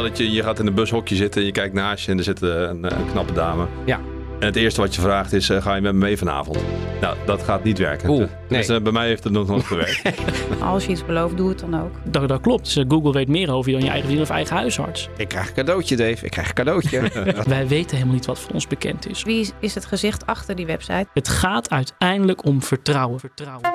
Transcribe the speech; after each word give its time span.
stel 0.00 0.12
dat 0.12 0.18
je, 0.18 0.32
je 0.32 0.42
gaat 0.42 0.58
in 0.58 0.66
een 0.66 0.74
bushokje 0.74 1.16
zitten 1.16 1.40
en 1.40 1.46
je 1.46 1.52
kijkt 1.52 1.74
naast 1.74 2.04
je 2.04 2.12
en 2.12 2.18
er 2.18 2.24
zit 2.24 2.40
een, 2.42 2.84
een 2.98 3.10
knappe 3.10 3.32
dame. 3.32 3.66
Ja. 3.86 4.00
En 4.38 4.46
het 4.46 4.56
eerste 4.56 4.80
wat 4.80 4.94
je 4.94 5.00
vraagt 5.00 5.32
is, 5.32 5.48
eh, 5.50 5.62
ga 5.62 5.74
je 5.74 5.80
met 5.80 5.92
me 5.92 5.98
mee 5.98 6.16
vanavond? 6.16 6.58
Nou, 7.00 7.16
dat 7.26 7.42
gaat 7.42 7.64
niet 7.64 7.78
werken. 7.78 8.10
Oeh, 8.10 8.24
dus 8.48 8.66
nee. 8.66 8.76
eh, 8.76 8.82
bij 8.82 8.92
mij 8.92 9.06
heeft 9.06 9.24
het 9.24 9.32
nog 9.32 9.46
nooit 9.46 9.64
gewerkt. 9.64 10.02
Als 10.62 10.84
je 10.84 10.90
iets 10.90 11.04
belooft, 11.06 11.36
doe 11.36 11.48
het 11.48 11.58
dan 11.58 11.80
ook. 11.82 11.90
Dat, 12.04 12.28
dat 12.28 12.40
klopt. 12.40 12.64
Dus, 12.64 12.76
eh, 12.76 12.84
Google 12.88 13.12
weet 13.12 13.28
meer 13.28 13.52
over 13.52 13.70
je 13.70 13.76
dan 13.76 13.84
je 13.84 13.90
eigen 13.90 14.08
vriend 14.08 14.22
of 14.22 14.30
eigen 14.30 14.56
huisarts. 14.56 15.08
Ik 15.16 15.28
krijg 15.28 15.48
een 15.48 15.54
cadeautje, 15.54 15.96
Dave. 15.96 16.24
Ik 16.24 16.30
krijg 16.30 16.48
een 16.48 16.54
cadeautje. 16.54 17.00
Wij 17.46 17.68
weten 17.68 17.96
helemaal 17.96 18.14
niet 18.14 18.26
wat 18.26 18.38
van 18.38 18.52
ons 18.52 18.66
bekend 18.66 19.08
is. 19.10 19.22
Wie 19.22 19.40
is- 19.40 19.52
is 19.60 19.74
het 19.74 19.84
gezicht 19.84 20.26
achter 20.26 20.54
die 20.56 20.66
website? 20.66 21.06
Het 21.14 21.28
gaat 21.28 21.70
uiteindelijk 21.70 22.44
om 22.44 22.62
vertrouwen. 22.62 23.20
vertrouwen. 23.20 23.70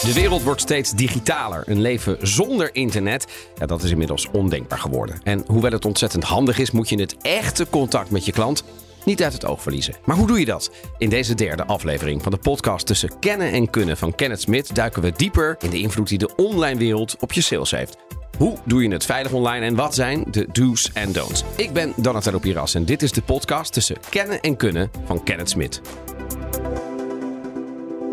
De 0.00 0.12
wereld 0.12 0.42
wordt 0.42 0.60
steeds 0.60 0.90
digitaler. 0.90 1.62
Een 1.66 1.80
leven 1.80 2.16
zonder 2.20 2.74
internet, 2.74 3.26
ja, 3.58 3.66
dat 3.66 3.82
is 3.82 3.90
inmiddels 3.90 4.28
ondenkbaar 4.32 4.78
geworden. 4.78 5.20
En 5.22 5.44
hoewel 5.46 5.70
het 5.70 5.84
ontzettend 5.84 6.24
handig 6.24 6.58
is, 6.58 6.70
moet 6.70 6.88
je 6.88 7.00
het 7.00 7.16
echte 7.22 7.66
contact 7.70 8.10
met 8.10 8.24
je 8.24 8.32
klant 8.32 8.64
niet 9.04 9.22
uit 9.22 9.32
het 9.32 9.44
oog 9.44 9.62
verliezen. 9.62 9.94
Maar 10.04 10.16
hoe 10.16 10.26
doe 10.26 10.38
je 10.38 10.44
dat? 10.44 10.70
In 10.98 11.08
deze 11.08 11.34
derde 11.34 11.64
aflevering 11.64 12.22
van 12.22 12.32
de 12.32 12.38
podcast 12.38 12.86
tussen 12.86 13.18
kennen 13.18 13.52
en 13.52 13.70
kunnen 13.70 13.96
van 13.96 14.14
Kenneth 14.14 14.40
Smit 14.40 14.74
duiken 14.74 15.02
we 15.02 15.12
dieper 15.16 15.56
in 15.60 15.70
de 15.70 15.78
invloed 15.78 16.08
die 16.08 16.18
de 16.18 16.34
online 16.36 16.78
wereld 16.78 17.16
op 17.20 17.32
je 17.32 17.40
sales 17.40 17.70
heeft. 17.70 17.96
Hoe 18.38 18.58
doe 18.64 18.82
je 18.82 18.92
het 18.92 19.04
veilig 19.04 19.32
online 19.32 19.66
en 19.66 19.74
wat 19.74 19.94
zijn 19.94 20.24
de 20.30 20.48
do's 20.52 20.90
en 20.92 21.12
don'ts? 21.12 21.44
Ik 21.56 21.72
ben 21.72 21.92
Donatello 21.96 22.38
Piras 22.38 22.74
en 22.74 22.84
dit 22.84 23.02
is 23.02 23.12
de 23.12 23.22
podcast 23.22 23.72
tussen 23.72 23.96
kennen 24.08 24.40
en 24.40 24.56
kunnen 24.56 24.90
van 25.04 25.22
Kenneth 25.22 25.50
Smit. 25.50 25.80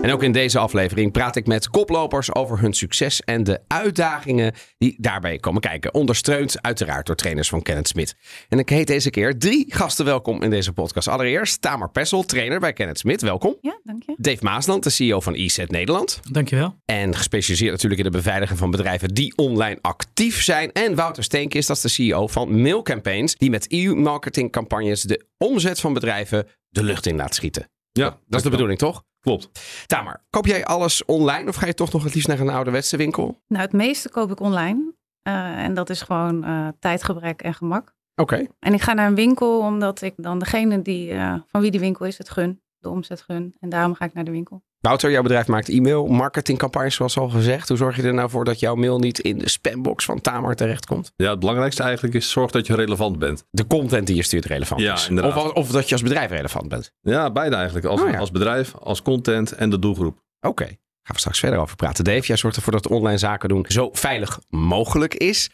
En 0.02 0.12
ook 0.12 0.24
in 0.24 0.32
deze 0.32 0.60
aflevering 0.60 1.12
praat 1.12 1.36
ik 1.36 1.48
met 1.48 1.70
koplopers 1.70 2.34
over 2.36 2.60
hun 2.60 2.74
succes 2.74 3.22
en 3.22 3.44
de 3.44 3.60
uitdagingen 3.68 4.54
die 4.78 4.96
daarbij 5.00 5.38
komen 5.38 5.62
kijken. 5.62 5.94
Ondersteund 5.94 6.62
uiteraard 6.62 7.06
door 7.06 7.16
trainers 7.16 7.50
van 7.50 7.62
Kenneth 7.62 7.88
Smit. 7.88 8.16
En 8.50 8.60
ik 8.60 8.70
heet 8.70 8.88
deze 8.88 9.10
keer 9.10 9.38
drie 9.38 9.66
gasten 9.74 10.06
welkom 10.06 10.44
in 10.44 10.50
deze 10.50 10.74
podcast. 10.74 11.08
Allereerst 11.08 11.62
Tamar 11.62 11.90
Pessel, 11.90 12.24
trainer 12.24 12.60
bij 12.60 12.74
Kenneth 12.74 13.00
Smit. 13.00 13.22
Welkom. 13.22 13.58
Ja, 13.62 13.80
dank 13.84 14.04
je. 14.04 14.16
Dave 14.18 14.44
Maasland, 14.44 14.84
de 14.84 14.90
CEO 14.90 15.20
van 15.20 15.34
EZ 15.34 15.58
Nederland. 15.68 16.20
Dankjewel. 16.32 16.76
En 16.86 17.16
gespecialiseerd 17.16 17.72
natuurlijk 17.72 18.02
in 18.02 18.12
de 18.12 18.18
beveiliging 18.18 18.60
van 18.60 18.72
bedrijven 18.72 19.14
die 19.14 19.34
online 19.36 19.78
actief 19.82 20.44
zijn. 20.44 20.72
En 20.72 20.96
Wouter 20.96 21.24
Steenkist, 21.24 21.68
dat 21.68 21.78
is 21.78 21.82
de 21.82 21.90
CEO 21.90 22.28
van 22.28 22.62
Mail 22.62 22.82
Campaigns. 22.82 23.36
Die 23.36 23.50
met 23.50 23.72
EU-marketingcampagnes 23.72 25.02
de 25.02 25.26
omzet 25.38 25.80
van 25.80 25.94
bedrijven 25.94 26.48
de 26.70 26.84
lucht 26.84 27.06
in 27.06 27.16
laat 27.16 27.36
schieten. 27.36 27.70
Ja, 27.92 28.10
Dat 28.28 28.40
is 28.40 28.44
de 28.44 28.50
bedoeling, 28.50 28.80
toch? 28.80 29.04
Klopt. 29.28 29.50
Tamer, 29.86 30.24
koop 30.30 30.46
jij 30.46 30.66
alles 30.66 31.06
online 31.06 31.48
of 31.48 31.56
ga 31.56 31.66
je 31.66 31.74
toch 31.74 31.92
nog 31.92 32.04
het 32.04 32.14
liefst 32.14 32.28
naar 32.28 32.40
een 32.40 32.50
ouderwetse 32.50 32.98
winkel? 32.98 33.42
Nou, 33.48 33.64
het 33.64 33.74
meeste 33.74 34.10
koop 34.10 34.32
ik 34.32 34.40
online. 34.40 34.94
Eh, 35.22 35.64
en 35.64 35.74
dat 35.74 35.90
is 35.90 36.02
gewoon 36.02 36.44
eh, 36.44 36.68
tijdgebrek 36.80 37.42
en 37.42 37.54
gemak. 37.54 37.96
Oké. 38.16 38.48
En 38.60 38.74
ik 38.74 38.82
ga 38.82 38.94
naar 38.94 39.08
een 39.08 39.16
winkel 39.16 39.60
omdat 39.60 40.02
ik 40.02 40.14
dan 40.18 40.40
degene 40.40 40.82
die, 40.82 41.12
eh, 41.12 41.36
van 41.48 41.62
wie 41.62 41.72
die 41.72 41.80
winkel 41.80 42.06
is, 42.06 42.18
het 42.18 42.30
gun. 42.30 42.62
De 42.78 42.90
omzet 42.90 43.22
gun. 43.22 43.56
En 43.60 43.70
daarom 43.70 43.94
ga 43.94 44.06
ik 44.06 44.14
naar 44.14 44.24
de 44.24 44.32
winkel. 44.32 44.64
Wouter, 44.80 45.12
jouw 45.12 45.22
bedrijf 45.22 45.48
maakt 45.48 45.70
e-mail 45.70 46.06
marketingcampagnes 46.08 46.96
zoals 46.96 47.18
al 47.18 47.30
gezegd. 47.30 47.68
Hoe 47.68 47.78
zorg 47.78 47.96
je 47.96 48.02
er 48.02 48.14
nou 48.14 48.30
voor 48.30 48.46
dat 48.46 48.60
jouw 48.60 48.76
mail 48.76 49.00
niet 49.00 49.20
in 49.20 49.38
de 49.38 49.50
spambox 49.50 50.06
van 50.06 50.22
Tamer 50.22 50.56
terechtkomt? 50.56 51.12
Ja, 51.16 51.30
het 51.30 51.40
belangrijkste 51.40 51.84
eigenlijk 51.84 52.14
is 52.16 52.30
zorg 52.32 52.52
dat 52.52 52.68
je 52.68 52.76
relevant 52.76 53.20
bent. 53.20 53.44
De 53.50 53.68
content 53.68 54.08
die 54.08 54.16
je 54.16 54.24
stuurt 54.24 54.46
relevant 54.46 54.82
Ja, 54.82 54.94
is. 54.94 55.08
inderdaad. 55.10 55.36
Of, 55.38 55.52
of 55.52 55.70
dat 55.72 55.88
je 55.88 55.94
als 55.94 56.04
bedrijf 56.04 56.30
relevant 56.30 56.68
bent. 56.68 56.92
Ja, 57.02 57.32
beide 57.32 57.56
eigenlijk. 57.56 57.86
Als, 57.86 58.02
Oh 58.02 58.10
ja. 58.10 58.18
als 58.18 58.32
bedrijf, 58.32 58.76
als 58.76 59.02
content 59.02 59.52
en 59.52 59.70
de 59.70 59.80
doelgroep. 59.80 60.22
Oké, 60.42 60.64
gaan 60.66 60.76
we 61.04 61.20
straks 61.20 61.40
verder 61.40 61.60
over 61.60 61.76
praten. 61.76 62.04
Dave, 62.04 62.26
jij 62.28 62.38
zorgt 62.38 62.58
ervoor 62.58 62.72
dat 62.74 62.88
online 62.88 63.18
zaken 63.18 63.50
doen 63.50 63.66
zo 63.68 63.90
veilig 63.94 64.40
mogelijk 64.50 65.14
is. 65.16 65.50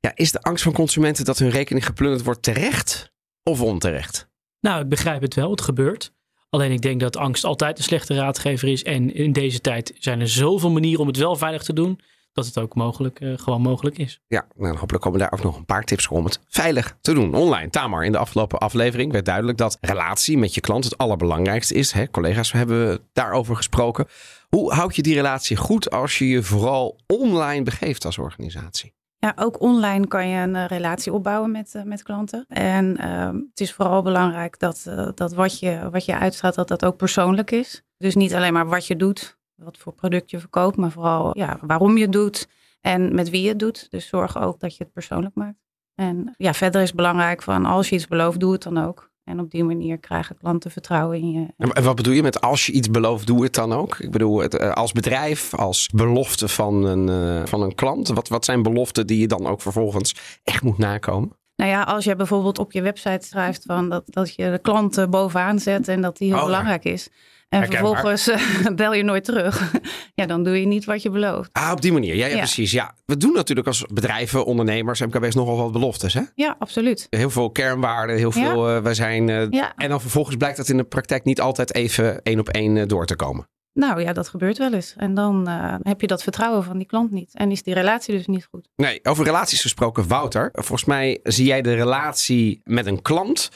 Ja, 0.00 0.12
is 0.14 0.32
de 0.32 0.42
angst 0.42 0.62
van 0.64 0.72
consumenten 0.72 1.24
dat 1.24 1.38
hun 1.38 1.50
rekening 1.50 1.86
geplunderd 1.86 2.24
wordt 2.24 2.42
terecht 2.42 3.12
of 3.42 3.60
onterecht? 3.62 4.28
Nou, 4.60 4.82
ik 4.82 4.88
begrijp 4.88 5.22
het 5.22 5.34
wel. 5.34 5.50
Het 5.50 5.60
gebeurt. 5.60 6.12
Alleen 6.50 6.72
ik 6.72 6.80
denk 6.80 7.00
dat 7.00 7.16
angst 7.16 7.44
altijd 7.44 7.78
een 7.78 7.84
slechte 7.84 8.14
raadgever 8.14 8.68
is. 8.68 8.82
En 8.82 9.14
in 9.14 9.32
deze 9.32 9.60
tijd 9.60 9.94
zijn 9.98 10.20
er 10.20 10.28
zoveel 10.28 10.70
manieren 10.70 11.00
om 11.00 11.06
het 11.06 11.16
wel 11.16 11.36
veilig 11.36 11.62
te 11.62 11.72
doen. 11.72 12.00
Dat 12.32 12.46
het 12.46 12.58
ook 12.58 12.74
mogelijk, 12.74 13.20
eh, 13.20 13.32
gewoon 13.38 13.60
mogelijk 13.60 13.98
is. 13.98 14.20
Ja, 14.28 14.46
nou, 14.56 14.76
hopelijk 14.76 15.04
komen 15.04 15.18
daar 15.18 15.32
ook 15.32 15.42
nog 15.42 15.56
een 15.56 15.64
paar 15.64 15.84
tips 15.84 16.08
om 16.08 16.24
het 16.24 16.40
veilig 16.48 16.96
te 17.00 17.12
doen 17.12 17.34
online. 17.34 17.70
Tamar, 17.70 18.04
in 18.04 18.12
de 18.12 18.18
afgelopen 18.18 18.58
aflevering 18.58 19.12
werd 19.12 19.24
duidelijk 19.24 19.58
dat 19.58 19.78
relatie 19.80 20.38
met 20.38 20.54
je 20.54 20.60
klant 20.60 20.84
het 20.84 20.98
allerbelangrijkste 20.98 21.74
is. 21.74 21.92
Hè? 21.92 22.10
Collega's 22.10 22.52
hebben 22.52 23.00
daarover 23.12 23.56
gesproken. 23.56 24.06
Hoe 24.48 24.72
houd 24.72 24.96
je 24.96 25.02
die 25.02 25.14
relatie 25.14 25.56
goed 25.56 25.90
als 25.90 26.18
je 26.18 26.28
je 26.28 26.42
vooral 26.42 26.98
online 27.06 27.62
begeeft 27.62 28.04
als 28.04 28.18
organisatie? 28.18 28.97
Ja, 29.20 29.32
ook 29.36 29.60
online 29.60 30.06
kan 30.06 30.28
je 30.28 30.42
een 30.42 30.56
eh, 30.56 30.66
relatie 30.66 31.12
opbouwen 31.12 31.50
met, 31.50 31.74
eh, 31.74 31.82
met 31.82 32.02
klanten. 32.02 32.44
En 32.48 32.96
ehm, 32.96 33.34
het 33.34 33.60
is 33.60 33.72
vooral 33.72 34.02
belangrijk 34.02 34.58
dat, 34.58 34.84
eh, 34.88 35.08
dat 35.14 35.32
wat, 35.32 35.58
je, 35.58 35.88
wat 35.90 36.04
je 36.04 36.18
uitstraalt, 36.18 36.54
dat 36.54 36.68
dat 36.68 36.84
ook 36.84 36.96
persoonlijk 36.96 37.50
is. 37.50 37.82
Dus 37.96 38.14
niet 38.14 38.34
alleen 38.34 38.52
maar 38.52 38.68
wat 38.68 38.86
je 38.86 38.96
doet, 38.96 39.38
wat 39.54 39.78
voor 39.78 39.92
product 39.92 40.30
je 40.30 40.38
verkoopt, 40.38 40.76
maar 40.76 40.90
vooral 40.90 41.38
ja, 41.38 41.58
waarom 41.62 41.96
je 41.96 42.02
het 42.02 42.12
doet 42.12 42.48
en 42.80 43.14
met 43.14 43.30
wie 43.30 43.42
je 43.42 43.48
het 43.48 43.58
doet. 43.58 43.90
Dus 43.90 44.08
zorg 44.08 44.38
ook 44.38 44.60
dat 44.60 44.76
je 44.76 44.84
het 44.84 44.92
persoonlijk 44.92 45.34
maakt. 45.34 45.58
En 45.94 46.34
ja, 46.36 46.52
verder 46.52 46.80
is 46.80 46.86
het 46.86 46.96
belangrijk 46.96 47.42
van 47.42 47.64
als 47.64 47.88
je 47.88 47.94
iets 47.94 48.06
belooft, 48.06 48.40
doe 48.40 48.52
het 48.52 48.62
dan 48.62 48.78
ook. 48.78 49.10
En 49.28 49.40
op 49.40 49.50
die 49.50 49.64
manier 49.64 49.98
krijgen 49.98 50.36
klanten 50.38 50.70
vertrouwen 50.70 51.18
in 51.18 51.30
je. 51.30 51.46
En 51.56 51.84
wat 51.84 51.96
bedoel 51.96 52.12
je 52.12 52.22
met 52.22 52.40
als 52.40 52.66
je 52.66 52.72
iets 52.72 52.90
belooft, 52.90 53.26
doe 53.26 53.42
het 53.42 53.54
dan 53.54 53.72
ook? 53.72 53.98
Ik 53.98 54.10
bedoel, 54.10 54.38
het, 54.38 54.56
eh, 54.56 54.72
als 54.72 54.92
bedrijf, 54.92 55.54
als 55.54 55.88
belofte 55.94 56.48
van 56.48 56.84
een, 56.84 57.08
eh, 57.08 57.46
van 57.46 57.62
een 57.62 57.74
klant. 57.74 58.08
Wat, 58.08 58.28
wat 58.28 58.44
zijn 58.44 58.62
beloften 58.62 59.06
die 59.06 59.20
je 59.20 59.26
dan 59.26 59.46
ook 59.46 59.60
vervolgens 59.60 60.14
echt 60.44 60.62
moet 60.62 60.78
nakomen? 60.78 61.36
Nou 61.56 61.70
ja, 61.70 61.82
als 61.82 62.04
je 62.04 62.16
bijvoorbeeld 62.16 62.58
op 62.58 62.72
je 62.72 62.82
website 62.82 63.26
schrijft 63.26 63.62
van 63.66 63.88
dat, 63.88 64.02
dat 64.06 64.34
je 64.34 64.50
de 64.50 64.58
klant 64.58 64.98
eh, 64.98 65.06
bovenaan 65.06 65.58
zet 65.58 65.88
en 65.88 66.00
dat 66.00 66.16
die 66.16 66.28
heel 66.28 66.38
Oh, 66.38 66.44
belangrijk 66.44 66.84
is. 66.84 67.08
En 67.48 67.66
vervolgens 67.66 68.28
eh, 68.28 68.40
bel 68.74 68.94
je 68.94 69.02
nooit 69.02 69.24
terug. 69.24 69.72
ja, 70.14 70.26
dan 70.26 70.42
doe 70.44 70.60
je 70.60 70.66
niet 70.66 70.84
wat 70.84 71.02
je 71.02 71.10
belooft. 71.10 71.48
Ah, 71.52 71.70
op 71.72 71.80
die 71.80 71.92
manier. 71.92 72.14
Ja, 72.14 72.26
ja, 72.26 72.32
Ja. 72.32 72.38
precies. 72.38 72.70
Ja. 72.70 72.94
We 73.04 73.16
doen 73.16 73.32
natuurlijk 73.32 73.66
als 73.66 73.84
bedrijven, 73.92 74.44
ondernemers, 74.44 75.00
MKB's 75.00 75.34
nogal 75.34 75.56
wat 75.56 75.72
beloftes. 75.72 76.14
Hè? 76.14 76.22
Ja, 76.34 76.56
absoluut. 76.58 77.06
Heel 77.10 77.30
veel 77.30 77.50
kernwaarden, 77.50 78.16
heel 78.16 78.32
veel. 78.32 78.68
eh, 78.68 78.82
wij 78.82 78.94
zijn. 78.94 79.28
eh, 79.28 79.46
Ja. 79.50 79.72
En 79.76 79.88
dan 79.88 80.00
vervolgens 80.00 80.36
blijkt 80.36 80.56
dat 80.56 80.68
in 80.68 80.76
de 80.76 80.84
praktijk 80.84 81.24
niet 81.24 81.40
altijd 81.40 81.74
even 81.74 82.22
één 82.22 82.38
op 82.40 82.48
één 82.48 82.88
door 82.88 83.06
te 83.06 83.16
komen. 83.16 83.48
Nou 83.72 84.00
ja, 84.02 84.12
dat 84.12 84.28
gebeurt 84.28 84.58
wel 84.58 84.72
eens. 84.72 84.94
En 84.96 85.14
dan 85.14 85.48
heb 85.82 86.00
je 86.00 86.06
dat 86.06 86.22
vertrouwen 86.22 86.64
van 86.64 86.78
die 86.78 86.86
klant 86.86 87.10
niet. 87.10 87.30
En 87.34 87.50
is 87.50 87.62
die 87.62 87.74
relatie 87.74 88.16
dus 88.16 88.26
niet 88.26 88.46
goed. 88.50 88.68
Nee, 88.76 89.00
over 89.02 89.24
relaties 89.24 89.60
gesproken, 89.60 90.08
Wouter. 90.08 90.48
Volgens 90.52 90.84
mij 90.84 91.20
zie 91.22 91.46
jij 91.46 91.62
de 91.62 91.74
relatie 91.74 92.60
met 92.64 92.86
een 92.86 93.02
klant. 93.02 93.48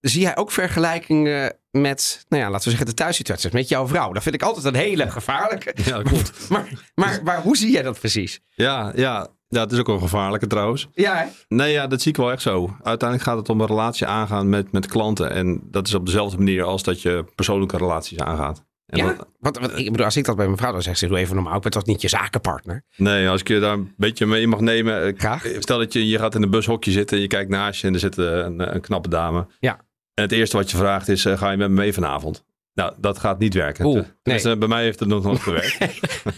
Zie 0.00 0.20
jij 0.20 0.36
ook 0.36 0.50
vergelijkingen 0.50 1.56
met, 1.70 2.24
nou 2.28 2.42
ja, 2.42 2.48
laten 2.50 2.64
we 2.64 2.70
zeggen, 2.70 2.86
de 2.86 2.94
thuissituatie 2.94 3.50
met 3.52 3.68
jouw 3.68 3.86
vrouw? 3.86 4.12
Dat 4.12 4.22
vind 4.22 4.34
ik 4.34 4.42
altijd 4.42 4.64
een 4.64 4.74
hele 4.74 5.10
gevaarlijke. 5.10 5.74
Ja, 5.84 6.02
klopt. 6.02 6.32
Maar, 6.48 6.68
maar, 6.94 7.20
maar 7.24 7.40
hoe 7.42 7.56
zie 7.56 7.70
jij 7.72 7.82
dat 7.82 7.98
precies? 7.98 8.40
Ja, 8.50 8.92
ja, 8.94 9.28
ja, 9.48 9.60
het 9.60 9.72
is 9.72 9.78
ook 9.78 9.86
wel 9.86 9.98
gevaarlijke 9.98 10.46
trouwens. 10.46 10.88
Ja, 10.92 11.14
hè? 11.16 11.26
Nee, 11.48 11.72
ja, 11.72 11.86
dat 11.86 12.00
zie 12.02 12.10
ik 12.10 12.16
wel 12.16 12.30
echt 12.32 12.42
zo. 12.42 12.76
Uiteindelijk 12.82 13.28
gaat 13.28 13.38
het 13.38 13.48
om 13.48 13.60
een 13.60 13.66
relatie 13.66 14.06
aangaan 14.06 14.48
met, 14.48 14.72
met 14.72 14.86
klanten. 14.86 15.30
En 15.30 15.60
dat 15.64 15.86
is 15.86 15.94
op 15.94 16.06
dezelfde 16.06 16.36
manier 16.36 16.62
als 16.64 16.82
dat 16.82 17.02
je 17.02 17.24
persoonlijke 17.34 17.76
relaties 17.76 18.18
aangaat. 18.18 18.66
En 18.86 18.98
ja? 18.98 19.06
dat- 19.06 19.26
Want, 19.38 19.58
want 19.58 19.78
ik 19.78 19.90
bedoel, 19.90 20.04
als 20.04 20.16
ik 20.16 20.24
dat 20.24 20.36
bij 20.36 20.44
mijn 20.46 20.58
vrouw 20.58 20.72
dan 20.72 20.82
zeg, 20.82 20.98
ze 20.98 21.06
doe 21.06 21.18
even 21.18 21.34
normaal. 21.34 21.56
Ik 21.56 21.62
ben 21.62 21.70
toch 21.70 21.86
niet 21.86 22.00
je 22.02 22.08
zakenpartner? 22.08 22.84
nee, 22.96 23.28
als 23.28 23.40
ik 23.40 23.48
je 23.48 23.58
daar 23.60 23.72
een 23.72 23.94
beetje 23.96 24.26
mee 24.26 24.46
mag 24.46 24.60
nemen. 24.60 25.02
eh, 25.02 25.12
Graag. 25.18 25.46
Stel 25.58 25.78
dat 25.78 25.92
je, 25.92 26.08
je 26.08 26.18
gaat 26.18 26.34
in 26.34 26.42
een 26.42 26.50
bushokje 26.50 26.90
zitten 26.90 27.16
en 27.16 27.22
je 27.22 27.28
kijkt 27.28 27.50
naast 27.50 27.80
je 27.80 27.86
en 27.86 27.92
er 27.94 28.00
zit 28.00 28.18
eh, 28.18 28.24
een, 28.24 28.74
een 28.74 28.80
knappe 28.80 29.08
dame. 29.08 29.46
Ja. 29.58 29.86
En 30.18 30.24
het 30.24 30.32
eerste 30.32 30.56
wat 30.56 30.70
je 30.70 30.76
vraagt 30.76 31.08
is, 31.08 31.24
eh, 31.24 31.38
ga 31.38 31.50
je 31.50 31.56
met 31.56 31.68
me 31.68 31.74
mee 31.74 31.92
vanavond? 31.92 32.44
Nou, 32.74 32.92
dat 33.00 33.18
gaat 33.18 33.38
niet 33.38 33.54
werken. 33.54 33.84
Oeh, 33.86 34.04
Tenminste, 34.22 34.48
nee. 34.48 34.58
bij 34.58 34.68
mij 34.68 34.82
heeft 34.82 35.00
het 35.00 35.08
nog 35.08 35.22
nooit 35.24 35.40
gewerkt. 35.48 35.78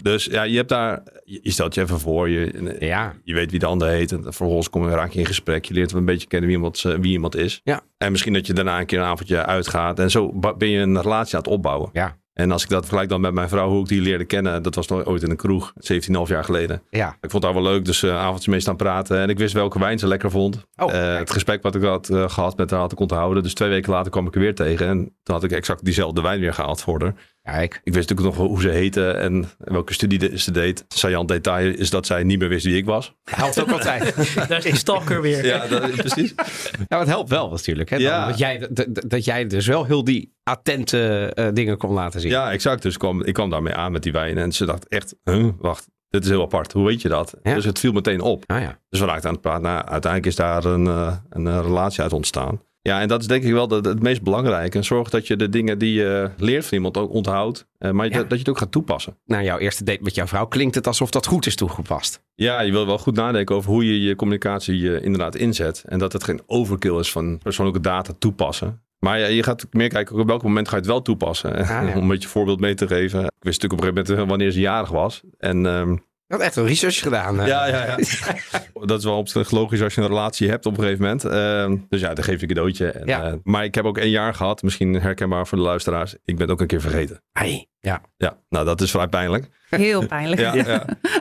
dus 0.03 0.25
ja, 0.25 0.43
je 0.43 0.55
hebt 0.55 0.69
daar, 0.69 1.01
je, 1.23 1.39
je 1.41 1.51
stelt 1.51 1.73
je 1.75 1.81
even 1.81 1.99
voor, 1.99 2.29
je, 2.29 2.75
Ja. 2.79 3.13
je 3.23 3.33
weet 3.33 3.51
wie 3.51 3.59
de 3.59 3.65
ander 3.65 3.87
heet. 3.87 4.11
En 4.11 4.23
vervolgens 4.23 4.69
kom 4.69 4.83
je, 4.89 4.95
raak 4.95 5.11
je 5.11 5.19
in 5.19 5.25
gesprek. 5.25 5.65
Je 5.65 5.73
leert 5.73 5.91
wel 5.91 5.99
een 5.99 6.05
beetje 6.05 6.27
kennen 6.27 6.47
wie 6.47 6.57
iemand, 6.57 6.85
eh, 6.85 6.93
wie 6.93 7.11
iemand 7.11 7.35
is. 7.35 7.61
Ja. 7.63 7.81
En 7.97 8.11
misschien 8.11 8.33
dat 8.33 8.47
je 8.47 8.53
daarna 8.53 8.79
een 8.79 8.85
keer 8.85 8.99
een 8.99 9.05
avondje 9.05 9.45
uitgaat. 9.45 9.99
En 9.99 10.11
zo 10.11 10.31
ben 10.57 10.69
je 10.69 10.79
een 10.79 11.01
relatie 11.01 11.35
aan 11.35 11.41
het 11.41 11.51
opbouwen. 11.51 11.89
Ja. 11.93 12.17
En 12.33 12.51
als 12.51 12.63
ik 12.63 12.69
dat 12.69 12.81
vergelijk 12.81 13.09
dan 13.09 13.21
met 13.21 13.33
mijn 13.33 13.49
vrouw, 13.49 13.69
hoe 13.69 13.81
ik 13.81 13.87
die 13.87 14.01
leerde 14.01 14.25
kennen. 14.25 14.63
Dat 14.63 14.75
was 14.75 14.87
nog 14.87 15.05
ooit 15.05 15.23
in 15.23 15.29
een 15.29 15.35
kroeg, 15.35 15.73
17,5 15.75 16.11
jaar 16.25 16.43
geleden. 16.43 16.81
Ja. 16.89 17.17
Ik 17.21 17.29
vond 17.29 17.43
haar 17.43 17.53
wel 17.53 17.63
leuk, 17.63 17.85
dus 17.85 18.03
eh 18.03 18.17
avondjes 18.17 18.47
mee 18.47 18.59
staan 18.59 18.75
praten. 18.75 19.17
En 19.19 19.29
ik 19.29 19.37
wist 19.37 19.53
welke 19.53 19.79
wijn 19.79 19.99
ze 19.99 20.07
lekker 20.07 20.31
vond. 20.31 20.65
Oh, 20.75 20.93
Eh, 20.93 21.17
het 21.17 21.31
gesprek 21.31 21.61
wat 21.61 21.75
ik 21.75 21.81
had 21.83 22.09
eh, 22.09 22.29
gehad 22.29 22.57
met 22.57 22.71
haar 22.71 22.79
had 22.79 22.91
ik 22.91 22.99
onthouden. 22.99 23.43
Dus 23.43 23.53
twee 23.53 23.69
weken 23.69 23.91
later 23.91 24.11
kwam 24.11 24.27
ik 24.27 24.33
er 24.35 24.41
weer 24.41 24.55
tegen. 24.55 24.87
En 24.87 24.97
toen 25.23 25.35
had 25.35 25.43
ik 25.43 25.51
exact 25.51 25.85
diezelfde 25.85 26.21
wijn 26.21 26.39
weer 26.39 26.53
gehaald 26.53 26.81
voor 26.81 27.01
haar. 27.01 27.13
Kijk. 27.43 27.81
Ik 27.83 27.93
wist 27.93 28.09
natuurlijk 28.09 28.37
nog 28.37 28.37
wel 28.37 28.47
hoe 28.55 28.61
ze 28.61 28.69
heette 28.69 29.11
en 29.11 29.49
welke 29.57 29.93
studie 29.93 30.19
de- 30.19 30.39
ze 30.39 30.51
deed. 30.51 30.85
Saillant 30.87 31.27
detail 31.27 31.73
is 31.73 31.89
dat 31.89 32.05
zij 32.05 32.23
niet 32.23 32.39
meer 32.39 32.49
wist 32.49 32.65
wie 32.65 32.77
ik 32.77 32.85
was. 32.85 33.15
Helpt 33.23 33.61
ook 33.61 33.71
altijd. 33.71 34.15
Daar 34.49 34.65
is 34.65 34.79
stalker 34.79 35.21
weer. 35.21 35.45
Ja, 35.45 35.67
dat, 35.67 35.91
precies. 35.95 36.33
Ja, 36.37 36.85
maar 36.87 36.99
het 36.99 37.07
helpt 37.07 37.29
wel 37.29 37.49
natuurlijk. 37.49 37.89
Hè? 37.89 37.95
Ja. 37.95 38.27
Dat, 38.27 38.37
jij, 38.37 38.67
dat, 38.71 38.87
dat 39.07 39.25
jij 39.25 39.47
dus 39.47 39.67
wel 39.67 39.85
heel 39.85 40.03
die 40.03 40.33
attente 40.43 41.31
eh, 41.33 41.47
dingen 41.53 41.77
kon 41.77 41.91
laten 41.91 42.19
zien. 42.21 42.31
Ja, 42.31 42.51
exact. 42.51 42.81
Dus 42.81 42.93
ik 42.93 42.99
kwam, 42.99 43.23
ik 43.23 43.33
kwam 43.33 43.49
daarmee 43.49 43.73
aan 43.73 43.91
met 43.91 44.03
die 44.03 44.11
wijn. 44.11 44.37
En 44.37 44.51
ze 44.51 44.65
dacht 44.65 44.87
echt, 44.87 45.15
huh, 45.23 45.49
wacht, 45.59 45.87
dit 46.09 46.23
is 46.23 46.29
heel 46.29 46.41
apart. 46.41 46.71
Hoe 46.71 46.85
weet 46.85 47.01
je 47.01 47.09
dat? 47.09 47.33
Ja. 47.43 47.53
Dus 47.53 47.65
het 47.65 47.79
viel 47.79 47.91
meteen 47.91 48.21
op. 48.21 48.43
Ah 48.47 48.61
ja. 48.61 48.79
Dus 48.89 48.99
we 48.99 49.05
raakten 49.05 49.27
aan 49.27 49.33
het 49.33 49.41
praten. 49.41 49.61
Nou, 49.61 49.75
uiteindelijk 49.75 50.25
is 50.25 50.35
daar 50.35 50.65
een, 50.65 50.87
eh, 50.87 51.15
een 51.29 51.47
eh, 51.47 51.59
relatie 51.61 52.01
uit 52.01 52.13
ontstaan. 52.13 52.61
Ja, 52.83 53.01
en 53.01 53.07
dat 53.07 53.21
is 53.21 53.27
denk 53.27 53.43
ik 53.43 53.51
wel 53.51 53.67
de- 53.67 53.81
de- 53.81 53.89
het 53.89 54.01
meest 54.01 54.21
belangrijke. 54.21 54.77
En 54.77 54.83
zorg 54.83 55.09
dat 55.09 55.27
je 55.27 55.35
de 55.35 55.49
dingen 55.49 55.77
die 55.77 55.93
je 55.93 56.31
leert 56.37 56.65
van 56.65 56.73
iemand 56.77 56.97
ook 56.97 57.11
onthoudt. 57.13 57.69
eh, 57.77 57.91
maar 57.91 58.05
Ja. 58.09 58.17
dat 58.17 58.29
je 58.31 58.37
het 58.37 58.49
ook 58.49 58.57
gaat 58.57 58.71
toepassen. 58.71 59.17
Na 59.25 59.41
jouw 59.43 59.57
eerste 59.57 59.83
date 59.83 59.99
met 60.03 60.15
jouw 60.15 60.27
vrouw 60.27 60.45
klinkt 60.45 60.75
het 60.75 60.87
alsof 60.87 61.09
dat 61.09 61.25
goed 61.25 61.45
is 61.45 61.55
toegepast. 61.55 62.23
Ja, 62.35 62.61
je 62.61 62.71
wil 62.71 62.85
wel 62.85 62.97
goed 62.97 63.15
nadenken 63.15 63.55
over 63.55 63.71
hoe 63.71 63.85
je 63.85 64.01
je 64.01 64.15
communicatie 64.15 64.95
eh, 64.95 65.03
inderdaad 65.05 65.35
inzet. 65.35 65.83
En 65.87 65.99
dat 65.99 66.13
het 66.13 66.23
geen 66.23 66.41
overkill 66.45 66.97
is 66.99 67.11
van 67.11 67.37
persoonlijke 67.37 67.81
data 67.81 68.13
toepassen. 68.19 68.81
Maar 68.99 69.19
ja, 69.19 69.25
je 69.27 69.43
gaat 69.43 69.65
meer 69.71 69.87
kijken 69.89 70.19
op 70.19 70.27
welk 70.27 70.43
moment 70.43 70.67
ga 70.67 70.75
je 70.75 70.81
het 70.81 70.91
wel 70.91 71.01
toepassen. 71.01 71.55
Ah, 71.55 71.67
ja. 71.87 71.95
Om 71.95 72.01
een 72.01 72.07
beetje 72.07 72.27
voorbeeld 72.29 72.59
mee 72.59 72.73
te 72.73 72.87
geven. 72.87 73.19
Ik 73.23 73.31
wist 73.47 73.61
natuurlijk 73.61 73.73
op 73.73 73.79
een 73.79 73.85
gegeven 73.87 74.11
moment 74.13 74.29
wanneer 74.29 74.51
ze 74.51 74.59
jarig 74.59 74.89
was. 74.89 75.21
En 75.37 75.65
ehm, 75.65 75.95
had 76.31 76.41
echt 76.41 76.55
een 76.55 76.65
research 76.65 76.99
gedaan. 76.99 77.39
eh. 77.39 77.47
Ja, 77.47 77.65
ja, 77.67 77.85
ja. 77.85 77.95
dat 78.85 78.99
is 78.99 79.05
wel 79.05 79.17
op 79.17 79.27
zich 79.27 79.51
logisch 79.51 79.81
als 79.81 79.95
je 79.95 80.01
een 80.01 80.07
relatie 80.07 80.49
hebt 80.49 80.65
op 80.65 80.77
een 80.77 80.83
gegeven 80.83 81.01
moment. 81.03 81.25
Ehm, 81.25 81.77
dus 81.89 82.01
ja, 82.01 82.13
dan 82.13 82.23
geef 82.23 82.35
je 82.35 82.41
een 82.41 82.47
cadeautje. 82.47 82.87
En, 82.91 83.07
Ja. 83.07 83.23
eh, 83.23 83.33
maar 83.43 83.63
ik 83.63 83.75
heb 83.75 83.85
ook 83.85 83.97
één 83.97 84.09
jaar 84.09 84.33
gehad, 84.33 84.61
misschien 84.63 84.93
herkenbaar 84.93 85.47
voor 85.47 85.57
de 85.57 85.63
luisteraars. 85.63 86.13
Ik 86.13 86.33
ben 86.35 86.39
het 86.41 86.51
ook 86.51 86.61
een 86.61 86.67
keer 86.67 86.81
vergeten. 86.81 87.21
Ai, 87.33 87.65
ja. 87.79 88.01
Ja, 88.17 88.37
nou 88.49 88.65
dat 88.65 88.81
is 88.81 88.91
vrij 88.91 89.07
pijnlijk. 89.07 89.49
Heel 89.69 90.05
pijnlijk. 90.07 90.41
Ja, 90.41 90.53
ja. 90.55 90.85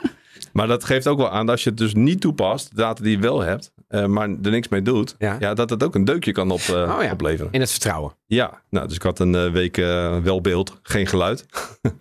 Maar 0.53 0.67
dat 0.67 0.85
geeft 0.85 1.07
ook 1.07 1.19
wel 1.19 1.31
aan 1.31 1.47
dat 1.47 1.55
als 1.55 1.65
je 1.65 1.71
het 1.71 1.79
dus 1.79 1.95
niet 1.95 2.21
toepast, 2.21 2.71
de 2.71 2.77
data 2.77 3.03
die 3.03 3.17
je 3.17 3.23
wel 3.23 3.41
hebt, 3.41 3.73
eh, 3.89 4.05
maar 4.07 4.29
er 4.29 4.51
niks 4.51 4.69
mee 4.69 4.83
doet, 4.83 5.15
Ja. 5.19 5.37
ja. 5.39 5.55
dat 5.55 5.71
het 5.71 5.83
ook 5.85 5.95
een 5.95 6.05
deukje 6.05 6.33
kan 6.33 6.51
op, 6.51 6.61
Oh 6.69 6.97
ja. 7.03 7.13
opleveren. 7.13 7.53
In 7.53 7.61
het 7.61 7.71
vertrouwen. 7.71 8.13
Ja, 8.27 8.63
nou, 8.71 8.87
dus 8.87 8.97
ik 8.97 9.03
had 9.03 9.19
een 9.19 9.53
week 9.53 9.77
wel 10.23 10.41
beeld, 10.41 10.79
geen 10.83 11.07
geluid. 11.07 11.47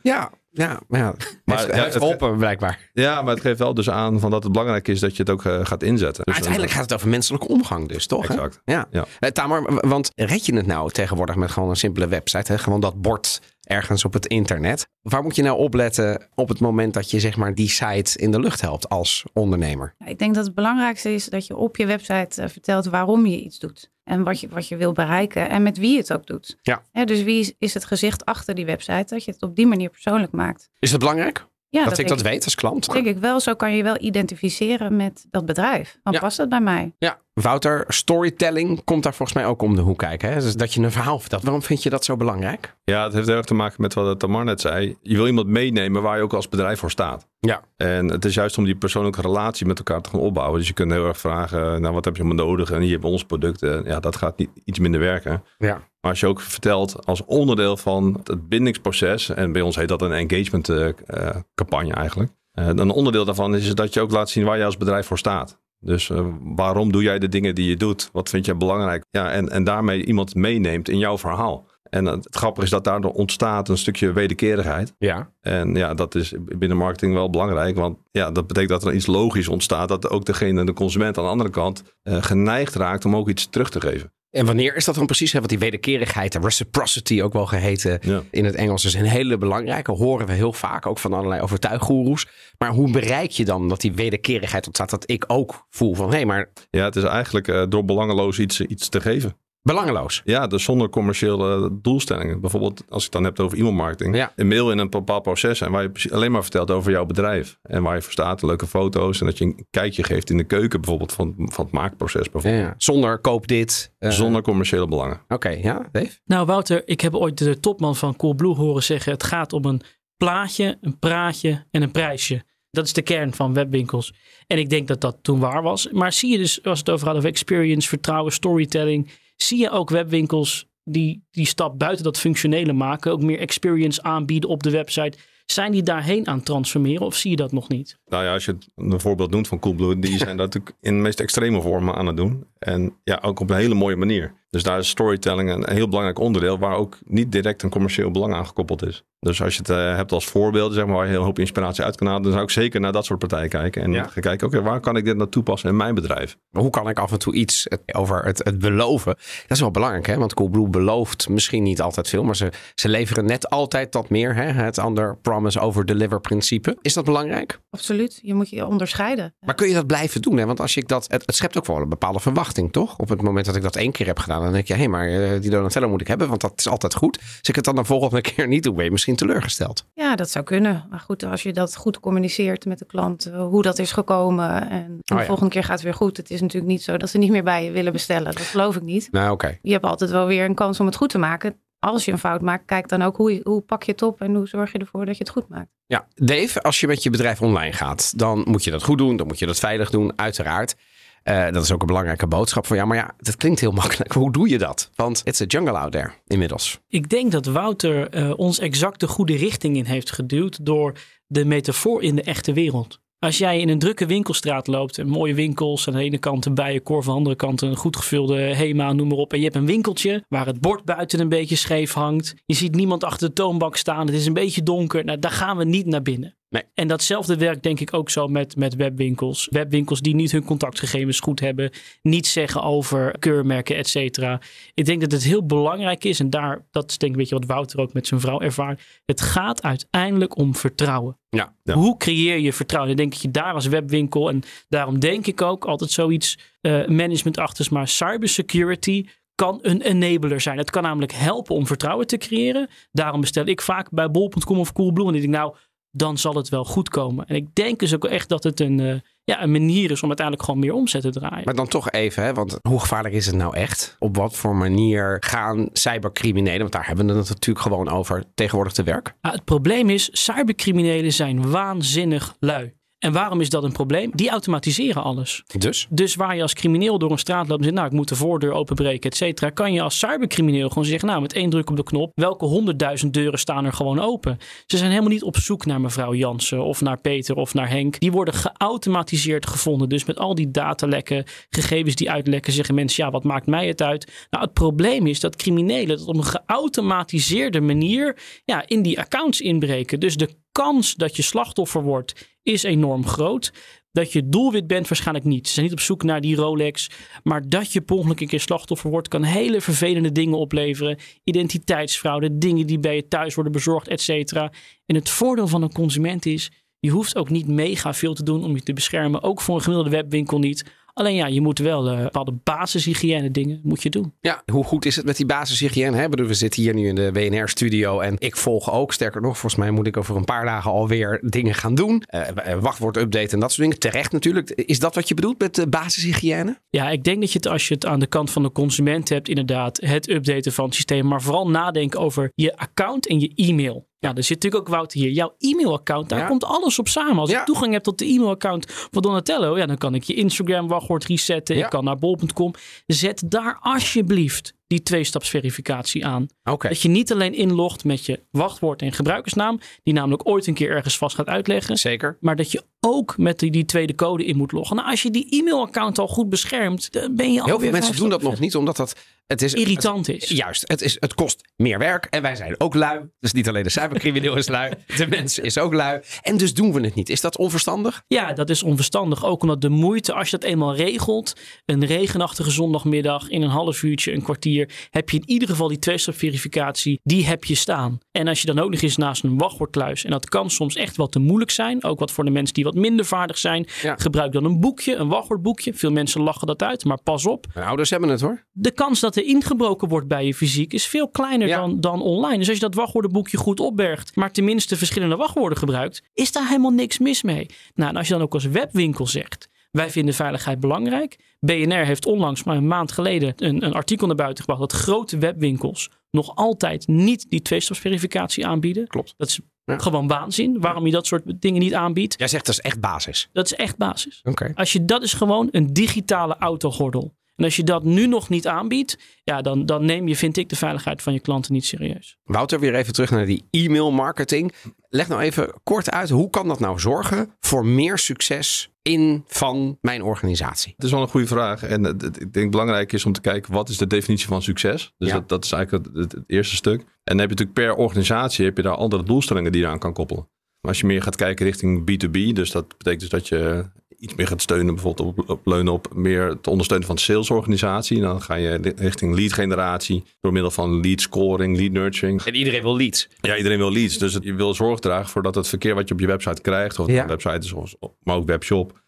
Ja, 0.01 0.29
ja, 0.51 0.79
maar 0.87 0.99
ja. 0.99 1.13
Maar 1.45 1.57
heeft, 1.57 1.69
ja, 1.69 1.75
heeft 1.81 1.93
het- 1.93 2.03
geholpen 2.03 2.37
blijkbaar. 2.37 2.89
Ja, 2.93 3.21
maar 3.21 3.33
het 3.33 3.43
geeft 3.43 3.59
wel 3.59 3.73
dus 3.73 3.89
aan 3.89 4.19
van 4.19 4.31
dat 4.31 4.43
het 4.43 4.51
belangrijk 4.51 4.87
is 4.87 4.99
dat 4.99 5.15
je 5.15 5.23
het 5.23 5.31
ook 5.31 5.45
eh, 5.45 5.65
gaat 5.65 5.83
inzetten. 5.83 6.23
Dus 6.25 6.33
uiteindelijk 6.33 6.73
gaat 6.73 6.81
het 6.81 6.93
over 6.93 7.07
menselijke 7.07 7.47
omgang 7.47 7.87
dus, 7.87 8.07
toch? 8.07 8.27
hè? 8.27 8.33
Exact. 8.33 8.61
Ja. 8.65 8.87
Ja. 8.91 9.05
Tamer, 9.31 9.63
w- 9.63 9.87
want 9.89 10.11
red 10.15 10.45
je 10.45 10.55
het 10.55 10.65
nou 10.65 10.91
tegenwoordig 10.91 11.35
met 11.35 11.51
gewoon 11.51 11.69
een 11.69 11.75
simpele 11.75 12.07
website? 12.07 12.51
Hè? 12.51 12.57
Gewoon 12.57 12.79
dat 12.79 13.01
bord 13.01 13.41
ergens 13.69 14.05
op 14.05 14.13
het 14.13 14.25
internet. 14.25 14.87
Waar 15.01 15.23
moet 15.23 15.35
je 15.35 15.41
nou 15.43 15.57
opletten 15.57 16.27
op 16.35 16.49
het 16.49 16.59
moment 16.59 16.93
dat 16.93 17.11
je 17.11 17.19
zeg 17.19 17.37
maar 17.37 17.55
die 17.55 17.69
site 17.69 18.19
in 18.19 18.31
de 18.31 18.39
lucht 18.39 18.61
helpt 18.61 18.89
als 18.89 19.25
ondernemer? 19.33 19.95
Ik 20.05 20.19
denk 20.19 20.35
dat 20.35 20.45
het 20.45 20.55
belangrijkste 20.55 21.13
is 21.13 21.25
dat 21.25 21.47
je 21.47 21.55
op 21.55 21.77
je 21.77 21.85
website 21.85 22.41
eh, 22.41 22.49
vertelt 22.49 22.85
waarom 22.85 23.25
je 23.25 23.39
iets 23.41 23.59
doet. 23.59 23.91
En 24.03 24.23
wat 24.23 24.39
je, 24.39 24.47
wat 24.47 24.67
je 24.67 24.77
wil 24.77 24.91
bereiken 24.91 25.49
en 25.49 25.63
met 25.63 25.77
wie 25.77 25.91
je 25.91 25.97
het 25.97 26.13
ook 26.13 26.25
doet. 26.27 26.57
Ja. 26.61 26.81
Dus 27.05 27.23
wie 27.23 27.39
is, 27.39 27.53
is 27.59 27.73
het 27.73 27.85
gezicht 27.85 28.25
achter 28.25 28.55
die 28.55 28.65
website? 28.65 29.05
Dat 29.13 29.23
je 29.23 29.31
het 29.31 29.41
op 29.41 29.55
die 29.55 29.67
manier 29.67 29.89
persoonlijk 29.89 30.31
maakt. 30.31 30.69
Is 30.79 30.91
het 30.91 30.99
belangrijk 30.99 31.47
Ja, 31.69 31.83
dat, 31.85 31.97
ik 31.97 32.07
dat 32.07 32.21
weet 32.21 32.43
als 32.45 32.55
klant? 32.55 32.91
denk 32.91 33.05
ik 33.05 33.17
wel. 33.17 33.39
Zo 33.39 33.53
kan 33.55 33.75
je 33.75 33.83
wel 33.83 34.01
identificeren 34.01 34.95
met 34.95 35.25
dat 35.29 35.45
bedrijf. 35.45 35.99
Dan 36.03 36.13
Ja. 36.13 36.19
past 36.19 36.37
het 36.37 36.49
bij 36.49 36.61
mij. 36.61 36.93
Ja, 36.97 37.19
Wouter, 37.41 37.83
storytelling 37.87 38.83
komt 38.83 39.03
daar 39.03 39.13
volgens 39.13 39.37
mij 39.37 39.47
ook 39.47 39.61
om 39.61 39.75
de 39.75 39.81
hoek 39.81 39.97
kijken. 39.97 40.29
Hè? 40.29 40.39
Dus 40.39 40.55
dat 40.55 40.73
je 40.73 40.81
een 40.81 40.91
verhaal 40.91 41.19
vertelt. 41.19 41.43
Waarom 41.43 41.61
vind 41.61 41.83
je 41.83 41.89
dat 41.89 42.05
zo 42.05 42.17
belangrijk? 42.17 42.75
Ja, 42.83 43.03
het 43.03 43.13
heeft 43.13 43.27
heel 43.27 43.35
erg 43.35 43.45
te 43.45 43.53
maken 43.53 43.81
met 43.81 43.93
wat 43.93 44.19
Tamar 44.19 44.43
net 44.43 44.61
zei. 44.61 44.97
Je 45.01 45.15
wil 45.15 45.27
iemand 45.27 45.47
meenemen 45.47 46.01
waar 46.01 46.17
je 46.17 46.23
ook 46.23 46.33
als 46.33 46.49
bedrijf 46.49 46.79
voor 46.79 46.91
staat. 46.91 47.27
Ja. 47.39 47.61
En 47.77 48.07
het 48.07 48.25
is 48.25 48.33
juist 48.33 48.57
om 48.57 48.63
die 48.63 48.75
persoonlijke 48.75 49.21
relatie 49.21 49.65
met 49.65 49.77
elkaar 49.77 50.01
te 50.01 50.09
gaan 50.09 50.19
opbouwen. 50.19 50.57
Dus 50.57 50.67
je 50.67 50.73
kunt 50.73 50.91
heel 50.91 51.07
erg 51.07 51.17
vragen, 51.17 51.81
nou 51.81 51.93
wat 51.93 52.05
heb 52.05 52.15
je 52.15 52.23
allemaal 52.23 52.45
nodig? 52.45 52.71
En 52.71 52.81
hier 52.81 52.91
hebben 52.91 53.07
we 53.07 53.13
ons 53.13 53.25
producten. 53.25 53.83
Ja, 53.85 53.99
dat 53.99 54.15
gaat 54.15 54.37
niet, 54.37 54.49
iets 54.63 54.79
minder 54.79 54.99
werken. 54.99 55.43
Ja. 55.57 55.81
Maar 56.01 56.11
als 56.11 56.19
je 56.19 56.27
ook 56.27 56.41
vertelt 56.41 57.05
als 57.05 57.25
onderdeel 57.25 57.77
van 57.77 58.21
het 58.23 58.49
bindingsproces. 58.49 59.29
En 59.29 59.51
bij 59.51 59.61
ons 59.61 59.75
heet 59.75 59.87
dat 59.87 60.01
een 60.01 60.11
engagement 60.11 60.69
eh, 60.69 60.87
eh, 60.87 61.35
campagne 61.55 61.93
eigenlijk. 61.93 62.31
Eh, 62.51 62.65
dan 62.65 62.79
een 62.79 62.89
onderdeel 62.89 63.25
daarvan 63.25 63.55
is 63.55 63.75
dat 63.75 63.93
je 63.93 64.01
ook 64.01 64.11
laat 64.11 64.29
zien 64.29 64.45
waar 64.45 64.57
je 64.57 64.65
als 64.65 64.77
bedrijf 64.77 65.05
voor 65.05 65.17
staat. 65.17 65.59
Dus 65.79 66.09
eh, 66.09 66.27
waarom 66.39 66.91
doe 66.91 67.03
jij 67.03 67.19
de 67.19 67.29
dingen 67.29 67.55
die 67.55 67.69
je 67.69 67.75
doet? 67.75 68.09
Wat 68.11 68.29
vind 68.29 68.45
jij 68.45 68.57
belangrijk? 68.57 69.05
Ja, 69.09 69.31
en, 69.31 69.49
en 69.49 69.63
daarmee 69.63 70.05
iemand 70.05 70.35
meeneemt 70.35 70.89
in 70.89 70.97
jouw 70.97 71.17
verhaal. 71.17 71.67
En 71.89 72.05
het 72.05 72.27
grappige 72.29 72.65
is 72.65 72.71
dat 72.71 72.83
daardoor 72.83 73.11
ontstaat 73.11 73.69
een 73.69 73.77
stukje 73.77 74.11
wederkerigheid. 74.11 74.93
Ja. 74.97 75.31
En 75.41 75.75
ja, 75.75 75.93
dat 75.93 76.15
is 76.15 76.33
binnen 76.37 76.77
marketing 76.77 77.13
wel 77.13 77.29
belangrijk. 77.29 77.75
Want 77.75 77.97
ja, 78.11 78.31
dat 78.31 78.47
betekent 78.47 78.81
dat 78.81 78.85
er 78.85 78.93
iets 78.93 79.07
logisch 79.07 79.47
ontstaat. 79.47 79.87
Dat 79.87 80.09
ook 80.09 80.25
degene, 80.25 80.65
de 80.65 80.73
consument 80.73 81.17
aan 81.17 81.23
de 81.23 81.29
andere 81.29 81.49
kant, 81.49 81.83
eh, 82.01 82.21
geneigd 82.21 82.75
raakt 82.75 83.05
om 83.05 83.15
ook 83.15 83.29
iets 83.29 83.49
terug 83.49 83.69
te 83.69 83.81
geven. 83.81 84.13
En 84.31 84.45
wanneer 84.45 84.75
is 84.75 84.85
dat 84.85 84.95
dan 84.95 85.05
precies? 85.05 85.33
Want 85.33 85.49
die 85.49 85.59
wederkerigheid, 85.59 86.31
de 86.31 86.39
reciprocity 86.39 87.21
ook 87.21 87.33
wel 87.33 87.45
geheten 87.45 87.99
Ja. 88.01 88.23
in 88.31 88.45
het 88.45 88.55
Engels, 88.55 88.85
is 88.85 88.93
een 88.93 89.05
hele 89.05 89.37
belangrijke. 89.37 89.91
Horen 89.91 90.27
we 90.27 90.33
heel 90.33 90.53
vaak, 90.53 90.85
ook 90.85 90.99
van 90.99 91.13
allerlei 91.13 91.41
overtuiggoeroes. 91.41 92.27
Maar 92.57 92.69
hoe 92.71 92.91
bereik 92.91 93.31
je 93.31 93.45
dan 93.45 93.69
dat 93.69 93.81
die 93.81 93.93
wederkerigheid 93.93 94.65
ontstaat? 94.65 94.89
Dat 94.89 95.09
ik 95.09 95.23
ook 95.27 95.65
voel 95.69 95.95
van, 95.95 96.09
hé, 96.09 96.15
hey, 96.15 96.25
maar 96.25 96.49
Ja, 96.69 96.83
het 96.83 96.95
is 96.95 97.03
eigenlijk 97.03 97.47
eh, 97.47 97.63
door 97.69 97.85
belangeloos 97.85 98.39
iets, 98.39 98.61
iets 98.61 98.89
te 98.89 99.01
geven. 99.01 99.37
Belangeloos. 99.61 100.21
Ja, 100.25 100.47
dus 100.47 100.63
zonder 100.63 100.89
commerciële 100.89 101.69
doelstellingen. 101.81 102.41
Bijvoorbeeld 102.41 102.83
als 102.89 103.05
ik 103.05 103.13
het 103.13 103.21
dan 103.21 103.23
heb 103.23 103.39
over 103.39 103.57
e-mailmarketing. 103.57 104.15
Ja. 104.15 104.31
Een 104.35 104.47
mail 104.47 104.71
in 104.71 104.77
een 104.77 104.89
bepaald 104.89 105.23
proces 105.23 105.61
en 105.61 105.71
waar 105.71 105.89
je 105.93 106.11
alleen 106.13 106.31
maar 106.31 106.41
vertelt 106.41 106.71
over 106.71 106.91
jouw 106.91 107.05
bedrijf. 107.05 107.59
En 107.61 107.83
waar 107.83 107.95
je 107.95 108.01
voor 108.01 108.11
staat, 108.11 108.41
leuke 108.41 108.67
foto's. 108.67 109.19
En 109.19 109.25
dat 109.25 109.37
je 109.37 109.45
een 109.45 109.65
kijkje 109.69 110.03
geeft 110.03 110.29
in 110.29 110.37
de 110.37 110.43
keuken 110.43 110.79
bijvoorbeeld 110.81 111.13
van, 111.13 111.33
van 111.37 111.63
het 111.65 111.73
maakproces. 111.73 112.29
Bijvoorbeeld. 112.29 112.63
ja. 112.63 112.73
Zonder 112.77 113.17
koop 113.19 113.47
dit. 113.47 113.93
eh, 113.99 114.11
Zonder 114.11 114.41
commerciële 114.41 114.87
belangen. 114.87 115.21
Oké, 115.27 115.49
ja, 115.49 115.89
Dave? 115.91 116.19
Nou, 116.25 116.45
Wouter, 116.45 116.81
ik 116.87 117.01
heb 117.01 117.15
ooit 117.15 117.37
de 117.37 117.59
topman 117.59 117.95
van 117.95 118.15
Coolblue 118.15 118.55
horen 118.55 118.83
zeggen: 118.83 119.11
het 119.11 119.23
gaat 119.23 119.53
om 119.53 119.65
een 119.65 119.81
plaatje, 120.17 120.77
een 120.81 120.99
praatje 120.99 121.65
en 121.71 121.81
een 121.81 121.91
prijsje. 121.91 122.43
Dat 122.71 122.85
is 122.85 122.93
de 122.93 123.01
kern 123.01 123.33
van 123.33 123.53
webwinkels. 123.53 124.13
En 124.47 124.57
ik 124.57 124.69
denk 124.69 124.87
dat 124.87 125.01
dat 125.01 125.17
toen 125.21 125.39
waar 125.39 125.61
was. 125.61 125.89
Maar 125.91 126.13
zie 126.13 126.31
je 126.31 126.37
dus, 126.37 126.63
als 126.63 126.79
het 126.79 126.89
over 126.89 127.05
hadden, 127.05 127.17
over 127.23 127.35
experience, 127.35 127.87
vertrouwen, 127.87 128.31
storytelling. 128.33 129.09
Zie 129.43 129.57
je 129.57 129.69
ook 129.69 129.89
webwinkels 129.89 130.67
die 130.83 131.23
die 131.31 131.45
stap 131.45 131.79
buiten 131.79 132.03
dat 132.03 132.19
functionele 132.19 132.73
maken, 132.73 133.11
ook 133.11 133.21
meer 133.21 133.39
experience 133.39 134.03
aanbieden 134.03 134.49
op 134.49 134.63
de 134.63 134.69
website. 134.69 135.17
Zijn 135.45 135.71
die 135.71 135.83
daarheen 135.83 136.27
aan 136.27 136.35
het 136.35 136.45
transformeren 136.45 137.05
of 137.05 137.15
zie 137.15 137.29
je 137.29 137.35
dat 137.35 137.51
nog 137.51 137.69
niet? 137.69 137.99
Nou 138.05 138.23
ja, 138.23 138.33
als 138.33 138.45
je 138.45 138.51
het 138.51 138.69
een 138.75 138.99
voorbeeld 138.99 139.31
noemt 139.31 139.47
van 139.47 139.59
Coolblue, 139.59 139.99
die 139.99 140.17
zijn 140.25 140.37
dat 140.37 140.53
natuurlijk 140.53 140.75
in 140.81 140.95
de 140.95 141.01
meest 141.01 141.19
extreme 141.19 141.61
vormen 141.61 141.95
aan 141.95 142.07
het 142.07 142.17
doen. 142.17 142.45
En 142.59 142.95
ja, 143.03 143.19
ook 143.21 143.39
op 143.39 143.49
een 143.49 143.55
hele 143.55 143.73
mooie 143.73 143.95
manier. 143.95 144.33
Dus 144.49 144.63
daar 144.63 144.79
is 144.79 144.89
storytelling 144.89 145.49
een 145.49 145.75
heel 145.75 145.87
belangrijk 145.87 146.19
onderdeel 146.19 146.59
waar 146.59 146.75
ook 146.75 146.97
niet 147.05 147.31
direct 147.31 147.63
een 147.63 147.69
commercieel 147.69 148.11
belang 148.11 148.33
aan 148.33 148.47
gekoppeld 148.47 148.85
is. 148.85 149.03
Dus 149.19 149.41
als 149.41 149.53
je 149.53 149.59
het 149.59 149.69
eh, 149.69 149.95
hebt 149.95 150.11
als 150.11 150.25
voorbeeld, 150.25 150.73
zeg 150.73 150.85
maar, 150.85 150.95
waar 150.95 151.05
je 151.05 151.11
heel 151.11 151.23
hoop 151.23 151.39
inspiratie 151.39 151.83
uit 151.83 151.95
kan 151.95 152.07
halen, 152.07 152.21
dan 152.23 152.31
zou 152.31 152.43
ik 152.43 152.49
zeker 152.49 152.79
naar 152.79 152.91
dat 152.91 153.05
soort 153.05 153.19
partijen 153.19 153.49
kijken. 153.49 153.81
En 153.81 153.91
Ja. 153.91 154.03
gaan 154.07 154.21
kijken, 154.23 154.47
oké, 154.47 154.61
waar 154.61 154.79
kan 154.79 154.95
ik 154.95 155.05
dit 155.05 155.17
nou 155.17 155.29
toepassen 155.29 155.69
in 155.69 155.75
mijn 155.75 155.95
bedrijf? 155.95 156.37
Maar 156.51 156.61
hoe 156.61 156.71
kan 156.71 156.89
ik 156.89 156.99
af 156.99 157.11
en 157.11 157.19
toe 157.19 157.33
iets 157.33 157.65
het- 157.69 157.95
over 157.95 158.23
het, 158.25 158.37
het 158.43 158.59
beloven? 158.59 159.13
Dat 159.15 159.51
is 159.57 159.59
wel 159.59 159.71
belangrijk, 159.71 160.07
hè? 160.07 160.17
Want 160.17 160.33
Coolblue 160.33 160.67
belooft 160.67 161.29
misschien 161.29 161.63
niet 161.63 161.81
altijd 161.81 162.07
veel, 162.09 162.23
maar 162.23 162.35
ze, 162.35 162.51
ze 162.75 162.89
leveren 162.89 163.25
net 163.25 163.49
altijd 163.49 163.93
wat 163.93 164.09
meer. 164.09 164.35
Hè? 164.35 164.43
Het 164.43 164.77
under 164.77 165.17
promise 165.21 165.59
over 165.59 165.85
deliver 165.85 166.19
principe. 166.21 166.77
Is 166.81 166.93
dat 166.93 167.05
belangrijk? 167.05 167.59
Absoluut. 167.69 168.19
Je 168.21 168.33
moet 168.33 168.49
je 168.49 168.65
onderscheiden. 168.65 169.33
Maar 169.45 169.55
kun 169.55 169.67
je 169.67 169.73
dat 169.73 169.87
blijven 169.87 170.21
doen? 170.21 170.37
Hè? 170.37 170.45
Want 170.45 170.59
als 170.59 170.75
ik 170.77 170.87
dat, 170.87 171.05
het, 171.07 171.23
het 171.25 171.35
schept 171.35 171.57
ook 171.57 171.65
wel 171.65 171.77
een 171.77 171.89
bepaalde 171.89 172.19
verwachting, 172.19 172.71
toch? 172.71 172.97
Op 172.97 173.09
het 173.09 173.21
moment 173.21 173.45
dat 173.45 173.55
ik 173.55 173.61
dat 173.61 173.75
één 173.75 173.91
keer 173.91 174.05
heb 174.05 174.19
gedaan, 174.19 174.41
dan 174.43 174.51
denk 174.51 174.67
je, 174.67 174.73
hé, 174.73 174.87
maar 174.87 175.07
eh, 175.07 175.41
die 175.41 175.49
Donatello 175.49 175.89
moet 175.89 176.01
ik 176.01 176.07
hebben, 176.07 176.27
want 176.27 176.41
dat 176.41 176.53
is 176.55 176.67
altijd 176.67 176.95
goed. 176.95 177.17
Als 177.17 177.49
ik 177.49 177.55
het 177.55 177.65
dan 177.65 177.75
de 177.75 177.83
volgende 177.83 178.21
keer 178.31 178.47
niet 178.47 178.63
doe, 178.63 178.73
ben 178.73 178.83
je 178.83 178.91
misschien 178.91 179.07
teleurgesteld. 179.15 179.85
Ja, 179.93 180.15
dat 180.15 180.29
zou 180.29 180.45
kunnen. 180.45 180.85
Maar 180.89 180.99
goed, 180.99 181.23
als 181.23 181.43
je 181.43 181.53
dat 181.53 181.75
goed 181.75 181.99
communiceert 181.99 182.65
met 182.65 182.79
de 182.79 182.85
klant, 182.85 183.25
eh, 183.25 183.41
hoe 183.41 183.61
dat 183.61 183.79
is 183.79 183.91
gekomen. 183.91 184.69
En 184.69 184.99
de 185.03 185.13
Oh 185.13 185.19
ja. 185.19 185.25
volgende 185.25 185.51
keer 185.51 185.63
gaat 185.63 185.73
het 185.73 185.81
weer 185.81 185.93
goed. 185.93 186.17
Het 186.17 186.29
is 186.29 186.41
natuurlijk 186.41 186.71
niet 186.71 186.83
zo 186.83 186.97
dat 186.97 187.09
ze 187.09 187.17
niet 187.17 187.31
meer 187.31 187.43
bij 187.43 187.63
je 187.63 187.71
willen 187.71 187.91
bestellen. 187.91 188.25
Dat 188.25 188.41
geloof 188.41 188.75
ik 188.75 188.81
niet. 188.81 189.07
Nou, 189.11 189.31
oké. 189.31 189.57
Je 189.61 189.71
hebt 189.71 189.85
altijd 189.85 190.09
wel 190.11 190.25
weer 190.25 190.45
een 190.45 190.55
kans 190.55 190.79
om 190.79 190.85
het 190.85 190.95
goed 190.95 191.09
te 191.09 191.17
maken. 191.17 191.55
Als 191.79 192.05
je 192.05 192.11
een 192.11 192.19
fout 192.19 192.41
maakt, 192.41 192.65
kijk 192.65 192.87
dan 192.87 193.01
ook 193.01 193.17
hoe, 193.17 193.33
je, 193.33 193.41
hoe 193.43 193.61
pak 193.61 193.83
je 193.83 193.91
het 193.91 194.01
op 194.01 194.21
en 194.21 194.35
hoe 194.35 194.47
zorg 194.47 194.71
je 194.71 194.77
ervoor 194.77 195.05
dat 195.05 195.17
je 195.17 195.23
het 195.23 195.31
goed 195.31 195.47
maakt. 195.47 195.69
Ja, 195.85 196.07
Dave, 196.15 196.61
als 196.61 196.79
je 196.79 196.87
met 196.87 197.03
je 197.03 197.09
bedrijf 197.09 197.41
online 197.41 197.73
gaat, 197.73 198.17
dan 198.17 198.43
moet 198.47 198.63
je 198.63 198.71
dat 198.71 198.83
goed 198.83 198.97
doen. 198.97 199.15
Dan 199.17 199.27
moet 199.27 199.39
je 199.39 199.45
dat 199.45 199.59
veilig 199.59 199.89
doen, 199.89 200.11
uiteraard. 200.15 200.75
Eh, 201.23 201.51
dat 201.51 201.63
is 201.63 201.71
ook 201.71 201.81
een 201.81 201.87
belangrijke 201.87 202.27
boodschap 202.27 202.65
voor 202.65 202.75
jou. 202.75 202.87
Maar 202.87 202.97
ja, 202.97 203.13
dat 203.17 203.35
klinkt 203.35 203.59
heel 203.59 203.71
makkelijk. 203.71 204.11
Hoe 204.13 204.31
doe 204.31 204.49
je 204.49 204.57
dat? 204.57 204.89
Want 204.95 205.21
it's 205.25 205.41
a 205.41 205.45
jungle 205.45 205.77
out 205.77 205.91
there 205.91 206.11
inmiddels. 206.27 206.79
Ik 206.87 207.09
denk 207.09 207.31
dat 207.31 207.45
Wouter 207.45 208.09
eh, 208.09 208.33
ons 208.35 208.59
exact 208.59 208.99
de 208.99 209.07
goede 209.07 209.35
richting 209.35 209.77
in 209.77 209.85
heeft 209.85 210.11
geduwd 210.11 210.65
door 210.65 210.93
de 211.27 211.45
metafoor 211.45 212.03
in 212.03 212.15
de 212.15 212.23
echte 212.23 212.53
wereld. 212.53 212.99
Als 213.19 213.37
jij 213.37 213.59
in 213.59 213.69
een 213.69 213.79
drukke 213.79 214.05
winkelstraat 214.05 214.67
loopt, 214.67 214.97
en 214.97 215.07
mooie 215.07 215.33
winkels, 215.33 215.87
aan 215.87 215.93
de 215.93 215.99
ene 215.99 216.17
kant 216.17 216.45
een 216.45 216.53
bijenkorf, 216.53 217.05
aan 217.05 217.11
de 217.11 217.17
andere 217.17 217.35
kant 217.35 217.61
een 217.61 217.75
goed 217.75 217.97
gevulde 217.97 218.35
Hema, 218.35 218.93
noem 218.93 219.07
maar 219.07 219.17
op. 219.17 219.33
En 219.33 219.37
je 219.37 219.43
hebt 219.43 219.55
een 219.55 219.65
winkeltje 219.65 220.23
waar 220.27 220.45
het 220.45 220.59
bord 220.59 220.85
buiten 220.85 221.19
een 221.19 221.29
beetje 221.29 221.55
scheef 221.55 221.93
hangt. 221.93 222.35
Je 222.45 222.53
ziet 222.53 222.75
niemand 222.75 223.03
achter 223.03 223.27
de 223.27 223.33
toonbank 223.33 223.75
staan, 223.75 224.05
het 224.05 224.15
is 224.15 224.25
een 224.25 224.33
beetje 224.33 224.63
donker. 224.63 225.05
Nou, 225.05 225.19
daar 225.19 225.31
gaan 225.31 225.57
we 225.57 225.63
niet 225.65 225.85
naar 225.85 226.01
binnen. 226.01 226.37
Nee. 226.49 226.63
En 226.73 226.87
datzelfde 226.87 227.37
werkt 227.37 227.63
denk 227.63 227.79
ik 227.79 227.93
ook 227.93 228.09
zo 228.09 228.27
met, 228.27 228.55
met 228.55 228.75
webwinkels. 228.75 229.47
Webwinkels 229.51 230.01
die 230.01 230.15
niet 230.15 230.31
hun 230.31 230.43
contactgegevens 230.43 231.19
goed 231.19 231.39
hebben, 231.39 231.71
niet 232.01 232.27
zeggen 232.27 232.61
over 232.61 233.19
keurmerken, 233.19 233.75
et 233.75 233.87
cetera. 233.87 234.41
Ik 234.73 234.85
denk 234.85 235.01
dat 235.01 235.11
het 235.11 235.23
heel 235.23 235.45
belangrijk 235.45 236.03
is, 236.03 236.19
en 236.19 236.29
daar, 236.29 236.65
dat 236.71 236.89
is 236.89 236.97
denk 236.97 237.11
ik 237.11 237.17
een 237.17 237.23
beetje 237.23 237.39
wat 237.39 237.55
Wouter 237.55 237.79
ook 237.79 237.93
met 237.93 238.07
zijn 238.07 238.19
vrouw 238.19 238.39
ervaart. 238.39 238.81
Het 239.05 239.21
gaat 239.21 239.63
uiteindelijk 239.63 240.37
om 240.37 240.55
vertrouwen. 240.55 241.17
Ja. 241.29 241.55
Ja. 241.63 241.73
Hoe 241.73 241.97
creëer 241.97 242.37
je 242.37 242.53
vertrouwen? 242.53 242.91
Ik 242.91 242.97
denk 242.97 243.11
dat 243.11 243.21
je 243.21 243.31
daar 243.31 243.53
als 243.53 243.67
webwinkel, 243.67 244.29
en 244.29 244.41
daarom 244.69 244.99
denk 244.99 245.27
ik 245.27 245.41
ook 245.41 245.65
altijd 245.65 245.91
zoiets 245.91 246.37
eh 246.61 246.87
managementachtigs, 246.87 247.69
maar 247.69 247.87
cybersecurity 247.87 249.05
kan 249.35 249.59
een 249.61 249.81
enabler 249.81 250.41
zijn. 250.41 250.57
Het 250.57 250.69
kan 250.69 250.83
namelijk 250.83 251.11
helpen 251.11 251.55
om 251.55 251.67
vertrouwen 251.67 252.07
te 252.07 252.17
creëren. 252.17 252.69
Daarom 252.91 253.21
bestel 253.21 253.45
ik 253.45 253.61
vaak 253.61 253.89
bij 253.89 254.11
bol.com 254.11 254.59
of 254.59 254.73
Coolblue. 254.73 255.07
En 255.07 255.15
ik 255.15 255.21
denk, 255.21 255.33
nou, 255.33 255.55
dan 255.91 256.17
zal 256.17 256.35
het 256.35 256.49
wel 256.49 256.65
goed 256.65 256.89
komen. 256.89 257.25
En 257.25 257.35
ik 257.35 257.55
denk 257.55 257.79
dus 257.79 257.95
ook 257.95 258.05
echt 258.05 258.29
dat 258.29 258.43
het 258.43 258.59
een, 258.59 258.79
eh, 258.79 258.99
ja, 259.23 259.43
een 259.43 259.51
manier 259.51 259.91
is 259.91 260.01
om 260.01 260.07
uiteindelijk 260.07 260.45
gewoon 260.45 260.59
meer 260.59 260.73
omzet 260.73 261.01
te 261.01 261.09
draaien. 261.09 261.41
Maar 261.43 261.55
dan 261.55 261.67
toch 261.67 261.91
even, 261.91 262.23
hè, 262.23 262.33
want 262.33 262.57
hoe 262.61 262.79
gevaarlijk 262.79 263.13
is 263.13 263.25
het 263.25 263.35
nou 263.35 263.55
echt? 263.55 263.95
Op 263.99 264.15
wat 264.15 264.35
voor 264.35 264.55
manier 264.55 265.17
gaan 265.19 265.69
cybercriminelen, 265.73 266.59
want 266.59 266.71
daar 266.71 266.87
hebben 266.87 267.07
we 267.07 267.13
het 267.13 267.29
natuurlijk 267.29 267.65
gewoon 267.65 267.89
over, 267.89 268.23
tegenwoordig 268.35 268.73
te 268.73 268.83
werk? 268.83 269.13
Ah, 269.21 269.31
het 269.31 269.45
probleem 269.45 269.89
is, 269.89 270.09
cybercriminelen 270.11 271.13
zijn 271.13 271.51
waanzinnig 271.51 272.35
lui. 272.39 272.77
En 272.99 273.11
waarom 273.13 273.41
is 273.41 273.49
dat 273.49 273.63
een 273.63 273.71
probleem? 273.71 274.11
Die 274.13 274.29
automatiseren 274.29 275.03
alles. 275.03 275.43
Dus? 275.57 275.87
Dus 275.89 276.15
waar 276.15 276.35
je 276.35 276.41
als 276.41 276.53
crimineel 276.53 276.97
door 276.97 277.11
een 277.11 277.17
straat 277.17 277.47
loopt 277.47 277.59
en 277.59 277.63
zegt, 277.63 277.75
nou, 277.75 277.87
ik 277.87 277.93
moet 277.93 278.07
de 278.07 278.15
voordeur 278.15 278.51
openbreken, 278.51 279.09
et 279.09 279.17
cetera, 279.17 279.49
kan 279.49 279.73
je 279.73 279.81
als 279.81 279.99
cybercrimineel 279.99 280.69
gewoon 280.69 280.85
zeggen, 280.85 281.07
nou, 281.07 281.21
met 281.21 281.33
één 281.33 281.49
druk 281.49 281.69
op 281.69 281.75
de 281.75 281.83
knop, 281.83 282.11
welke 282.15 282.45
honderdduizend 282.45 283.13
deuren 283.13 283.39
staan 283.39 283.65
er 283.65 283.73
gewoon 283.73 283.99
open? 283.99 284.37
Ze 284.65 284.77
zijn 284.77 284.89
helemaal 284.89 285.11
niet 285.11 285.23
op 285.23 285.37
zoek 285.37 285.65
naar 285.65 285.81
mevrouw 285.81 286.13
Jansen 286.13 286.63
of 286.63 286.81
naar 286.81 287.01
Peter 287.01 287.35
of 287.35 287.53
naar 287.53 287.69
Henk. 287.69 287.99
Die 287.99 288.11
worden 288.11 288.33
geautomatiseerd 288.33 289.47
gevonden. 289.47 289.89
Dus 289.89 290.05
met 290.05 290.19
al 290.19 290.35
die 290.35 290.51
datalekken, 290.51 291.25
gegevens 291.49 291.95
die 291.95 292.11
uitlekken, 292.11 292.53
zeggen 292.53 292.75
mensen, 292.75 293.03
ja, 293.03 293.11
wat 293.11 293.23
maakt 293.23 293.45
mij 293.45 293.67
het 293.67 293.81
uit? 293.81 294.27
Nou, 294.29 294.43
het 294.43 294.53
probleem 294.53 295.07
is 295.07 295.19
dat 295.19 295.35
criminelen 295.35 295.97
dat 295.97 296.07
op 296.07 296.15
een 296.15 296.23
geautomatiseerde 296.23 297.61
manier 297.61 298.17
ja, 298.45 298.63
in 298.67 298.81
die 298.81 298.99
accounts 298.99 299.41
inbreken. 299.41 299.99
Dus 299.99 300.15
de 300.15 300.29
kans 300.63 300.95
dat 300.95 301.15
je 301.15 301.21
slachtoffer 301.21 301.83
wordt 301.83 302.37
is 302.43 302.63
enorm 302.63 303.07
groot. 303.07 303.53
Dat 303.91 304.11
je 304.11 304.29
doelwit 304.29 304.67
bent, 304.67 304.87
waarschijnlijk 304.87 305.25
niet. 305.25 305.47
Ze 305.47 305.53
zijn 305.53 305.65
niet 305.65 305.73
op 305.73 305.79
zoek 305.79 306.03
naar 306.03 306.21
die 306.21 306.35
Rolex. 306.35 306.89
Maar 307.23 307.49
dat 307.49 307.73
je 307.73 307.81
per 307.81 307.95
ongeluk 307.95 308.19
een 308.19 308.27
keer 308.27 308.39
slachtoffer 308.39 308.89
wordt, 308.89 309.07
kan 309.07 309.23
hele 309.23 309.61
vervelende 309.61 310.11
dingen 310.11 310.37
opleveren. 310.37 310.97
Identiteitsfraude, 311.23 312.37
dingen 312.37 312.67
die 312.67 312.79
bij 312.79 312.95
je 312.95 313.07
thuis 313.07 313.35
worden 313.35 313.53
bezorgd, 313.53 313.87
et 313.87 314.01
cetera. 314.01 314.51
En 314.85 314.95
het 314.95 315.09
voordeel 315.09 315.47
van 315.47 315.61
een 315.61 315.73
consument 315.73 316.25
is, 316.25 316.51
je 316.79 316.89
hoeft 316.89 317.15
ook 317.15 317.29
niet 317.29 317.47
mega 317.47 317.93
veel 317.93 318.13
te 318.13 318.23
doen 318.23 318.43
om 318.43 318.55
je 318.55 318.63
te 318.63 318.73
beschermen. 318.73 319.23
Ook 319.23 319.41
voor 319.41 319.55
een 319.55 319.61
gemiddelde 319.61 319.95
webwinkel 319.95 320.39
niet. 320.39 320.65
Alleen 320.93 321.15
ja, 321.15 321.27
je 321.27 321.41
moet 321.41 321.59
wel 321.59 321.89
eh, 321.89 322.03
bepaalde 322.03 322.33
basishygiëne 322.43 323.31
dingen 323.31 323.59
moet 323.63 323.83
je 323.83 323.89
doen. 323.89 324.13
Ja, 324.21 324.41
hoe 324.51 324.63
goed 324.63 324.85
is 324.85 324.95
het 324.95 325.05
met 325.05 325.17
die 325.17 325.25
basishygiëne? 325.25 325.97
Hè? 325.97 326.09
Bedoel, 326.09 326.27
We 326.27 326.33
zitten 326.33 326.61
hier 326.61 326.73
nu 326.73 326.87
in 326.87 326.95
de 326.95 327.11
WNR-studio 327.11 327.99
en 327.99 328.15
ik 328.17 328.35
volg 328.35 328.71
ook. 328.71 328.93
Sterker 328.93 329.21
nog, 329.21 329.37
volgens 329.37 329.61
mij 329.61 329.71
moet 329.71 329.87
ik 329.87 329.97
over 329.97 330.15
een 330.15 330.25
paar 330.25 330.45
dagen 330.45 330.71
alweer 330.71 331.19
dingen 331.25 331.53
gaan 331.53 331.75
doen. 331.75 332.03
Eh, 332.07 332.51
eh, 332.51 332.59
wachtwoord 332.59 332.97
update 332.97 333.33
en 333.33 333.39
dat 333.39 333.51
soort 333.51 333.61
dingen. 333.61 333.79
Terecht 333.79 334.11
natuurlijk. 334.11 334.49
Is 334.49 334.79
dat 334.79 334.95
wat 334.95 335.07
je 335.07 335.13
bedoelt 335.13 335.39
met 335.39 335.57
uh, 335.57 335.65
basishygiëne? 335.65 336.59
Ja, 336.69 336.89
ik 336.89 337.03
denk 337.03 337.19
dat 337.19 337.31
je 337.31 337.37
het 337.37 337.47
als 337.47 337.67
je 337.67 337.73
het 337.73 337.85
aan 337.85 337.99
de 337.99 338.07
kant 338.07 338.31
van 338.31 338.43
de 338.43 338.51
consument 338.51 339.09
hebt, 339.09 339.29
inderdaad, 339.29 339.77
het 339.81 340.09
updaten 340.09 340.53
van 340.53 340.65
het 340.65 340.75
systeem. 340.75 341.07
Maar 341.07 341.21
vooral 341.21 341.49
nadenken 341.49 341.99
over 341.99 342.31
je 342.35 342.57
account 342.57 343.07
en 343.07 343.19
je 343.19 343.31
e-mail. 343.35 343.88
Ja, 343.99 344.15
er 344.15 344.23
zit 344.23 344.43
natuurlijk 344.43 344.61
ook 344.61 344.75
Wouter 344.75 344.99
hier. 344.99 345.09
Jouw 345.11 345.35
e-mailaccount, 345.37 346.09
daar 346.09 346.19
Ja. 346.19 346.25
komt 346.27 346.43
alles 346.43 346.79
op 346.79 346.87
samen. 346.87 347.17
Als 347.17 347.29
Ja. 347.29 347.39
ik 347.39 347.45
toegang 347.45 347.73
heb 347.73 347.83
tot 347.83 347.97
de 347.97 348.05
e-mailaccount 348.05 348.65
van 348.91 349.01
Donatello, 349.01 349.57
ja, 349.57 349.65
dan 349.65 349.77
kan 349.77 349.95
ik 349.95 350.03
je 350.03 350.13
Instagram 350.13 350.67
wachtwoord 350.67 351.05
resetten. 351.05 351.57
Ja. 351.57 351.63
Ik 351.63 351.69
kan 351.69 351.83
naar 351.83 351.97
bol.com. 351.97 352.53
Zet 352.87 353.23
daar 353.25 353.57
alsjeblieft 353.61 354.53
die 354.67 354.83
tweestapsverificatie 354.83 356.05
aan. 356.05 356.27
Dat 356.57 356.81
je 356.81 356.89
niet 356.89 357.11
alleen 357.11 357.33
inlogt 357.33 357.83
met 357.83 358.05
je 358.05 358.23
wachtwoord 358.31 358.81
en 358.81 358.91
gebruikersnaam, 358.93 359.59
die 359.83 359.93
namelijk 359.93 360.27
ooit 360.27 360.47
een 360.47 360.53
keer 360.53 360.69
ergens 360.69 360.97
vast 360.97 361.15
gaat 361.15 361.27
uitleggen. 361.27 361.77
Zeker. 361.77 362.17
Maar 362.19 362.35
dat 362.35 362.51
je 362.51 362.63
ook 362.79 363.17
met 363.17 363.39
die, 363.39 363.51
die 363.51 363.65
tweede 363.65 363.95
code 363.95 364.25
in 364.25 364.37
moet 364.37 364.51
loggen. 364.51 364.75
Nou, 364.75 364.89
als 364.89 365.01
je 365.01 365.11
die 365.11 365.27
e-mailaccount 365.29 365.99
al 365.99 366.07
goed 366.07 366.29
beschermt, 366.29 366.91
dan 366.91 367.15
ben 367.15 367.25
je 367.25 367.31
Heel 367.31 367.41
alweer 367.41 367.59
veel 367.59 367.71
mensen 367.71 367.95
doen 367.95 368.09
dat 368.09 368.21
nog 368.21 368.39
niet, 368.39 368.55
omdat 368.55 368.75
dat 368.75 368.95
het 369.29 369.41
is 369.41 369.53
irritant 369.53 370.09
is. 370.09 370.29
Juist, 370.29 370.63
het, 370.67 370.81
is, 370.81 370.97
het 370.99 371.13
kost 371.13 371.41
meer 371.55 371.77
werk 371.77 372.05
en 372.05 372.21
wij 372.21 372.35
zijn 372.35 372.55
ook 372.57 372.73
lui. 372.73 373.09
Dus 373.19 373.31
niet 373.31 373.47
alleen 373.47 373.63
de 373.63 373.69
cybercrimineel 373.69 374.35
is 374.35 374.47
lui, 374.47 374.73
de 374.97 375.07
mens 375.07 375.39
is 375.39 375.57
ook 375.57 375.73
lui. 375.73 376.01
En 376.21 376.37
dus 376.37 376.53
doen 376.53 376.73
we 376.73 376.81
het 376.81 376.95
niet. 376.95 377.09
Is 377.09 377.21
dat 377.21 377.37
onverstandig? 377.37 378.03
Ja, 378.07 378.33
dat 378.33 378.49
is 378.49 378.63
onverstandig. 378.63 379.25
Ook 379.25 379.41
omdat 379.41 379.61
de 379.61 379.69
moeite, 379.69 380.13
als 380.13 380.29
je 380.29 380.37
dat 380.37 380.49
eenmaal 380.49 380.75
regelt, 380.75 381.33
een 381.65 381.85
regenachtige 381.85 382.51
zondagmiddag 382.51 383.29
in 383.29 383.41
een 383.41 383.49
half 383.49 383.83
uurtje, 383.83 384.13
een 384.13 384.21
kwartier, 384.21 384.87
heb 384.89 385.09
je 385.09 385.17
in 385.17 385.29
ieder 385.29 385.47
geval 385.47 385.67
die 385.67 385.79
tweestapverificatie, 385.79 386.99
die 387.03 387.25
heb 387.25 387.43
je 387.43 387.55
staan. 387.55 387.99
En 388.11 388.27
als 388.27 388.41
je 388.41 388.47
dan 388.47 388.59
ook 388.59 388.71
nog 388.71 388.81
eens 388.81 388.97
naast 388.97 389.23
een 389.23 389.37
wachtwoordkluis, 389.37 390.05
en 390.05 390.11
dat 390.11 390.29
kan 390.29 390.49
soms 390.49 390.75
echt 390.75 390.95
wat 390.95 391.11
te 391.11 391.19
moeilijk 391.19 391.51
zijn, 391.51 391.83
ook 391.83 391.99
wat 391.99 392.11
voor 392.11 392.25
de 392.25 392.31
mensen 392.31 392.53
die 392.53 392.63
wat 392.73 392.81
minder 392.81 393.05
vaardig 393.05 393.37
zijn, 393.37 393.67
Ja. 393.81 393.95
gebruik 393.95 394.31
dan 394.31 394.43
een 394.45 394.59
boekje, 394.59 394.95
een 394.95 395.07
wachtwoordboekje. 395.07 395.73
Veel 395.73 395.91
mensen 395.91 396.21
lachen 396.21 396.47
dat 396.47 396.63
uit, 396.63 396.85
maar 396.85 397.01
pas 397.03 397.25
op. 397.27 397.45
Mijn 397.53 397.67
ouders 397.67 397.89
hebben 397.89 398.09
het 398.09 398.21
hoor. 398.21 398.43
de 398.51 398.71
kans 398.71 398.99
dat 398.99 399.15
er 399.15 399.23
ingebroken 399.25 399.87
wordt 399.87 400.07
bij 400.07 400.25
je 400.25 400.33
fysiek 400.33 400.73
is 400.73 400.85
veel 400.85 401.09
kleiner 401.09 401.47
Ja. 401.47 401.59
dan, 401.59 401.79
dan 401.79 402.01
online. 402.01 402.37
Dus 402.37 402.47
als 402.47 402.57
je 402.57 402.63
dat 402.63 402.75
wachtwoordenboekje 402.75 403.37
goed 403.37 403.59
opbergt, 403.59 404.15
maar 404.15 404.31
tenminste 404.31 404.77
verschillende 404.77 405.15
wachtwoorden 405.15 405.57
gebruikt, 405.57 406.01
is 406.13 406.31
daar 406.31 406.47
helemaal 406.47 406.71
niks 406.71 406.97
mis 406.99 407.23
mee. 407.23 407.45
Nou, 407.75 407.89
en 407.89 407.95
als 407.97 408.07
je 408.07 408.13
dan 408.13 408.21
ook 408.23 408.33
als 408.33 408.45
webwinkel 408.45 409.07
zegt, 409.07 409.49
wij 409.71 409.89
vinden 409.89 410.13
veiligheid 410.13 410.59
belangrijk. 410.59 411.17
BNR 411.39 411.85
heeft 411.85 412.05
onlangs, 412.05 412.43
maar 412.43 412.55
een 412.55 412.67
maand 412.67 412.91
geleden, 412.91 413.33
een, 413.35 413.65
een 413.65 413.73
artikel 413.73 414.07
naar 414.07 414.15
buiten 414.15 414.43
gebracht 414.43 414.71
dat 414.71 414.81
grote 414.81 415.17
webwinkels 415.17 415.89
nog 416.11 416.35
altijd 416.35 416.87
niet 416.87 417.25
die 417.29 417.41
tweestapsverificatie 417.41 418.45
aanbieden. 418.47 418.87
Klopt. 418.87 419.13
Dat 419.17 419.27
is 419.27 419.39
Ja. 419.69 419.77
gewoon 419.77 420.07
waanzin, 420.07 420.59
waarom 420.59 420.85
je 420.85 420.91
dat 420.91 421.07
soort 421.07 421.23
dingen 421.25 421.61
niet 421.61 421.73
aanbiedt. 421.73 422.15
Jij 422.17 422.27
zegt 422.27 422.45
dat 422.45 422.55
is 422.55 422.61
echt 422.61 422.79
basis. 422.79 423.29
Dat 423.33 423.45
is 423.45 423.53
echt 423.53 423.77
basis. 423.77 424.21
Oké. 424.23 424.51
Als 424.55 424.73
je 424.73 424.85
dat 424.85 425.03
is 425.03 425.13
gewoon 425.13 425.47
een 425.51 425.73
digitale 425.73 426.35
autogordel. 426.37 427.13
En 427.39 427.45
als 427.45 427.55
je 427.55 427.63
dat 427.63 427.83
nu 427.83 428.07
nog 428.07 428.29
niet 428.29 428.47
aanbiedt, 428.47 428.97
ja, 429.23 429.41
dan, 429.41 429.65
dan 429.65 429.85
neem 429.85 430.07
je, 430.07 430.15
vind 430.15 430.37
ik, 430.37 430.49
de 430.49 430.55
veiligheid 430.55 431.01
van 431.01 431.13
je 431.13 431.19
klanten 431.19 431.53
niet 431.53 431.65
serieus. 431.65 432.17
Wouter, 432.23 432.59
weer 432.59 432.75
even 432.75 432.93
terug 432.93 433.11
naar 433.11 433.25
die 433.25 433.47
e-mail 433.49 433.91
marketing. 433.91 434.53
Leg 434.89 435.07
nou 435.07 435.21
even 435.21 435.53
kort 435.63 435.89
uit, 435.91 436.09
hoe 436.09 436.29
kan 436.29 436.47
dat 436.47 436.59
nou 436.59 436.79
zorgen 436.79 437.35
voor 437.39 437.65
meer 437.65 437.97
succes 437.97 438.69
in 438.81 439.23
van 439.27 439.77
mijn 439.81 440.01
organisatie? 440.03 440.73
Het 440.75 440.85
is 440.85 440.91
wel 440.91 441.01
een 441.01 441.07
goede 441.07 441.27
vraag. 441.27 441.63
En 441.63 441.85
ik 442.19 442.33
denk 442.33 442.51
belangrijk 442.51 442.93
is 442.93 443.05
om 443.05 443.13
te 443.13 443.21
kijken 443.21 443.53
wat 443.53 443.69
is 443.69 443.77
de 443.77 443.87
definitie 443.87 444.27
van 444.27 444.41
succes. 444.41 444.93
Dus 444.97 445.07
Ja. 445.07 445.13
dat, 445.13 445.29
dat 445.29 445.43
is 445.45 445.51
eigenlijk 445.51 445.85
het, 445.85 445.95
het- 445.95 446.11
het 446.11 446.23
eerste 446.27 446.55
stuk. 446.55 446.79
En 446.79 446.87
dan 447.17 447.19
heb 447.19 447.29
je 447.29 447.35
natuurlijk 447.45 447.73
per 447.75 447.83
organisatie 447.85 448.45
heb 448.45 448.57
je 448.57 448.63
daar 448.63 448.75
andere 448.75 449.03
doelstellingen 449.03 449.51
die 449.51 449.61
je 449.61 449.67
aan 449.67 449.79
kan 449.79 449.93
koppelen. 449.93 450.29
Maar 450.61 450.71
als 450.71 450.79
je 450.79 450.85
meer 450.87 451.01
gaat 451.01 451.15
kijken 451.15 451.45
richting 451.45 451.79
B2B, 451.81 452.33
dus 452.33 452.51
dat 452.51 452.67
betekent 452.77 452.99
dus 452.99 453.09
dat 453.09 453.27
je 453.27 453.65
iets 453.97 454.15
meer 454.15 454.27
gaat 454.27 454.41
steunen, 454.41 454.73
bijvoorbeeld 454.73 455.17
op, 455.17 455.29
op 455.29 455.45
leunen 455.45 455.73
op 455.73 455.93
meer 455.95 456.23
het 456.27 456.47
ondersteunen 456.47 456.87
van 456.87 456.95
de 456.95 457.01
salesorganisatie. 457.01 458.01
Dan 458.01 458.21
ga 458.21 458.35
je 458.35 458.49
ri- 458.55 458.73
richting 458.75 459.15
lead 459.15 459.33
generatie 459.33 460.03
door 460.21 460.31
middel 460.31 460.51
van 460.51 460.79
lead 460.81 461.01
scoring, 461.01 461.57
lead 461.57 461.71
nurturing. 461.71 462.21
En 462.23 462.35
iedereen 462.35 462.61
wil 462.61 462.75
leads. 462.75 463.09
Ja, 463.21 463.37
iedereen 463.37 463.57
wil 463.57 463.71
leads. 463.71 463.97
Dus 463.97 464.13
het- 464.13 464.23
je 464.23 464.33
wil 464.33 464.53
zorg 464.53 464.79
dragen 464.79 465.09
voor 465.09 465.21
dat 465.23 465.35
het 465.35 465.47
verkeer 465.47 465.75
wat 465.75 465.87
je 465.87 465.93
op 465.93 465.99
je 465.99 466.07
website 466.07 466.41
krijgt, 466.41 466.79
of 466.79 466.87
Ja. 466.87 467.01
een 467.01 467.07
website 467.07 467.37
is, 467.45 467.53
of, 467.53 467.73
maar 468.03 468.15
ook 468.15 468.27
webshop. 468.27 468.79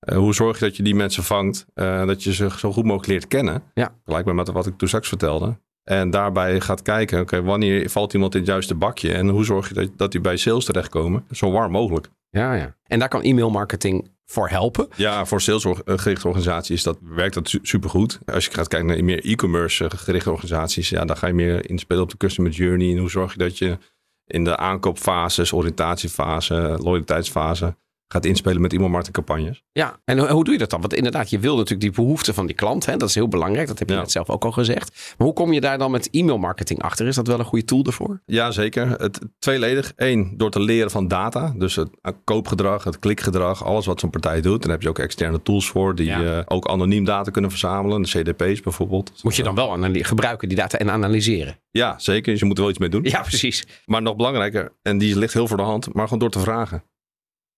eh, 0.00 0.16
hoe 0.18 0.34
zorg 0.34 0.58
je 0.58 0.64
dat 0.64 0.76
je 0.76 0.82
die 0.82 0.94
mensen 0.94 1.22
vangt, 1.22 1.66
eh, 1.74 2.06
dat 2.06 2.22
je 2.22 2.34
ze 2.34 2.48
zo 2.58 2.72
goed 2.72 2.84
mogelijk 2.84 3.06
leert 3.08 3.28
kennen? 3.28 3.62
Ja. 3.74 3.94
Gelijk 4.04 4.26
met 4.32 4.48
wat 4.52 4.66
ik 4.66 4.76
toen 4.78 4.88
straks 4.88 5.08
vertelde. 5.08 5.58
En 5.90 6.10
daarbij 6.10 6.60
gaat 6.60 6.82
kijken, 6.82 7.20
oké, 7.20 7.42
wanneer 7.42 7.90
valt 7.90 8.12
iemand 8.12 8.34
in 8.34 8.40
het 8.40 8.48
juiste 8.48 8.74
bakje? 8.74 9.12
En 9.12 9.28
hoe 9.28 9.44
zorg 9.44 9.68
je 9.68 9.74
dat, 9.74 9.90
dat 9.96 10.12
die 10.12 10.20
bij 10.20 10.36
sales 10.36 10.64
terechtkomen? 10.64 11.24
Zo 11.30 11.50
warm 11.50 11.72
mogelijk. 11.72 12.08
Ja, 12.30 12.54
ja. 12.54 12.76
En 12.86 12.98
daar 12.98 13.08
kan 13.08 13.22
e-mail 13.22 13.50
marketing 13.50 14.10
voor 14.24 14.48
helpen. 14.48 14.88
Ja, 14.96 15.24
voor 15.24 15.40
salesgerichte 15.40 16.26
organisaties 16.28 16.82
dat, 16.82 16.98
werkt 17.00 17.34
dat 17.34 17.48
su- 17.48 17.58
supergoed. 17.62 18.18
Als 18.24 18.44
je 18.44 18.50
gaat 18.50 18.68
kijken 18.68 18.88
naar 18.88 19.04
meer 19.04 19.24
e-commerce 19.24 19.84
eh, 19.84 19.90
gerichte 19.98 20.30
organisaties, 20.30 20.88
ja, 20.88 21.04
dan 21.04 21.16
ga 21.16 21.26
je 21.26 21.32
meer 21.32 21.70
inspelen 21.70 22.02
op 22.02 22.10
de 22.10 22.16
customer 22.16 22.50
journey. 22.50 22.90
En 22.90 22.98
hoe 22.98 23.10
zorg 23.10 23.32
je 23.32 23.38
dat 23.38 23.58
je 23.58 23.78
in 24.26 24.44
de 24.44 24.56
aankoopfases, 24.56 25.52
oriëntatiefase, 25.52 26.76
loyaliteitsfase 26.82 27.76
gaat 28.08 28.24
inspelen 28.24 28.60
met 28.60 28.72
e-mail 28.72 28.88
marketingcampagnes. 28.90 29.62
Ja, 29.72 30.00
en 30.04 30.28
hoe 30.28 30.44
doe 30.44 30.52
je 30.52 30.58
dat 30.58 30.70
dan? 30.70 30.80
Want 30.80 30.94
inderdaad, 30.94 31.30
je 31.30 31.38
wil 31.38 31.54
natuurlijk 31.54 31.80
die 31.80 31.90
behoeften 32.04 32.34
van 32.34 32.46
die 32.46 32.54
klant. 32.56 32.86
Hè? 32.86 32.96
Dat 32.96 33.08
is 33.08 33.14
heel 33.14 33.28
belangrijk. 33.28 33.66
Dat 33.68 33.78
heb 33.78 33.88
je 33.88 33.94
Ja. 33.94 34.00
net 34.00 34.10
zelf 34.10 34.30
ook 34.30 34.44
al 34.44 34.52
gezegd. 34.52 35.14
Maar 35.18 35.26
hoe 35.26 35.36
kom 35.36 35.52
je 35.52 35.60
daar 35.60 35.78
dan 35.78 35.90
met 35.90 36.10
e-mail 36.10 36.38
marketing 36.38 36.82
achter? 36.82 37.06
Is 37.06 37.14
dat 37.14 37.26
wel 37.26 37.38
een 37.38 37.44
goede 37.44 37.64
tool 37.64 37.82
daarvoor? 37.82 38.20
Ja, 38.26 38.50
zeker. 38.50 38.90
Het 38.90 39.20
tweeledig. 39.38 39.92
Eén, 39.96 40.34
door 40.36 40.50
te 40.50 40.60
leren 40.60 40.90
van 40.90 41.08
data. 41.08 41.54
Dus 41.56 41.74
het 41.76 41.90
koopgedrag, 42.24 42.84
het 42.84 42.98
klikgedrag, 42.98 43.64
alles 43.64 43.86
wat 43.86 44.00
zo'n 44.00 44.10
partij 44.10 44.40
doet. 44.40 44.62
Daar 44.62 44.70
heb 44.72 44.82
je 44.82 44.88
ook 44.88 44.98
externe 44.98 45.42
tools 45.42 45.68
voor 45.68 45.94
die 45.94 46.06
Ja. 46.06 46.38
eh, 46.38 46.42
ook 46.46 46.68
anoniem 46.68 47.04
data 47.04 47.30
kunnen 47.30 47.50
verzamelen. 47.50 48.02
De 48.02 48.08
CDP's 48.08 48.60
bijvoorbeeld. 48.60 49.12
Moet 49.22 49.36
je 49.36 49.42
dan 49.42 49.54
wel 49.54 49.78
gebruiken 49.92 50.48
die 50.48 50.56
data 50.56 50.78
en 50.78 50.90
analyseren? 50.90 51.58
Ja, 51.70 51.98
zeker. 51.98 52.30
Dus 52.32 52.40
je 52.40 52.46
moet 52.46 52.56
er 52.56 52.60
wel 52.62 52.70
iets 52.70 52.78
mee 52.80 52.88
doen. 52.88 53.02
Ja, 53.04 53.20
precies. 53.22 53.66
Maar 53.84 54.02
nog 54.02 54.16
belangrijker, 54.16 54.72
en 54.82 54.98
die 54.98 55.18
ligt 55.18 55.32
heel 55.32 55.46
voor 55.48 55.56
de 55.56 55.62
hand, 55.62 55.94
maar 55.94 56.04
gewoon 56.04 56.18
door 56.18 56.30
te 56.30 56.38
vragen. 56.40 56.82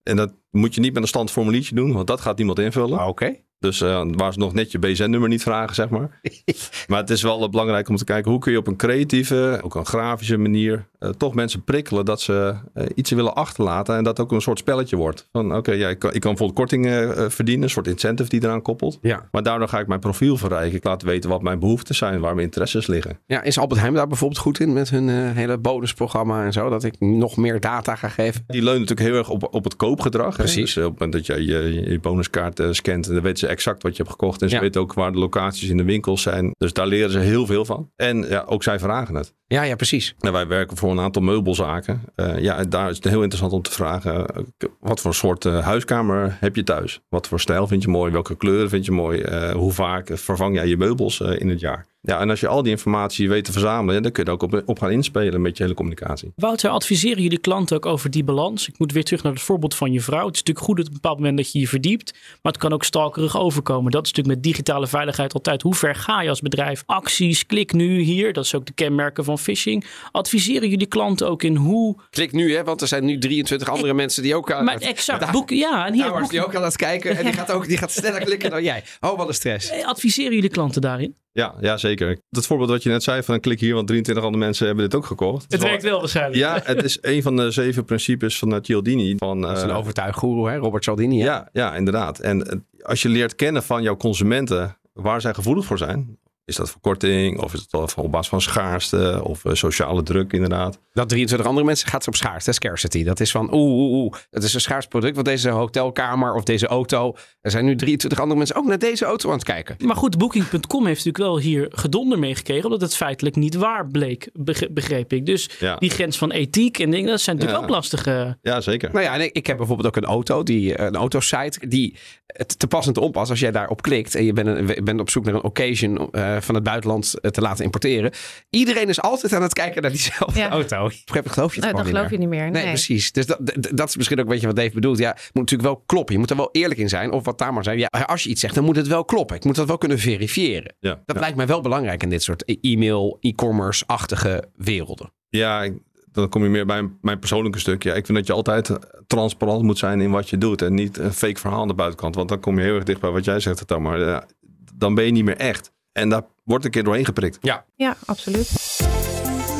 En 0.09 0.17
dat 0.17 0.33
moet 0.51 0.75
je 0.75 0.81
niet 0.81 0.93
met 0.93 1.03
een 1.03 1.09
stand 1.09 1.31
formuliertje 1.31 1.75
doen, 1.75 1.93
want 1.93 2.07
dat 2.07 2.21
gaat 2.21 2.37
niemand 2.37 2.59
invullen. 2.59 2.99
Ah, 2.99 3.09
Oké. 3.09 3.37
Dus 3.61 3.81
uh, 3.81 4.03
waar 4.11 4.33
ze 4.33 4.39
nog 4.39 4.55
net 4.55 4.73
je 4.73 4.79
BZN-nummer 4.79 5.29
niet 5.29 5.43
vragen, 5.43 5.75
zeg 5.75 5.89
maar. 5.89 6.21
maar 6.89 7.01
het 7.01 7.11
is 7.11 7.23
wel 7.23 7.49
belangrijk 7.49 7.89
om 7.89 7.97
te 7.97 8.05
kijken 8.05 8.31
hoe 8.31 8.41
kun 8.41 8.53
je 8.53 8.59
op 8.59 8.67
een 8.67 8.77
creatieve, 8.77 9.61
ook 9.63 9.75
een 9.75 9.87
grafische 9.87 10.37
manier, 10.37 10.87
uh, 11.01 11.09
toch 11.09 11.35
mensen 11.35 11.65
prikkelen 11.65 12.05
dat 12.05 12.21
ze 12.21 12.55
uh, 12.75 12.85
iets 12.95 13.11
willen 13.11 13.35
achterlaten. 13.35 13.97
En 13.97 14.05
dat 14.05 14.21
ook 14.21 14.33
een 14.33 14.41
soort 14.41 14.59
spelletje 14.59 14.97
wordt. 14.97 15.29
Van 15.33 15.47
oké, 15.47 15.57
okay, 15.57 15.77
ja, 15.77 15.89
ik, 15.89 15.99
kan, 15.99 16.13
ik 16.13 16.21
kan 16.21 16.35
bijvoorbeeld 16.35 16.59
kortingen 16.59 17.33
verdienen, 17.33 17.65
een 17.65 17.71
soort 17.71 17.87
incentive 17.87 18.29
die 18.29 18.43
eraan 18.43 18.63
koppelt. 18.63 18.99
Ja. 19.03 19.29
Maar 19.31 19.43
daardoor 19.43 19.69
ga 19.69 19.79
ik 19.79 19.87
mijn 19.87 20.01
profiel 20.01 20.37
verrijken. 20.37 20.77
Ik 20.77 20.85
laat 20.85 21.03
weten 21.03 21.31
wat 21.31 21.43
mijn 21.43 21.59
behoeften 21.59 21.95
zijn, 21.95 22.21
waar 22.21 22.35
mijn 22.35 22.47
interesses 22.47 22.87
liggen. 22.87 23.19
Ja, 23.27 23.43
is 23.43 23.59
Albert 23.59 23.81
Heijn 23.81 23.95
daar 23.95 24.07
bijvoorbeeld 24.07 24.41
goed 24.41 24.61
in 24.61 24.73
met 24.73 24.91
hun 24.91 25.09
hele 25.09 25.59
bonusprogramma 25.59 26.45
en 26.45 26.53
zo? 26.53 26.69
Dat 26.69 26.85
ik 26.85 27.01
nog 27.01 27.37
meer 27.37 27.61
data 27.61 27.95
ga 27.95 28.09
geven? 28.09 28.45
Die 28.47 28.63
leunen 28.63 28.81
natuurlijk 28.81 29.09
heel 29.09 29.19
erg 29.19 29.29
op, 29.29 29.55
op 29.55 29.65
het 29.65 29.77
koopgedrag. 29.77 30.37
Precies. 30.37 30.75
Dus 30.75 30.85
op 30.85 30.91
het 30.91 31.01
moment 31.01 31.13
dat 31.13 31.27
je 31.27 31.47
je, 31.47 31.91
je 31.91 32.01
bonuskaart 32.01 32.63
scant, 32.71 33.07
dan 33.07 33.21
weten 33.21 33.39
ze 33.39 33.48
exact 33.49 33.83
wat 33.83 33.93
je 33.97 34.03
hebt 34.03 34.11
gekocht. 34.15 34.43
En 34.43 34.49
ze 34.49 34.55
Ja. 34.55 34.61
weten 34.61 34.81
ook 34.81 34.93
waar 34.93 35.13
de 35.13 35.19
locaties 35.19 35.69
in 35.69 35.77
de 35.77 35.85
winkels 35.85 36.23
zijn. 36.23 36.55
Dus 36.59 36.73
daar 36.73 36.87
leren 36.87 37.11
ze 37.11 37.19
heel 37.19 37.47
veel 37.47 37.65
van. 37.65 37.91
En 37.97 38.23
ja, 38.29 38.45
ook 38.47 38.63
zij 38.63 38.79
vragen 38.79 39.15
het. 39.15 39.35
Ja, 39.47 39.63
ja, 39.63 39.75
precies. 39.77 40.15
Nou, 40.19 40.35
wij 40.35 40.47
werken 40.47 40.77
voor 40.77 40.91
een 40.91 41.01
aantal 41.01 41.23
meubelzaken. 41.23 42.03
Eh, 42.15 42.39
ja, 42.39 42.57
en 42.57 42.69
daar 42.71 42.91
is 42.91 42.97
het 42.97 43.05
heel 43.05 43.19
interessant 43.23 43.53
om 43.53 43.63
te 43.63 43.71
vragen: 43.71 44.27
eh, 44.27 44.43
wat 44.81 45.01
voor 45.01 45.15
soort 45.15 45.45
eh, 45.45 45.65
huiskamer 45.65 46.37
heb 46.41 46.57
je 46.57 46.63
thuis? 46.63 47.01
Wat 47.09 47.29
voor 47.29 47.41
stijl 47.41 47.67
vind 47.67 47.83
je 47.83 47.89
mooi? 47.89 48.13
Welke 48.13 48.37
kleuren 48.37 48.69
vind 48.69 48.85
je 48.85 48.93
mooi? 48.93 49.25
Hoe 49.53 49.73
vaak 49.73 50.11
vervang 50.13 50.55
jij 50.55 50.67
je 50.67 50.77
meubels 50.77 51.21
in 51.21 51.49
het 51.49 51.61
jaar? 51.61 51.87
Ja, 52.09 52.21
en 52.21 52.31
als 52.31 52.41
je 52.41 52.49
al 52.49 52.63
die 52.63 52.71
informatie 52.73 53.29
weet 53.29 53.45
te 53.45 53.53
verzamelen, 53.53 54.03
dan 54.03 54.13
kun 54.13 54.23
je 54.25 54.29
er 54.29 54.35
ook 54.35 54.43
op, 54.43 54.63
op 54.67 54.79
gaan 54.79 54.91
inspelen 54.91 55.41
met 55.41 55.57
je 55.57 55.63
hele 55.63 55.75
communicatie. 55.75 56.33
Wouter, 56.37 56.71
adviseren 56.71 57.23
jullie 57.23 57.39
klanten 57.39 57.77
ook 57.77 57.87
over 57.87 58.11
die 58.11 58.25
balans? 58.25 58.69
Ik 58.69 58.79
moet 58.79 58.93
weer 58.93 59.05
terug 59.05 59.23
naar 59.23 59.33
het 59.33 59.43
voorbeeld 59.43 59.75
van 59.75 59.93
je 59.93 60.01
vrouw. 60.01 60.27
Het 60.27 60.35
is 60.35 60.39
natuurlijk 60.43 60.67
goed 60.67 60.79
op 60.81 60.87
een 60.87 60.93
bepaald 60.93 61.19
moment 61.19 61.37
dat 61.37 61.53
je 61.53 61.59
je 61.59 61.69
verdiept, 61.69 62.13
maar 62.43 62.53
het 62.53 62.61
kan 62.61 62.73
ook 62.73 62.85
stalkerig 62.85 63.39
overkomen. 63.39 63.91
Dat 63.91 64.05
is 64.07 64.13
natuurlijk 64.13 64.37
met 64.37 64.45
digitale 64.53 64.87
veiligheid 64.87 65.35
altijd. 65.35 65.63
Hoe 65.63 65.75
ver 65.75 65.95
ga 65.95 66.23
je 66.23 66.29
als 66.29 66.41
bedrijf? 66.41 66.83
Acties, 66.87 67.47
klik 67.47 67.73
nu 67.73 68.01
hier. 68.01 68.33
Dat 68.33 68.45
is 68.45 68.55
ook 68.55 68.67
de 68.67 68.73
kenmerken 68.73 69.25
van 69.25 69.39
phishing. 69.39 69.85
Adviseren 70.13 70.69
jullie 70.69 70.87
klanten 70.87 71.29
ook 71.29 71.43
in 71.43 71.57
hoe... 71.57 71.97
Klik 72.11 72.33
nu, 72.33 72.55
hè, 72.55 72.65
want 72.65 72.81
er 72.81 72.89
zijn 72.89 73.05
nu 73.05 73.19
23 73.19 73.69
andere 73.69 73.95
mensen 73.95 74.23
die 74.23 74.35
ook 74.35 74.53
aan 74.53 74.65
Maar 74.65 74.75
het- 74.75 74.83
exact, 74.83 75.21
Daar- 75.21 75.33
boeken, 75.33 75.57
ja. 75.57 75.87
En 75.87 75.93
hier 75.93 76.11
boeken. 76.11 76.29
die 76.29 76.45
ook 76.45 76.55
aan 76.55 76.63
het 76.65 76.77
kijken 76.77 77.17
en 77.17 77.25
die 77.25 77.33
gaat, 77.33 77.51
ook, 77.51 77.67
die 77.69 77.77
gaat 77.77 77.93
sneller 77.93 78.21
klikken 78.21 78.51
dan 78.51 78.63
jij. 78.63 78.83
Oh, 79.01 79.17
wat 79.17 79.29
een 79.29 79.35
stress. 79.35 79.71
Eh, 79.71 79.87
Adviseren 79.87 80.35
jullie 80.35 80.51
klanten 80.51 80.81
daarin? 80.81 81.17
Ja, 81.33 81.55
ja, 81.61 81.77
zeker. 81.77 82.19
Dat 82.31 82.47
voorbeeld 82.47 82.71
wat 82.71 82.83
je 82.83 82.89
net 82.89 83.03
zei 83.03 83.23
van 83.23 83.41
klik 83.41 83.61
hier, 83.61 83.75
want 83.75 83.87
23 83.87 84.25
andere 84.25 84.45
mensen 84.45 84.67
hebben 84.67 84.85
dit 84.85 84.95
ook 84.95 85.07
gekocht. 85.07 85.45
Het 85.49 85.63
werkt 85.63 85.83
wel 85.83 85.99
waarschijnlijk. 85.99 86.37
Ja, 86.37 86.61
het 86.65 86.83
is 86.83 86.99
een 87.01 87.23
van 87.23 87.37
de 87.37 87.51
zeven 87.51 87.85
principes 87.85 88.39
van 88.39 88.59
Cialdini. 88.63 89.15
Van, 89.17 89.41
Dat 89.41 89.57
is 89.57 89.63
een 89.63 89.71
eh, 89.71 89.77
overtuiggoeroe, 89.77 90.51
hè? 90.51 90.57
Robert 90.57 90.85
Cialdini. 90.85 91.19
hè? 91.21 91.25
Ja, 91.25 91.49
ja, 91.53 91.75
inderdaad. 91.77 92.19
En 92.19 92.47
eh, 92.47 92.59
als 92.83 93.03
je 93.03 93.09
leert 93.09 93.35
kennen 93.35 93.63
van 93.63 93.83
jouw 93.83 93.97
consumenten 93.97 94.77
waar 94.93 95.21
zij 95.21 95.35
gevoelig 95.35 95.65
voor 95.65 95.79
zijn. 95.79 96.19
Is 96.49 96.57
dat 96.57 96.71
verkorting 96.71 97.41
of 97.43 97.53
is 97.55 97.61
het 97.61 97.71
wel 97.71 97.89
van- 97.89 98.05
op 98.05 98.11
basis 98.13 98.29
van 98.29 98.41
schaarste 98.41 99.21
of 99.25 99.45
eh, 99.45 99.53
sociale 99.55 100.03
druk 100.03 100.33
inderdaad. 100.33 100.79
Dat 100.93 101.09
23 101.09 101.49
andere 101.49 101.67
mensen 101.67 101.89
gaat 101.89 102.03
ze 102.03 102.09
op 102.09 102.17
schaarste, 102.17 102.53
scarcity. 102.53 103.05
Dat 103.05 103.21
is 103.21 103.31
van 103.31 103.55
oeh, 103.55 103.73
oeh, 103.79 103.93
oeh. 104.03 104.13
Het 104.31 104.43
is 104.43 104.55
een 104.55 104.61
schaars 104.61 104.87
product, 104.87 105.15
want 105.15 105.27
deze 105.27 105.49
hotelkamer 105.49 106.35
of 106.35 106.43
deze 106.43 106.67
auto. 106.67 107.17
Er 107.41 107.51
zijn 107.51 107.65
nu 107.65 107.77
23 107.77 108.19
andere 108.21 108.37
mensen 108.39 108.57
ook 108.57 108.67
naar 108.67 108.79
deze 108.79 109.05
auto 109.05 109.29
aan 109.29 109.35
het 109.35 109.45
kijken. 109.45 109.77
Maar 109.87 109.97
goed, 109.97 110.19
Booking.com 110.19 110.87
heeft 110.87 111.05
natuurlijk 111.05 111.25
wel 111.25 111.39
hier 111.39 111.67
gedonder 111.71 112.19
mee 112.19 112.35
gekregen, 112.35 112.65
omdat 112.65 112.81
het 112.81 112.97
feitelijk 112.97 113.37
niet 113.37 113.55
waar 113.55 113.87
bleek, 113.89 114.31
beg- 114.33 114.71
begreep 114.71 115.13
ik. 115.13 115.27
Dus 115.27 115.51
Ja. 115.59 115.77
die 115.77 115.91
grens 115.91 116.19
van 116.19 116.31
ethiek 116.31 116.79
en 116.79 116.91
dingen, 116.91 117.09
dat 117.11 117.21
zijn 117.21 117.37
natuurlijk 117.37 117.63
Ja. 117.65 117.69
ook 117.71 117.75
lastige. 117.77 118.39
Ja, 118.43 118.61
zeker. 118.61 118.91
Nou 118.93 119.05
ja, 119.05 119.15
en 119.15 119.21
ik, 119.21 119.33
ik 119.37 119.47
heb 119.47 119.57
bijvoorbeeld 119.57 119.89
ook 119.89 119.97
een 119.97 120.05
auto, 120.11 120.43
die, 120.43 120.75
eh, 120.75 120.87
een 120.87 120.97
autosite, 120.97 121.69
die 121.69 121.97
het 122.27 122.59
te 122.59 122.67
pas 122.67 122.87
en 122.87 122.93
te 122.93 123.01
onpas, 123.01 123.31
als 123.31 123.41
jij 123.41 123.51
daarop 123.51 123.83
klikt 123.83 124.15
en 124.15 124.25
je 124.25 124.33
bent, 124.33 124.49
een- 124.49 124.67
je 124.67 124.83
bent 124.83 125.01
op 125.01 125.11
zoek 125.11 125.25
naar 125.25 125.35
een 125.35 125.43
occasion 125.43 126.09
eh, 126.13 126.37
van 126.43 126.55
het 126.55 126.65
buitenland 126.65 127.21
eh, 127.21 127.31
te 127.31 127.41
laten 127.41 127.65
importeren. 127.65 128.13
Iedereen 128.51 128.89
is 128.89 129.01
altijd 129.01 129.33
aan 129.33 129.43
het 129.43 129.53
kijken 129.53 129.83
naar 129.83 129.91
diezelfde 129.91 130.41
Ja. 130.41 130.49
auto. 130.51 130.85
Op 130.85 130.93
een 131.25 131.31
geloof 131.31 131.55
je 131.55 131.61
het 131.61 131.71
Nou, 131.73 131.85
niet 131.85 131.95
geloof 131.95 132.11
meer. 132.11 132.13
je 132.13 132.19
niet 132.27 132.29
meer. 132.29 132.51
Nee, 132.51 132.63
precies. 132.67 133.13
Dus 133.13 133.27
dat, 133.27 133.39
dat- 133.71 133.89
is 133.89 133.97
misschien 133.97 134.19
ook 134.19 134.25
een 134.25 134.31
beetje 134.31 134.47
wat 134.47 134.57
Dave 134.57 134.71
bedoelt. 134.75 134.99
Ja, 134.99 135.09
het 135.09 135.19
moet 135.33 135.43
natuurlijk 135.51 135.69
wel 135.69 135.83
kloppen. 135.87 136.13
Je 136.15 136.21
moet 136.21 136.31
er 136.31 136.37
wel 136.37 136.49
eerlijk 136.53 136.81
in 136.81 136.89
zijn. 136.89 137.11
Of 137.13 137.25
wat 137.25 137.39
daar 137.39 137.53
maar 137.53 137.65
zijn. 137.65 137.79
Ja, 137.79 137.87
als 138.07 138.23
je 138.23 138.29
iets 138.31 138.41
zegt, 138.41 138.55
dan 138.55 138.65
moet 138.65 138.77
het 138.77 138.87
wel 138.87 139.05
kloppen. 139.05 139.37
Ik 139.37 139.45
moet 139.45 139.55
dat 139.57 139.67
wel 139.67 139.79
kunnen 139.79 139.99
verifiëren. 139.99 140.75
Ja, 140.81 141.03
Dat 141.07 141.17
ja. 141.17 141.21
lijkt 141.21 141.37
mij 141.37 141.47
wel 141.47 141.61
belangrijk 141.61 142.03
in 142.03 142.09
dit 142.11 142.23
soort 142.23 142.43
e- 142.47 142.57
e-mail, 142.61 143.17
e-commerce-achtige 143.21 144.45
werelden. 144.57 145.13
Ja, 145.29 145.63
ik- 145.63 145.79
dan 146.13 146.29
kom 146.29 146.43
je 146.43 146.49
meer 146.49 146.67
bij 146.67 146.89
mijn 147.01 147.19
persoonlijke 147.19 147.59
stuk. 147.59 147.83
Ja, 147.83 147.95
ik 147.95 148.07
vind 148.07 148.19
dat 148.19 148.27
je 148.27 148.33
altijd 148.33 148.69
eh, 148.71 148.77
transparant 149.07 149.63
moet 149.63 149.79
zijn 149.79 150.01
in 150.01 150.11
wat 150.11 150.31
je 150.31 150.39
doet. 150.39 150.63
En 150.63 150.75
niet 150.75 150.99
een 150.99 151.13
fake 151.13 151.41
verhaal 151.41 151.61
aan 151.61 151.69
de 151.69 151.75
buitenkant. 151.75 152.15
Want 152.15 152.29
dan 152.29 152.41
kom 152.41 152.57
je 152.59 152.65
heel 152.65 152.75
erg 152.75 152.85
dicht 152.85 153.01
bij 153.01 153.11
wat 153.11 153.25
jij 153.25 153.41
zegt, 153.41 153.67
Tamar. 153.67 153.99
Ja, 153.99 154.27
dan 154.75 154.95
ben 154.95 155.05
je 155.05 155.11
niet 155.13 155.25
meer 155.25 155.37
echt. 155.37 155.73
En 155.99 156.09
daar 156.09 156.23
wordt 156.45 156.65
een 156.65 156.71
keer 156.71 156.85
doorheen 156.85 157.05
geprikt. 157.05 157.39
Ja, 157.41 157.97
absoluut. 158.07 158.49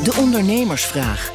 De 0.03 0.15
ondernemersvraag. 0.19 1.31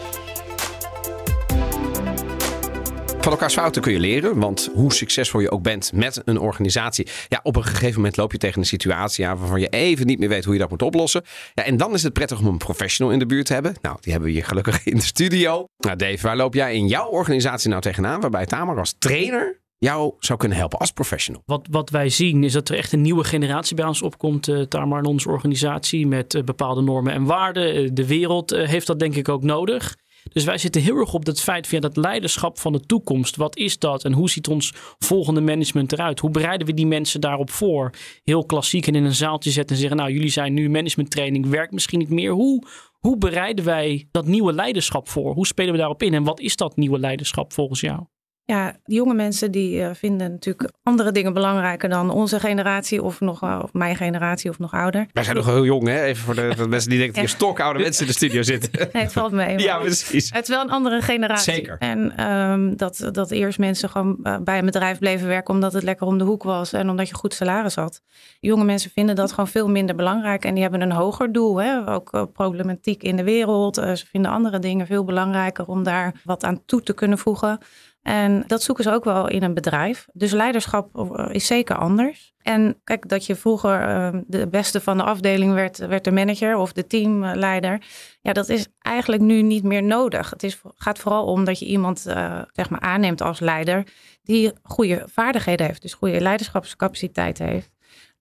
Van 3.25 3.33
elkaars 3.33 3.55
fouten 3.55 3.83
kun 3.83 3.93
je 3.93 3.99
leren, 3.99 4.39
want 4.39 4.71
hoe 4.75 4.93
succesvol 4.93 5.41
je 5.41 5.51
ook 5.51 5.63
bent 5.63 5.93
met 5.93 6.23
een 6.25 6.39
organisatie, 6.39 7.09
ja, 7.29 7.41
op 7.43 7.57
een 7.57 7.65
gegeven 7.65 7.97
moment 7.97 8.17
loop 8.17 8.33
je 8.33 8.39
tegen 8.39 8.61
een 8.61 8.67
situatie 8.67 9.27
aan 9.27 9.39
waarvan 9.39 9.61
je 9.61 9.69
even 9.69 10.07
niet 10.07 10.19
meer 10.19 10.29
weet 10.29 10.45
hoe 10.45 10.53
je 10.53 10.61
dat 10.61 10.71
moet 10.71 10.83
oplossen. 10.83 11.23
Ja, 11.55 11.65
en 11.65 11.77
dan 11.77 11.95
is 11.95 12.03
het 12.03 12.13
prettig 12.13 12.39
om 12.39 12.47
een 12.47 12.59
professional 12.59 13.13
in 13.13 13.19
de 13.19 13.27
buurt 13.27 13.47
te 13.47 13.53
hebben. 13.53 13.75
Nou, 13.81 13.97
die 14.01 14.13
hebben 14.13 14.31
we 14.31 14.35
hier 14.35 14.45
gelukkig 14.45 14.85
in 14.87 14.97
de 14.97 15.03
studio. 15.03 15.67
Nou, 15.79 15.97
Dave, 15.97 16.27
waar 16.27 16.37
loop 16.37 16.55
jij 16.55 16.75
in 16.75 16.87
jouw 16.87 17.09
organisatie 17.09 17.69
nou 17.69 17.83
tegenaan, 17.83 18.21
waarbij 18.21 18.47
Tamer 18.47 18.79
als 18.79 18.95
trainer 18.99 19.63
jou 19.85 20.15
zou 20.19 20.39
kunnen 20.39 20.59
helpen 20.59 20.79
als 20.79 20.91
professional? 20.91 21.43
Wat, 21.47 21.67
wat 21.71 21.91
wij 21.91 22.09
zien 22.09 22.45
is 22.45 22.53
dat 22.53 22.69
er 22.69 22.77
echt 22.77 22.93
een 22.93 23.03
nieuwe 23.03 23.25
generatie 23.25 23.77
bij 23.77 23.87
ons 23.87 24.03
opkomt, 24.03 24.49
eh 24.49 24.61
Tamar, 24.61 24.99
in 24.99 25.05
onze 25.05 25.29
organisatie, 25.29 26.07
met 26.07 26.35
eh, 26.35 26.43
bepaalde 26.43 26.83
normen 26.83 27.13
en 27.13 27.25
waarden. 27.25 27.75
Eh, 27.75 27.91
de 27.93 28.07
wereld 28.07 28.51
heeft 28.51 28.87
dat 28.87 28.99
denk 28.99 29.15
ik 29.15 29.29
ook 29.29 29.43
nodig. 29.43 29.97
Dus 30.33 30.45
wij 30.45 30.59
zitten 30.59 30.83
heel 30.83 30.97
erg 30.97 31.15
op 31.15 31.25
dat 31.25 31.41
feit 31.41 31.67
van 31.67 31.81
dat 31.81 31.97
leiderschap 31.97 32.59
van 32.59 32.73
de 32.73 32.81
toekomst. 32.81 33.37
Wat 33.37 33.57
is 33.57 33.79
dat 33.79 34.05
en 34.05 34.13
hoe 34.13 34.31
ziet 34.31 34.49
ons 34.49 34.73
volgende 34.99 35.41
management 35.41 35.93
eruit? 35.93 36.21
Hoe 36.21 36.31
bereiden 36.31 36.67
we 36.67 36.75
die 36.75 36.87
mensen 36.87 37.21
daarop 37.21 37.51
voor? 37.51 37.91
Heel 38.23 38.45
klassiek 38.45 38.87
en 38.87 38.95
in 38.95 39.05
een 39.05 39.15
zaaltje 39.15 39.51
zetten 39.51 39.75
en 39.75 39.81
zeggen: 39.81 39.99
Nou, 39.99 40.13
jullie 40.13 40.31
zijn 40.31 40.55
nu 40.55 40.71
managementtraining, 40.71 41.47
werkt 41.47 41.73
misschien 41.73 41.99
niet 41.99 42.11
meer. 42.11 42.31
Hoe, 42.31 42.63
hoe 42.99 43.19
bereiden 43.19 43.65
wij 43.65 44.09
dat 44.11 44.27
nieuwe 44.27 44.53
leiderschap 44.53 45.09
voor? 45.09 45.35
Hoe 45.35 45.47
spelen 45.47 45.73
we 45.73 45.79
daarop 45.79 46.03
in 46.03 46.15
en 46.15 46.25
wat 46.25 46.41
is 46.41 46.57
dat 46.57 46.77
nieuwe 46.77 46.99
leiderschap 46.99 47.53
volgens 47.53 47.81
jou? 47.81 48.03
Ja, 48.47 48.77
die 48.85 48.97
jonge 48.97 49.15
mensen 49.15 49.51
die 49.51 49.83
eh, 49.83 49.91
vinden 49.95 50.31
natuurlijk 50.31 50.71
andere 50.83 51.13
dingen 51.13 51.33
belangrijker 51.33 51.89
dan 51.89 52.11
onze 52.11 52.41
generatie 52.41 53.03
of 53.03 53.21
nog 53.21 53.41
wel- 53.41 53.61
of 53.61 53.73
mijn 53.73 53.97
generatie 53.97 54.51
of 54.51 54.59
nog 54.59 54.73
ouder. 54.73 55.07
Wij 55.13 55.25
zijn 55.25 55.37
nog 55.37 55.47
heel 55.47 55.65
jong, 55.65 55.87
hè? 55.89 56.03
Even 56.03 56.25
voor 56.25 56.35
de, 56.35 56.47
voor 56.47 56.63
de 56.65 56.69
mensen 56.69 56.91
die 56.91 56.99
denken 56.99 57.17
dat 57.17 57.25
hier 57.31 57.35
stokoude 57.35 57.79
mensen 57.79 58.01
in 58.01 58.07
de 58.09 58.17
studio 58.17 58.43
zitten. 58.43 58.89
Nee, 58.93 59.03
het 59.03 59.13
valt 59.13 59.33
mee. 59.33 59.59
ja, 59.69 59.79
precies. 59.79 60.31
Het 60.31 60.43
is 60.43 60.49
wel 60.49 60.61
een 60.61 60.71
andere 60.71 61.01
generatie. 61.01 61.53
Zeker. 61.53 61.77
En 61.79 62.17
ehm, 62.17 62.77
dat, 62.77 63.09
dat 63.13 63.31
eerst 63.31 63.59
mensen 63.59 63.89
gewoon 63.89 64.19
eh, 64.23 64.37
bij 64.39 64.59
een 64.59 64.65
bedrijf 64.65 64.99
bleven 64.99 65.29
werken 65.29 65.55
omdat 65.55 65.73
het 65.73 65.83
lekker 65.83 66.07
om 66.07 66.19
de 66.19 66.25
hoek 66.25 66.43
was 66.43 66.73
en 66.73 66.91
omdat 66.91 67.09
je 67.09 67.15
goed 67.15 67.35
salaris 67.35 67.75
had. 67.75 68.01
Jonge 68.41 68.65
mensen 68.65 68.91
vinden 68.91 69.15
dat 69.15 69.31
gewoon 69.31 69.49
veel 69.49 69.69
minder 69.69 69.95
belangrijk 69.95 70.45
en 70.45 70.53
die 70.53 70.63
hebben 70.63 70.81
een 70.81 70.93
hoger 70.93 71.33
doel. 71.33 71.57
Hè? 71.57 71.89
Ook 71.91 72.13
eh, 72.13 72.23
problematiek 72.33 73.03
in 73.03 73.17
de 73.17 73.25
wereld. 73.25 73.75
Ze 73.75 74.05
vinden 74.11 74.31
andere 74.31 74.59
dingen 74.59 74.87
veel 74.87 75.05
belangrijker 75.05 75.67
om 75.67 75.83
daar 75.83 76.15
wat 76.25 76.45
aan 76.45 76.65
toe 76.65 76.83
te 76.83 76.95
kunnen 76.95 77.19
voegen. 77.19 77.59
En 78.05 78.45
dat 78.47 78.63
zoeken 78.63 78.85
ze 78.85 78.93
ook 78.93 79.05
wel 79.05 79.29
in 79.29 79.43
een 79.43 79.55
bedrijf. 79.55 80.07
Dus 80.13 80.33
leiderschap 80.33 80.97
eh, 80.97 81.27
is 81.31 81.47
zeker 81.47 81.77
anders. 81.77 82.35
En 82.39 82.81
kijk, 82.85 83.09
dat 83.09 83.27
je 83.27 83.37
vroeger 83.37 83.81
eh, 83.81 84.21
de 84.27 84.49
beste 84.49 84.81
van 84.81 84.97
de 84.97 85.03
afdeling 85.03 85.53
werd, 85.55 85.79
werd 85.79 86.05
de 86.05 86.11
manager 86.11 86.57
of 86.57 86.73
de 86.73 86.87
teamleider. 86.87 87.83
Ja, 88.21 88.33
dat 88.33 88.49
is 88.49 88.67
eigenlijk 88.79 89.23
nu 89.23 89.43
niet 89.43 89.63
meer 89.63 89.83
nodig. 89.83 90.31
Het 90.31 90.43
is, 90.43 90.61
gaat 90.77 90.99
vooral 90.99 91.25
om 91.25 91.45
dat 91.45 91.59
je 91.59 91.67
iemand 91.67 92.07
eh, 92.07 92.43
zeg 92.53 92.71
maar 92.71 92.81
aanneemt 92.81 93.21
als 93.21 93.41
leider 93.41 93.87
die 94.23 94.53
goede 94.63 95.03
vaardigheden 95.07 95.67
heeft, 95.67 95.83
dus 95.83 95.95
goede 95.95 96.21
leiderschapscapaciteit 96.21 97.39
heeft. 97.39 97.74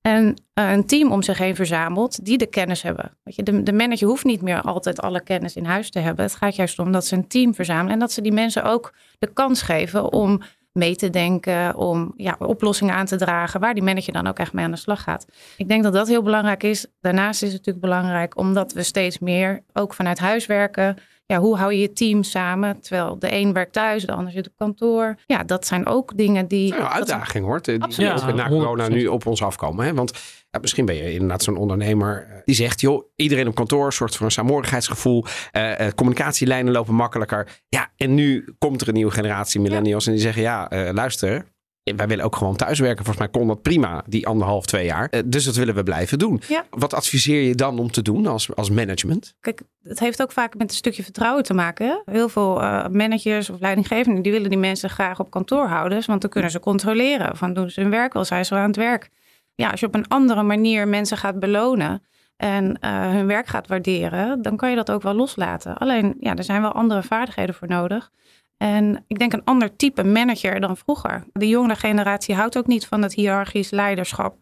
En 0.04 0.36
eh, 0.54 0.72
een 0.72 0.86
team 0.86 1.12
om 1.12 1.22
zich 1.22 1.38
heen 1.38 1.56
verzamelt 1.56 2.26
die 2.26 2.38
de 2.38 2.46
kennis 2.46 2.82
hebben. 2.82 3.18
Je, 3.24 3.44
de, 3.44 3.64
de 3.64 3.74
manager 3.74 4.08
hoeft 4.08 4.24
niet 4.24 4.42
meer 4.42 4.62
altijd 4.62 5.02
alle 5.02 5.24
kennis 5.24 5.56
in 5.56 5.66
huis 5.66 5.90
te 5.90 6.00
hebben. 6.00 6.26
Het 6.26 6.36
gaat 6.36 6.56
juist 6.56 6.80
om 6.80 6.92
dat 6.92 7.06
ze 7.06 7.16
een 7.16 7.28
team 7.28 7.56
verzamelen 7.56 7.92
en 7.92 8.00
dat 8.00 8.12
ze 8.12 8.22
die 8.22 8.32
mensen 8.32 8.64
ook 8.64 8.94
de 9.20 9.34
kans 9.34 9.62
geven 9.62 10.12
om 10.12 10.42
mee 10.72 10.96
te 10.96 11.10
denken, 11.10 11.76
om 11.76 12.14
ja, 12.16 12.36
oplossingen 12.40 12.96
aan 12.96 13.06
te 13.06 13.16
dragen, 13.16 13.60
waar 13.60 13.74
die 13.74 13.84
manager 13.84 14.14
dan 14.14 14.28
ook 14.28 14.40
echt 14.40 14.54
mee 14.54 14.66
aan 14.66 14.72
de 14.72 14.78
slag 14.78 15.04
gaat. 15.04 15.26
Ik 15.58 15.68
denk 15.68 15.84
dat 15.84 15.94
dat 15.94 16.08
heel 16.08 16.24
belangrijk 16.24 16.64
is. 16.64 16.86
Daarnaast 17.02 17.42
is 17.42 17.54
het 17.54 17.58
natuurlijk 17.58 17.86
belangrijk 17.86 18.38
omdat 18.38 18.74
we 18.74 18.84
steeds 18.84 19.20
meer 19.20 19.64
ook 19.74 19.94
vanuit 19.94 20.20
huis 20.20 20.46
werken. 20.46 20.98
Ja, 21.26 21.40
hoe 21.40 21.58
hou 21.58 21.74
je 21.74 21.80
je 21.80 21.94
team 21.94 22.24
samen? 22.24 22.82
Terwijl 22.82 23.20
de 23.20 23.34
een 23.34 23.54
werkt 23.54 23.74
thuis, 23.74 24.06
de 24.06 24.12
ander 24.12 24.32
zit 24.32 24.48
op 24.48 24.54
kantoor. 24.58 25.16
Ja, 25.26 25.44
dat 25.44 25.68
zijn 25.68 25.86
ook 25.86 26.18
dingen 26.18 26.48
die... 26.48 26.70
Nou, 26.70 26.84
uitdaging 26.84 27.46
hoor. 27.46 27.62
Die 27.62 27.82
Absoluut. 27.82 28.12
ook 28.12 28.20
Ja, 28.20 28.34
na 28.34 28.48
corona 28.48 28.90
100%. 28.90 28.92
nu 28.92 29.08
op 29.08 29.26
ons 29.26 29.44
afkomen. 29.44 29.86
Hè? 29.86 29.94
Want 29.94 30.12
ja, 30.50 30.60
misschien 30.60 30.86
ben 30.86 30.96
je 30.96 31.14
inderdaad 31.14 31.44
zo'n 31.44 31.58
ondernemer 31.58 32.28
eh, 32.30 32.42
die 32.46 32.56
zegt... 32.56 32.82
joh, 32.82 33.04
iedereen 33.16 33.48
op 33.48 33.56
kantoor 33.56 33.94
zorgt 33.94 34.16
voor 34.16 34.26
een 34.26 34.32
saamhorigheidsgevoel. 34.32 35.26
eh, 35.52 35.86
eh, 35.88 35.94
communicatielijnen 35.94 36.74
lopen 36.74 36.96
makkelijker. 36.96 37.62
Ja, 37.70 37.92
en 37.98 38.14
nu 38.14 38.56
komt 38.58 38.82
er 38.82 38.88
een 38.88 38.94
nieuwe 38.94 39.12
generatie 39.12 39.62
millennials... 39.62 40.06
en 40.06 40.12
die 40.12 40.22
zeggen, 40.22 40.42
ja, 40.42 40.70
eh, 40.70 40.94
luister... 40.94 41.52
Wij 41.84 42.08
willen 42.08 42.26
ook 42.26 42.36
gewoon 42.36 42.56
thuiswerken. 42.56 43.06
Volgens 43.06 43.18
mij 43.18 43.28
kon 43.28 43.48
dat 43.48 43.62
prima, 43.62 44.04
die 44.08 44.28
anderhalf, 44.28 44.66
twee 44.66 44.86
jaar. 44.86 45.08
Eh, 45.10 45.22
dus 45.26 45.46
dat 45.46 45.56
willen 45.56 45.76
we 45.76 45.84
blijven 45.84 46.20
doen. 46.20 46.42
Ja. 46.48 46.66
Wat 46.70 46.94
adviseer 46.94 47.42
je 47.42 47.56
dan 47.56 47.80
om 47.80 47.92
te 47.92 48.02
doen 48.02 48.28
als, 48.28 48.56
als 48.56 48.70
management? 48.70 49.36
Kijk, 49.40 49.62
het 49.84 50.00
heeft 50.00 50.22
ook 50.22 50.32
vaak 50.32 50.58
met 50.58 50.70
een 50.70 50.76
stukje 50.76 51.04
vertrouwen 51.04 51.44
te 51.44 51.54
maken. 51.54 52.02
Heel 52.06 52.30
veel 52.30 52.62
eh, 52.62 52.88
managers 52.88 53.50
of 53.50 53.60
leidinggevenden, 53.60 54.24
die 54.24 54.32
willen 54.32 54.50
die 54.50 54.60
mensen 54.60 54.90
graag 54.90 55.20
op 55.20 55.32
kantoor 55.32 55.68
houden. 55.68 56.04
Want 56.06 56.22
dan 56.22 56.30
kunnen 56.30 56.52
ze 56.52 56.60
controleren. 56.60 57.38
Van 57.38 57.54
doen 57.54 57.70
ze 57.70 57.82
hun 57.82 57.90
werk 57.90 58.14
wel, 58.14 58.26
zijn 58.26 58.46
ze 58.46 58.56
aan 58.56 58.68
het 58.68 58.76
werk. 58.76 59.10
Ja, 59.56 59.70
als 59.70 59.80
je 59.80 59.86
op 59.86 59.96
een 59.96 60.08
andere 60.08 60.44
manier 60.44 60.88
mensen 60.88 61.18
gaat 61.18 61.40
belonen 61.40 62.04
en 62.38 62.80
eh, 62.80 63.10
hun 63.10 63.28
werk 63.28 63.48
gaat 63.48 63.68
waarderen, 63.68 64.42
dan 64.42 64.58
kan 64.58 64.70
je 64.70 64.76
dat 64.76 64.92
ook 64.92 65.02
wel 65.02 65.14
loslaten. 65.14 65.78
Alleen, 65.78 66.16
ja, 66.20 66.36
er 66.36 66.44
zijn 66.44 66.62
wel 66.62 66.72
andere 66.72 67.04
vaardigheden 67.04 67.56
voor 67.56 67.68
nodig. 67.68 68.12
En 68.58 69.04
ik 69.08 69.20
denk 69.20 69.34
een 69.34 69.44
ander 69.44 69.76
type 69.76 70.04
manager 70.04 70.60
dan 70.60 70.78
vroeger. 70.78 71.24
De 71.34 71.48
jongere 71.48 71.76
generatie 71.76 72.36
houdt 72.36 72.58
ook 72.58 72.68
niet 72.68 72.86
van 72.88 73.02
het 73.02 73.14
hiërarchisch 73.14 73.70
leiderschap. 73.70 74.36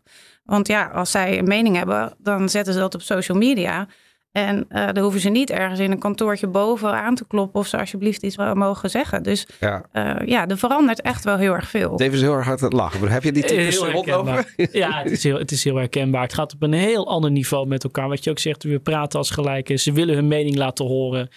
Want 0.43 0.67
ja, 0.67 0.85
als 0.85 1.11
zij 1.11 1.37
een 1.37 1.47
mening 1.47 1.75
hebben, 1.75 2.13
dan 2.17 2.49
zetten 2.49 2.73
ze 2.73 2.79
dat 2.79 2.95
op 2.95 3.01
social 3.01 3.37
media. 3.37 3.87
En 4.31 4.65
eh 4.69 4.87
dan 4.93 5.03
hoeven 5.03 5.21
ze 5.21 5.29
niet 5.29 5.49
ergens 5.49 5.79
in 5.79 5.91
een 5.91 5.99
kantoortje 5.99 6.47
boven 6.47 6.91
aan 6.93 7.15
te 7.15 7.27
kloppen 7.27 7.59
of 7.59 7.67
ze 7.67 7.77
alsjeblieft 7.79 8.23
iets 8.23 8.35
wel 8.35 8.55
mogen 8.55 8.89
zeggen. 8.89 9.23
Dus 9.23 9.47
Ja. 9.59 9.85
eh, 9.91 10.15
ja, 10.27 10.47
er 10.47 10.57
verandert 10.57 11.01
echt 11.01 11.23
wel 11.23 11.37
heel 11.37 11.53
erg 11.53 11.69
veel. 11.69 11.97
Dave 11.97 12.11
is 12.11 12.21
heel 12.21 12.33
erg 12.35 12.45
hard 12.45 12.59
aan 12.59 12.65
het 12.67 12.77
lachen. 12.77 13.07
Heb 13.09 13.23
je 13.23 13.31
die 13.31 13.43
types 13.43 13.81
over? 13.81 14.53
Ja, 14.71 15.01
het 15.03 15.11
is, 15.11 15.23
heel, 15.23 15.37
het 15.37 15.51
is 15.51 15.63
heel 15.63 15.75
herkenbaar. 15.75 16.21
Het 16.21 16.33
gaat 16.33 16.53
op 16.53 16.63
een 16.63 16.73
heel 16.73 17.07
ander 17.07 17.31
niveau 17.31 17.67
met 17.67 17.83
elkaar. 17.83 18.07
Wat 18.07 18.23
je 18.23 18.29
ook 18.29 18.39
zegt, 18.39 18.63
we 18.63 18.79
praten 18.79 19.19
als 19.19 19.29
gelijken. 19.29 19.79
Ze 19.79 19.91
willen 19.91 20.15
hun 20.15 20.27
mening 20.27 20.55
laten 20.55 20.85
horen. 20.85 21.29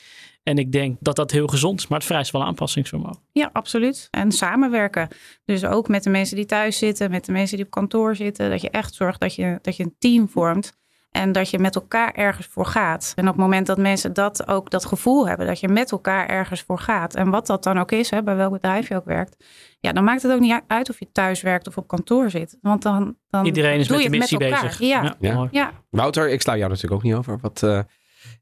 En 0.44 0.58
ik 0.58 0.72
denk 0.72 0.96
dat 1.00 1.16
dat 1.16 1.30
heel 1.30 1.46
gezond 1.46 1.80
is, 1.80 1.86
maar 1.86 1.98
het 1.98 2.06
vereist 2.06 2.30
wel 2.32 2.44
aanpassingsvermogen. 2.44 3.22
Ja, 3.32 3.50
absoluut. 3.52 4.08
En 4.10 4.32
samenwerken. 4.32 5.08
Dus 5.44 5.64
ook 5.64 5.88
met 5.88 6.02
de 6.02 6.10
mensen 6.10 6.36
die 6.36 6.46
thuis 6.46 6.78
zitten, 6.78 7.10
met 7.10 7.24
de 7.24 7.32
mensen 7.32 7.56
die 7.56 7.66
op 7.66 7.70
kantoor 7.70 8.16
zitten. 8.16 8.50
Dat 8.50 8.60
je 8.60 8.70
echt 8.70 8.94
zorgt 8.94 9.20
dat 9.20 9.34
je, 9.34 9.58
dat 9.62 9.76
je 9.76 9.82
een 9.82 9.96
team 9.98 10.28
vormt. 10.28 10.72
En 11.10 11.32
dat 11.32 11.50
je 11.50 11.58
met 11.58 11.74
elkaar 11.74 12.12
ergens 12.12 12.46
voor 12.46 12.66
gaat. 12.66 13.12
En 13.16 13.22
op 13.28 13.34
het 13.34 13.42
moment 13.42 13.66
dat 13.66 13.78
mensen 13.78 14.12
dat 14.12 14.48
ook 14.48 14.70
dat 14.70 14.84
gevoel 14.84 15.28
hebben, 15.28 15.46
dat 15.46 15.60
je 15.60 15.68
met 15.68 15.92
elkaar 15.92 16.28
ergens 16.28 16.62
voor 16.62 16.78
gaat. 16.78 17.14
En 17.14 17.30
wat 17.30 17.46
dat 17.46 17.62
dan 17.62 17.78
ook 17.78 17.92
is, 17.92 18.10
hè, 18.10 18.22
bij 18.22 18.36
welk 18.36 18.52
bedrijf 18.52 18.88
je 18.88 18.96
ook 18.96 19.04
werkt. 19.04 19.44
Ja, 19.80 19.92
dan 19.92 20.04
maakt 20.04 20.22
het 20.22 20.32
ook 20.32 20.40
niet 20.40 20.60
uit 20.66 20.90
of 20.90 20.98
je 20.98 21.08
thuis 21.12 21.42
werkt 21.42 21.66
of 21.66 21.76
op 21.76 21.88
kantoor 21.88 22.30
zit. 22.30 22.58
Want 22.60 22.82
dan, 22.82 23.16
dan 23.30 23.44
Iedereen 23.44 23.78
is 23.78 23.86
doe 23.86 23.96
met 23.96 24.04
je 24.04 24.10
de 24.10 24.16
het 24.16 24.30
missie 24.30 24.38
met 24.38 24.48
elkaar. 24.48 24.68
bezig. 24.68 24.86
Ja. 24.88 25.14
Ja. 25.20 25.48
Ja. 25.50 25.72
Wouter, 25.90 26.30
ik 26.30 26.42
sla 26.42 26.56
jou 26.56 26.68
natuurlijk 26.68 26.94
ook 26.94 27.02
niet 27.02 27.14
over. 27.14 27.38
Wat 27.40 27.62
eh, 27.62 27.80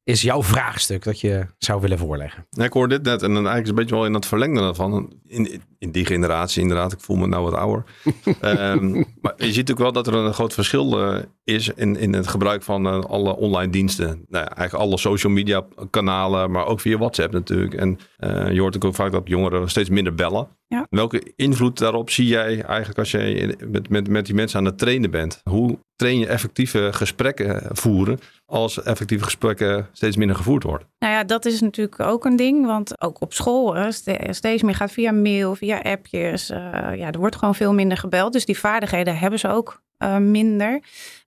is 0.05 0.23
jouw 0.23 0.43
vraagstuk 0.43 1.03
dat 1.05 1.21
je 1.21 1.47
zou 1.59 1.81
willen 1.81 1.99
voorleggen? 1.99 2.47
Ik 2.51 2.73
hoor 2.73 2.89
dit 2.89 3.03
net 3.03 3.23
en 3.23 3.35
dan 3.35 3.47
eigenlijk 3.47 3.63
is 3.65 3.69
een 3.69 3.75
beetje 3.75 3.95
wel 3.95 4.07
in 4.07 4.15
het 4.15 4.27
verlengde 4.27 4.61
daarvan. 4.61 5.13
In, 5.27 5.63
in 5.83 5.91
die 5.91 6.07
generatie 6.07 6.63
inderdaad, 6.63 6.93
ik 6.93 7.01
voel 7.01 7.17
me 7.17 7.27
nou 7.27 7.45
wat 7.45 7.55
ouder. 7.55 7.85
Ehm, 8.41 8.93
maar 9.21 9.35
je 9.37 9.53
ziet 9.53 9.67
natuurlijk 9.67 9.79
wel 9.79 9.93
dat 9.93 10.07
er 10.07 10.15
een 10.15 10.35
groot 10.35 10.53
verschil 10.53 11.01
eh, 11.01 11.23
is 11.45 11.69
in, 11.69 11.97
in 11.97 12.13
het 12.13 12.27
gebruik 12.27 12.63
van 12.63 12.87
eh, 12.87 13.01
alle 13.01 13.37
online 13.37 13.73
diensten. 13.73 14.07
Nou 14.07 14.45
ja, 14.45 14.57
eigenlijk 14.57 14.89
alle 14.89 14.99
social 14.99 15.33
media 15.33 15.65
kanalen, 15.91 16.51
maar 16.51 16.67
ook 16.67 16.81
via 16.81 16.99
WhatsApp 16.99 17.33
natuurlijk. 17.33 17.75
En 17.75 17.99
eh, 18.17 18.53
je 18.53 18.61
hoort 18.61 18.85
ook 18.85 18.95
vaak 18.95 19.13
dat 19.13 19.23
jongeren 19.25 19.69
steeds 19.69 19.91
minder 19.91 20.15
bellen. 20.15 20.49
Ja. 20.67 20.87
Welke 20.91 21.33
invloed 21.37 21.79
daarop 21.79 22.11
zie 22.11 22.27
jij 22.27 22.63
eigenlijk 22.63 22.99
als 22.99 23.11
je 23.11 23.57
met, 23.69 23.89
met, 23.89 24.09
met 24.09 24.27
die 24.27 24.35
mensen 24.35 24.59
aan 24.59 24.65
het 24.65 24.79
trainen 24.79 25.11
bent? 25.11 25.41
Hoe 25.45 25.79
train 25.97 26.19
je 26.19 26.27
effectieve 26.27 26.89
gesprekken 26.93 27.77
voeren 27.77 28.19
als 28.47 28.83
effectieve 28.83 29.25
gesprekken 29.25 29.89
steeds 29.93 30.17
minder 30.17 30.37
gevoerd 30.37 30.63
worden? 30.63 30.87
Nou 30.99 31.13
ja, 31.13 31.25
dat 31.25 31.45
is 31.45 31.61
natuurlijk 31.61 32.01
ook 32.01 32.25
een 32.25 32.37
ding. 32.37 32.67
Want 32.67 33.03
ook 33.03 33.21
op 33.21 33.33
school 33.33 33.93
steeds 34.31 34.63
meer 34.63 34.75
gaat 34.75 34.93
via 34.93 35.13
mail, 35.13 35.55
via 35.55 35.72
appjes. 35.83 36.51
eh, 36.51 36.59
ja, 36.97 37.11
er 37.11 37.19
wordt 37.19 37.37
gewoon 37.37 37.55
veel 37.55 37.75
minder 37.75 37.99
gebeld. 37.99 38.33
Dus 38.33 38.45
die 38.45 38.59
vaardigheden 38.59 39.19
hebben 39.19 39.39
ze 39.39 39.49
ook 39.49 39.83
eh, 39.97 40.17
minder. 40.17 40.81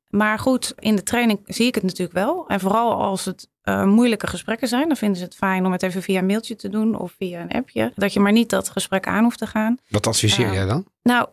Maar 0.10 0.39
goed, 0.39 0.73
in 0.79 0.95
de 0.95 1.03
training 1.03 1.39
zie 1.45 1.67
ik 1.67 1.75
het 1.75 1.84
natuurlijk 1.84 2.17
wel. 2.17 2.47
En 2.47 2.60
vooral 2.60 2.93
als 2.93 3.25
het 3.25 3.49
eh, 3.62 3.84
moeilijke 3.84 4.27
gesprekken 4.27 4.67
zijn, 4.67 4.88
dan 4.88 4.97
vinden 4.97 5.17
ze 5.17 5.23
het 5.23 5.36
fijn 5.36 5.65
om 5.65 5.71
het 5.71 5.84
even 5.84 6.01
via 6.01 6.19
een 6.19 6.25
mailtje 6.25 6.55
te 6.55 6.69
doen 6.69 6.99
of 6.99 7.13
via 7.17 7.41
een 7.41 7.51
appje. 7.51 7.91
Dat 7.95 8.13
je 8.13 8.19
maar 8.19 8.31
niet 8.31 8.49
dat 8.49 8.69
gesprek 8.69 9.08
aan 9.08 9.23
hoeft 9.23 9.38
te 9.38 9.47
gaan. 9.47 9.77
Wat 9.89 10.08
adviseer 10.08 10.53
jij 10.53 10.65
dan? 10.65 10.86
Nou, 11.03 11.27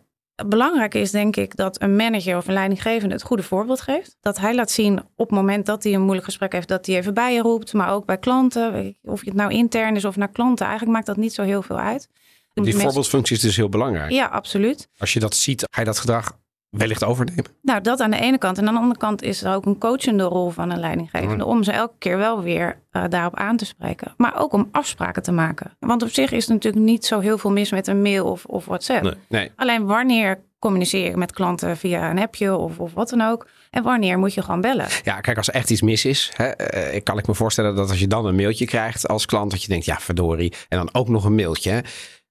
belangrijk 0.47 0.95
is 0.95 1.11
denk 1.11 1.37
ik 1.37 1.57
dat 1.57 1.83
een 1.83 1.97
manager 1.97 2.37
of 2.37 2.47
een 2.47 2.55
leidinggevende 2.55 3.15
het 3.15 3.25
goede 3.25 3.43
voorbeeld 3.43 3.81
geeft. 3.81 4.17
Dat 4.21 4.39
hij 4.39 4.55
laat 4.55 4.71
zien 4.71 4.99
op 4.99 5.29
het 5.29 5.37
moment 5.37 5.67
dat 5.67 5.83
hij 5.83 5.95
een 5.95 6.01
moeilijk 6.01 6.25
gesprek 6.25 6.53
heeft, 6.53 6.69
dat 6.69 6.87
hij 6.87 6.97
even 6.97 7.15
bij 7.15 7.35
je 7.35 7.41
roept. 7.41 7.73
Maar 7.73 7.93
ook 7.93 8.07
bij 8.07 8.19
klanten, 8.19 8.97
of 9.03 9.25
het 9.25 9.35
nou 9.35 9.53
intern 9.53 9.97
is 9.97 10.05
of 10.05 10.17
naar 10.17 10.31
klanten. 10.31 10.67
Eigenlijk 10.67 10.97
maakt 10.97 11.07
dat 11.07 11.17
niet 11.17 11.35
zo 11.35 11.43
heel 11.43 11.63
veel 11.63 11.79
uit. 11.79 12.09
Die 12.55 12.65
Mensen- 12.65 12.83
voorbeeldfunctie 12.83 13.37
is 13.37 13.43
dus 13.43 13.57
heel 13.57 13.69
belangrijk. 13.69 14.11
Ja, 14.11 14.27
absoluut. 14.27 14.89
Als 14.99 15.13
je 15.13 15.21
dat 15.21 15.35
ziet, 15.37 15.65
ga 15.71 15.81
je 15.81 15.87
dat 15.87 15.99
gedrag 15.99 16.39
wellicht 16.69 17.05
overnemen. 17.05 17.45
Nou, 17.63 17.81
dat 17.81 18.01
aan 18.01 18.11
de 18.11 18.17
ene 18.21 18.39
kant. 18.39 18.59
En 18.59 18.69
aan 18.69 18.75
de 18.75 18.81
andere 18.81 18.99
kant 18.99 19.23
is 19.23 19.43
er 19.43 19.55
ook 19.55 19.67
een 19.67 19.79
coachende 19.79 20.23
rol 20.23 20.51
van 20.51 20.71
een 20.71 20.79
leidinggevende. 20.81 21.45
Om 21.45 21.63
ze 21.63 21.73
elke 21.73 21.95
keer 21.99 22.17
wel 22.19 22.43
weer 22.43 22.83
eh, 22.91 23.05
daarop 23.09 23.37
aan 23.37 23.57
te 23.57 23.65
spreken. 23.65 24.15
Maar 24.17 24.41
ook 24.41 24.53
om 24.53 24.69
afspraken 24.73 25.23
te 25.23 25.33
maken. 25.33 25.77
Want 25.79 26.03
op 26.03 26.09
zich 26.09 26.31
is 26.33 26.47
er 26.47 26.53
natuurlijk 26.53 26.85
niet 26.85 27.07
zo 27.07 27.21
heel 27.21 27.39
veel 27.39 27.51
mis 27.51 27.71
met 27.71 27.87
een 27.87 28.03
mail 28.03 28.27
of, 28.27 28.45
of 28.45 28.65
WhatsApp. 28.65 29.03
Nee. 29.03 29.15
Nee. 29.29 29.51
Alleen 29.57 29.87
wanneer 29.87 30.41
communiceer 30.59 31.11
je 31.11 31.17
met 31.17 31.33
klanten 31.33 31.77
via 31.77 32.11
een 32.11 32.19
appje 32.19 32.57
of, 32.57 32.79
of 32.79 32.93
wat 32.95 33.09
dan 33.09 33.21
ook. 33.21 33.47
En 33.71 33.83
wanneer 33.83 34.19
moet 34.19 34.35
je 34.35 34.43
gewoon 34.43 34.61
bellen. 34.61 34.87
Ja, 35.05 35.21
kijk, 35.21 35.37
als 35.37 35.49
er 35.49 35.55
echt 35.55 35.71
iets 35.71 35.83
mis 35.83 36.05
is, 36.05 36.31
hè, 36.37 36.45
eh, 36.49 37.03
kan 37.03 37.19
ik 37.19 37.27
me 37.27 37.35
voorstellen 37.35 37.75
dat 37.77 37.91
als 37.91 37.99
je 37.99 38.07
dan 38.07 38.27
een 38.27 38.35
mailtje 38.37 38.65
krijgt 38.67 39.09
als 39.09 39.27
klant, 39.27 39.51
dat 39.51 39.63
je 39.63 39.69
denkt, 39.69 39.85
ja, 39.85 39.97
verdorie. 40.01 40.53
En 40.69 40.79
dan 40.79 40.89
ook 40.93 41.09
nog 41.09 41.25
een 41.25 41.35
mailtje. 41.35 41.71
hè. 41.71 41.81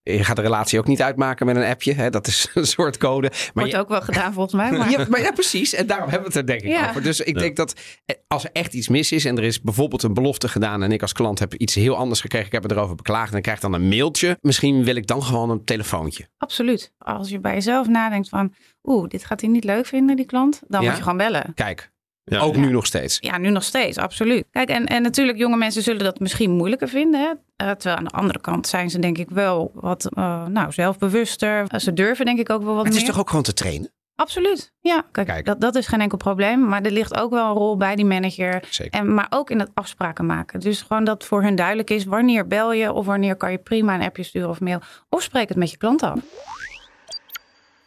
Je 0.04 0.24
gaat 0.24 0.36
de 0.36 0.42
relatie 0.42 0.80
ook 0.80 0.88
niet 0.88 1.02
uitmaken 1.02 1.46
met 1.46 1.56
een 1.56 1.64
appje. 1.64 1.94
Hè? 1.94 2.10
Dat 2.10 2.28
is 2.28 2.48
een 2.54 2.66
soort 2.66 2.98
code. 2.98 3.30
Maar 3.30 3.50
Wordt 3.54 3.72
je- 3.72 3.78
ook 3.78 3.90
wel 3.90 4.02
gedaan 4.02 4.34
volgens 4.34 4.56
mij. 4.56 4.72
Maar... 4.72 4.90
Ja, 4.92 5.06
maar 5.10 5.22
ja, 5.22 5.32
precies. 5.32 5.74
En 5.74 5.88
daarom 5.88 6.10
hebben 6.10 6.32
we 6.32 6.38
het 6.40 6.50
er 6.50 6.56
denk 6.58 6.62
ik 6.72 6.78
Ja. 6.80 6.90
over. 6.90 7.02
Dus 7.04 7.20
ik 7.20 7.34
Ja. 7.36 7.42
denk 7.42 7.56
dat 7.56 7.74
eh, 8.06 8.16
als 8.28 8.44
er 8.44 8.50
echt 8.54 8.74
iets 8.74 8.88
mis 8.88 9.12
is 9.12 9.26
en 9.26 9.38
er 9.38 9.44
is 9.44 9.62
bijvoorbeeld 9.62 10.04
een 10.04 10.14
belofte 10.14 10.48
gedaan 10.48 10.84
en 10.84 10.92
ik 10.92 11.02
als 11.02 11.14
klant 11.14 11.40
heb 11.40 11.54
iets 11.54 11.76
heel 11.76 11.96
anders 11.96 12.22
gekregen, 12.22 12.46
ik 12.48 12.52
heb 12.52 12.64
me 12.68 12.72
erover 12.76 12.96
beklaagd 12.96 13.32
en 13.32 13.38
ik 13.38 13.44
krijg 13.44 13.60
dan 13.60 13.74
een 13.74 13.88
mailtje. 13.88 14.38
Misschien 14.42 14.84
wil 14.84 14.96
ik 14.96 15.08
dan 15.08 15.24
gewoon 15.24 15.50
een 15.50 15.64
telefoontje. 15.64 16.28
Absoluut. 16.38 16.94
Als 16.98 17.30
je 17.30 17.40
bij 17.40 17.54
jezelf 17.54 17.88
nadenkt 17.88 18.30
van... 18.30 18.54
oeh, 18.84 19.08
dit 19.08 19.26
gaat 19.26 19.42
hij 19.42 19.50
niet 19.50 19.64
leuk 19.64 19.86
vinden, 19.86 20.16
die 20.16 20.26
klant. 20.26 20.62
Dan 20.68 20.82
Ja? 20.82 20.88
moet 20.88 20.98
je 20.98 21.04
gewoon 21.04 21.18
bellen. 21.18 21.52
Kijk, 21.56 21.92
Ja, 22.24 22.40
ook 22.40 22.56
nu 22.56 22.72
nog 22.72 22.86
steeds. 22.86 23.18
Ja, 23.20 23.38
nu 23.38 23.50
nog 23.50 23.64
steeds, 23.64 23.98
absoluut. 23.98 24.46
Kijk, 24.52 24.70
en, 24.70 24.86
en 24.86 25.02
natuurlijk, 25.02 25.38
jonge 25.38 25.58
mensen 25.58 25.82
zullen 25.82 26.04
dat 26.04 26.20
misschien 26.20 26.52
moeilijker 26.52 26.88
vinden. 26.88 27.20
Hè? 27.20 27.28
Eh, 27.56 27.72
terwijl 27.72 27.98
aan 27.98 28.04
de 28.04 28.10
andere 28.10 28.40
kant 28.42 28.68
zijn 28.68 28.90
ze 28.90 29.00
denk 29.00 29.18
ik 29.18 29.30
wel 29.30 29.72
wat 29.74 30.10
eh, 30.14 30.46
nou, 30.46 30.72
zelfbewuster. 30.72 31.66
Eh, 31.68 31.80
ze 31.80 31.94
durven 31.94 32.26
denk 32.26 32.40
ik 32.40 32.50
ook 32.50 32.64
wel 32.64 32.74
wat 32.74 32.76
Maar 32.76 32.86
het 32.86 32.94
is 32.94 33.02
meer. 33.02 33.12
toch 33.12 33.20
ook 33.20 33.30
gewoon 33.30 33.44
te 33.44 33.54
trainen? 33.54 33.92
Absoluut, 34.16 34.74
ja. 34.80 35.06
Kijk, 35.12 35.28
Kijk. 35.28 35.46
Dat, 35.46 35.62
dat 35.62 35.76
is 35.76 35.88
geen 35.88 36.02
enkel 36.02 36.18
probleem. 36.18 36.68
Maar 36.68 36.82
er 36.82 36.92
ligt 36.92 37.18
ook 37.18 37.32
wel 37.32 37.50
een 37.50 37.56
rol 37.56 37.78
bij 37.78 37.96
die 37.96 38.06
manager. 38.06 38.64
Zeker. 38.70 39.00
En, 39.00 39.14
maar 39.14 39.28
ook 39.30 39.50
in 39.50 39.60
het 39.60 39.70
afspraken 39.74 40.26
maken. 40.26 40.60
Dus 40.60 40.82
gewoon 40.82 41.04
dat 41.04 41.24
voor 41.26 41.44
hun 41.44 41.56
duidelijk 41.56 41.90
is. 41.90 42.06
Wanneer 42.06 42.48
bel 42.48 42.74
je 42.74 42.92
of 42.92 43.06
wanneer 43.06 43.36
kan 43.36 43.52
je 43.52 43.58
prima 43.58 43.96
een 43.96 44.02
appje 44.02 44.24
sturen 44.24 44.50
of 44.50 44.60
mail. 44.60 44.80
Of 45.10 45.22
spreek 45.22 45.50
het 45.50 45.58
met 45.58 45.72
je 45.72 45.78
klant 45.78 46.04
af. 46.04 46.20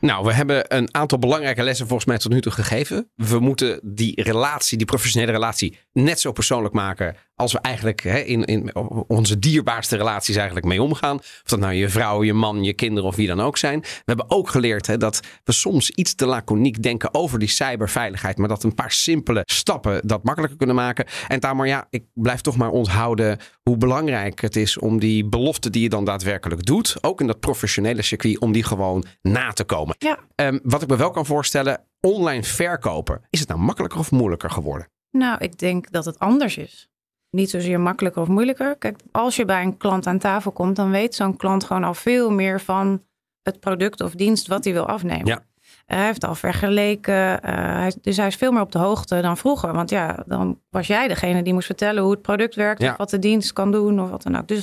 Nou, 0.04 0.24
we 0.24 0.32
hebben 0.32 0.76
een 0.76 0.94
aantal 0.94 1.18
belangrijke 1.18 1.62
lessen 1.62 1.86
volgens 1.86 2.08
mij 2.08 2.18
tot 2.18 2.32
nu 2.32 2.40
toe 2.40 2.52
gegeven. 2.52 3.10
We 3.14 3.38
moeten 3.38 3.80
die 3.82 4.22
relatie, 4.22 4.76
die 4.78 4.86
professionele 4.86 5.32
relatie, 5.32 5.78
net 5.92 6.20
zo 6.20 6.32
persoonlijk 6.32 6.74
maken 6.74 7.16
als 7.37 7.53
we 7.53 7.59
eigenlijk 7.59 8.03
hè, 8.03 8.18
in, 8.18 8.44
in 8.44 8.75
onze 9.07 9.38
dierbaarste 9.38 9.97
relaties 9.97 10.37
eigenlijk 10.37 10.66
mee 10.66 10.83
omgaan. 10.83 11.16
Of 11.18 11.42
dat 11.44 11.59
nou 11.59 11.73
je 11.73 11.88
vrouw, 11.88 12.25
je 12.25 12.33
man, 12.33 12.64
je 12.64 12.73
kinderen 12.73 13.09
of 13.09 13.16
wie 13.16 13.27
dan 13.27 13.40
ook 13.40 13.57
zijn. 13.57 13.81
We 13.81 14.03
hebben 14.05 14.31
ook 14.31 14.49
geleerd 14.49 14.87
hè, 14.87 14.97
dat 14.97 15.20
we 15.44 15.53
soms 15.53 15.90
iets 15.90 16.14
te 16.14 16.27
laconiek 16.27 16.83
denken 16.83 17.14
over 17.14 17.38
die 17.38 17.49
cyberveiligheid. 17.49 18.38
Maar 18.38 18.49
dat 18.49 18.62
een 18.62 18.75
paar 18.75 18.92
simpele 18.92 19.42
stappen 19.44 20.07
dat 20.07 20.25
makkelijker 20.25 20.59
kunnen 20.59 20.77
maken. 20.77 21.07
En 21.29 21.40
Tamar, 21.40 21.66
ja, 21.66 21.87
ik 21.90 22.05
blijf 22.14 22.40
toch 22.40 22.57
maar 22.57 22.70
onthouden 22.70 23.38
hoe 23.62 23.77
belangrijk 23.77 24.40
het 24.40 24.57
is 24.57 24.79
om 24.79 24.99
die 24.99 25.29
belofte 25.29 25.70
die 25.70 25.83
je 25.83 25.88
dan 25.88 26.05
daadwerkelijk 26.05 26.64
doet, 26.66 26.97
ook 27.01 27.20
in 27.20 27.27
dat 27.27 27.40
professionele 27.40 28.03
circuit, 28.03 28.38
om 28.38 28.53
die 28.53 28.64
gewoon 28.64 29.05
na 29.23 29.53
te 29.53 29.64
komen. 29.64 29.94
Ja. 29.99 30.18
Ehm, 30.35 30.59
wat 30.62 30.83
ik 30.83 30.88
me 30.88 30.97
wel 30.97 31.11
kan 31.11 31.27
voorstellen, 31.27 31.85
online 32.01 32.42
verkopen. 32.42 33.20
Is 33.31 33.40
het 33.40 33.49
nou 33.49 33.61
makkelijker 33.61 33.99
of 33.99 34.11
moeilijker 34.11 34.51
geworden? 34.51 34.88
Nou, 35.11 35.38
ik 35.38 35.59
denk 35.59 35.90
dat 35.90 36.05
het 36.05 36.18
anders 36.18 36.57
is. 36.57 36.88
Niet 37.35 37.51
zozeer 37.51 37.81
makkelijker 37.81 38.23
of 38.23 38.29
moeilijker. 38.29 38.77
Kijk, 38.77 38.99
als 39.12 39.37
je 39.37 39.44
bij 39.44 39.62
een 39.62 39.77
klant 39.77 40.07
aan 40.07 40.18
tafel 40.18 40.53
komt, 40.53 40.77
dan 40.77 40.90
weet 40.90 41.14
zo'n 41.14 41.37
klant 41.37 41.64
gewoon 41.64 41.85
al 41.85 41.94
veel 41.94 42.31
meer 42.31 42.61
van 42.61 43.03
het 43.42 43.61
product 43.61 44.01
of 44.01 44.12
dienst 44.14 44.47
wat 44.47 44.64
hij 44.64 44.73
wil 44.73 44.87
afnemen. 44.87 45.27
Ja. 45.27 45.40
hij 45.87 46.05
heeft 46.05 46.25
al 46.25 46.35
vergeleken. 46.35 47.42
eh, 47.42 47.87
dus 48.01 48.16
hij 48.16 48.27
is 48.27 48.37
veel 48.37 48.53
meer 48.53 48.61
op 48.61 48.73
de 48.73 48.79
hoogte 48.79 49.20
dan 49.20 49.37
vroeger. 49.37 49.73
Want 49.73 49.90
ja, 49.90 50.23
dan 50.27 50.61
was 50.70 50.87
jij 50.87 51.09
degene 51.09 51.42
die 51.42 51.53
moest 51.53 51.66
vertellen 51.66 52.03
hoe 52.03 52.12
het 52.12 52.23
product 52.23 52.55
werkt. 52.55 52.83
Ja. 52.83 52.90
Of 52.90 52.97
wat 52.97 53.11
de 53.11 53.18
dienst 53.18 53.53
kan 53.53 53.73
doen 53.73 54.01
of 54.01 54.11
wat 54.11 54.23
dan 54.23 54.37
ook. 54.37 54.49
Dus, 54.49 54.62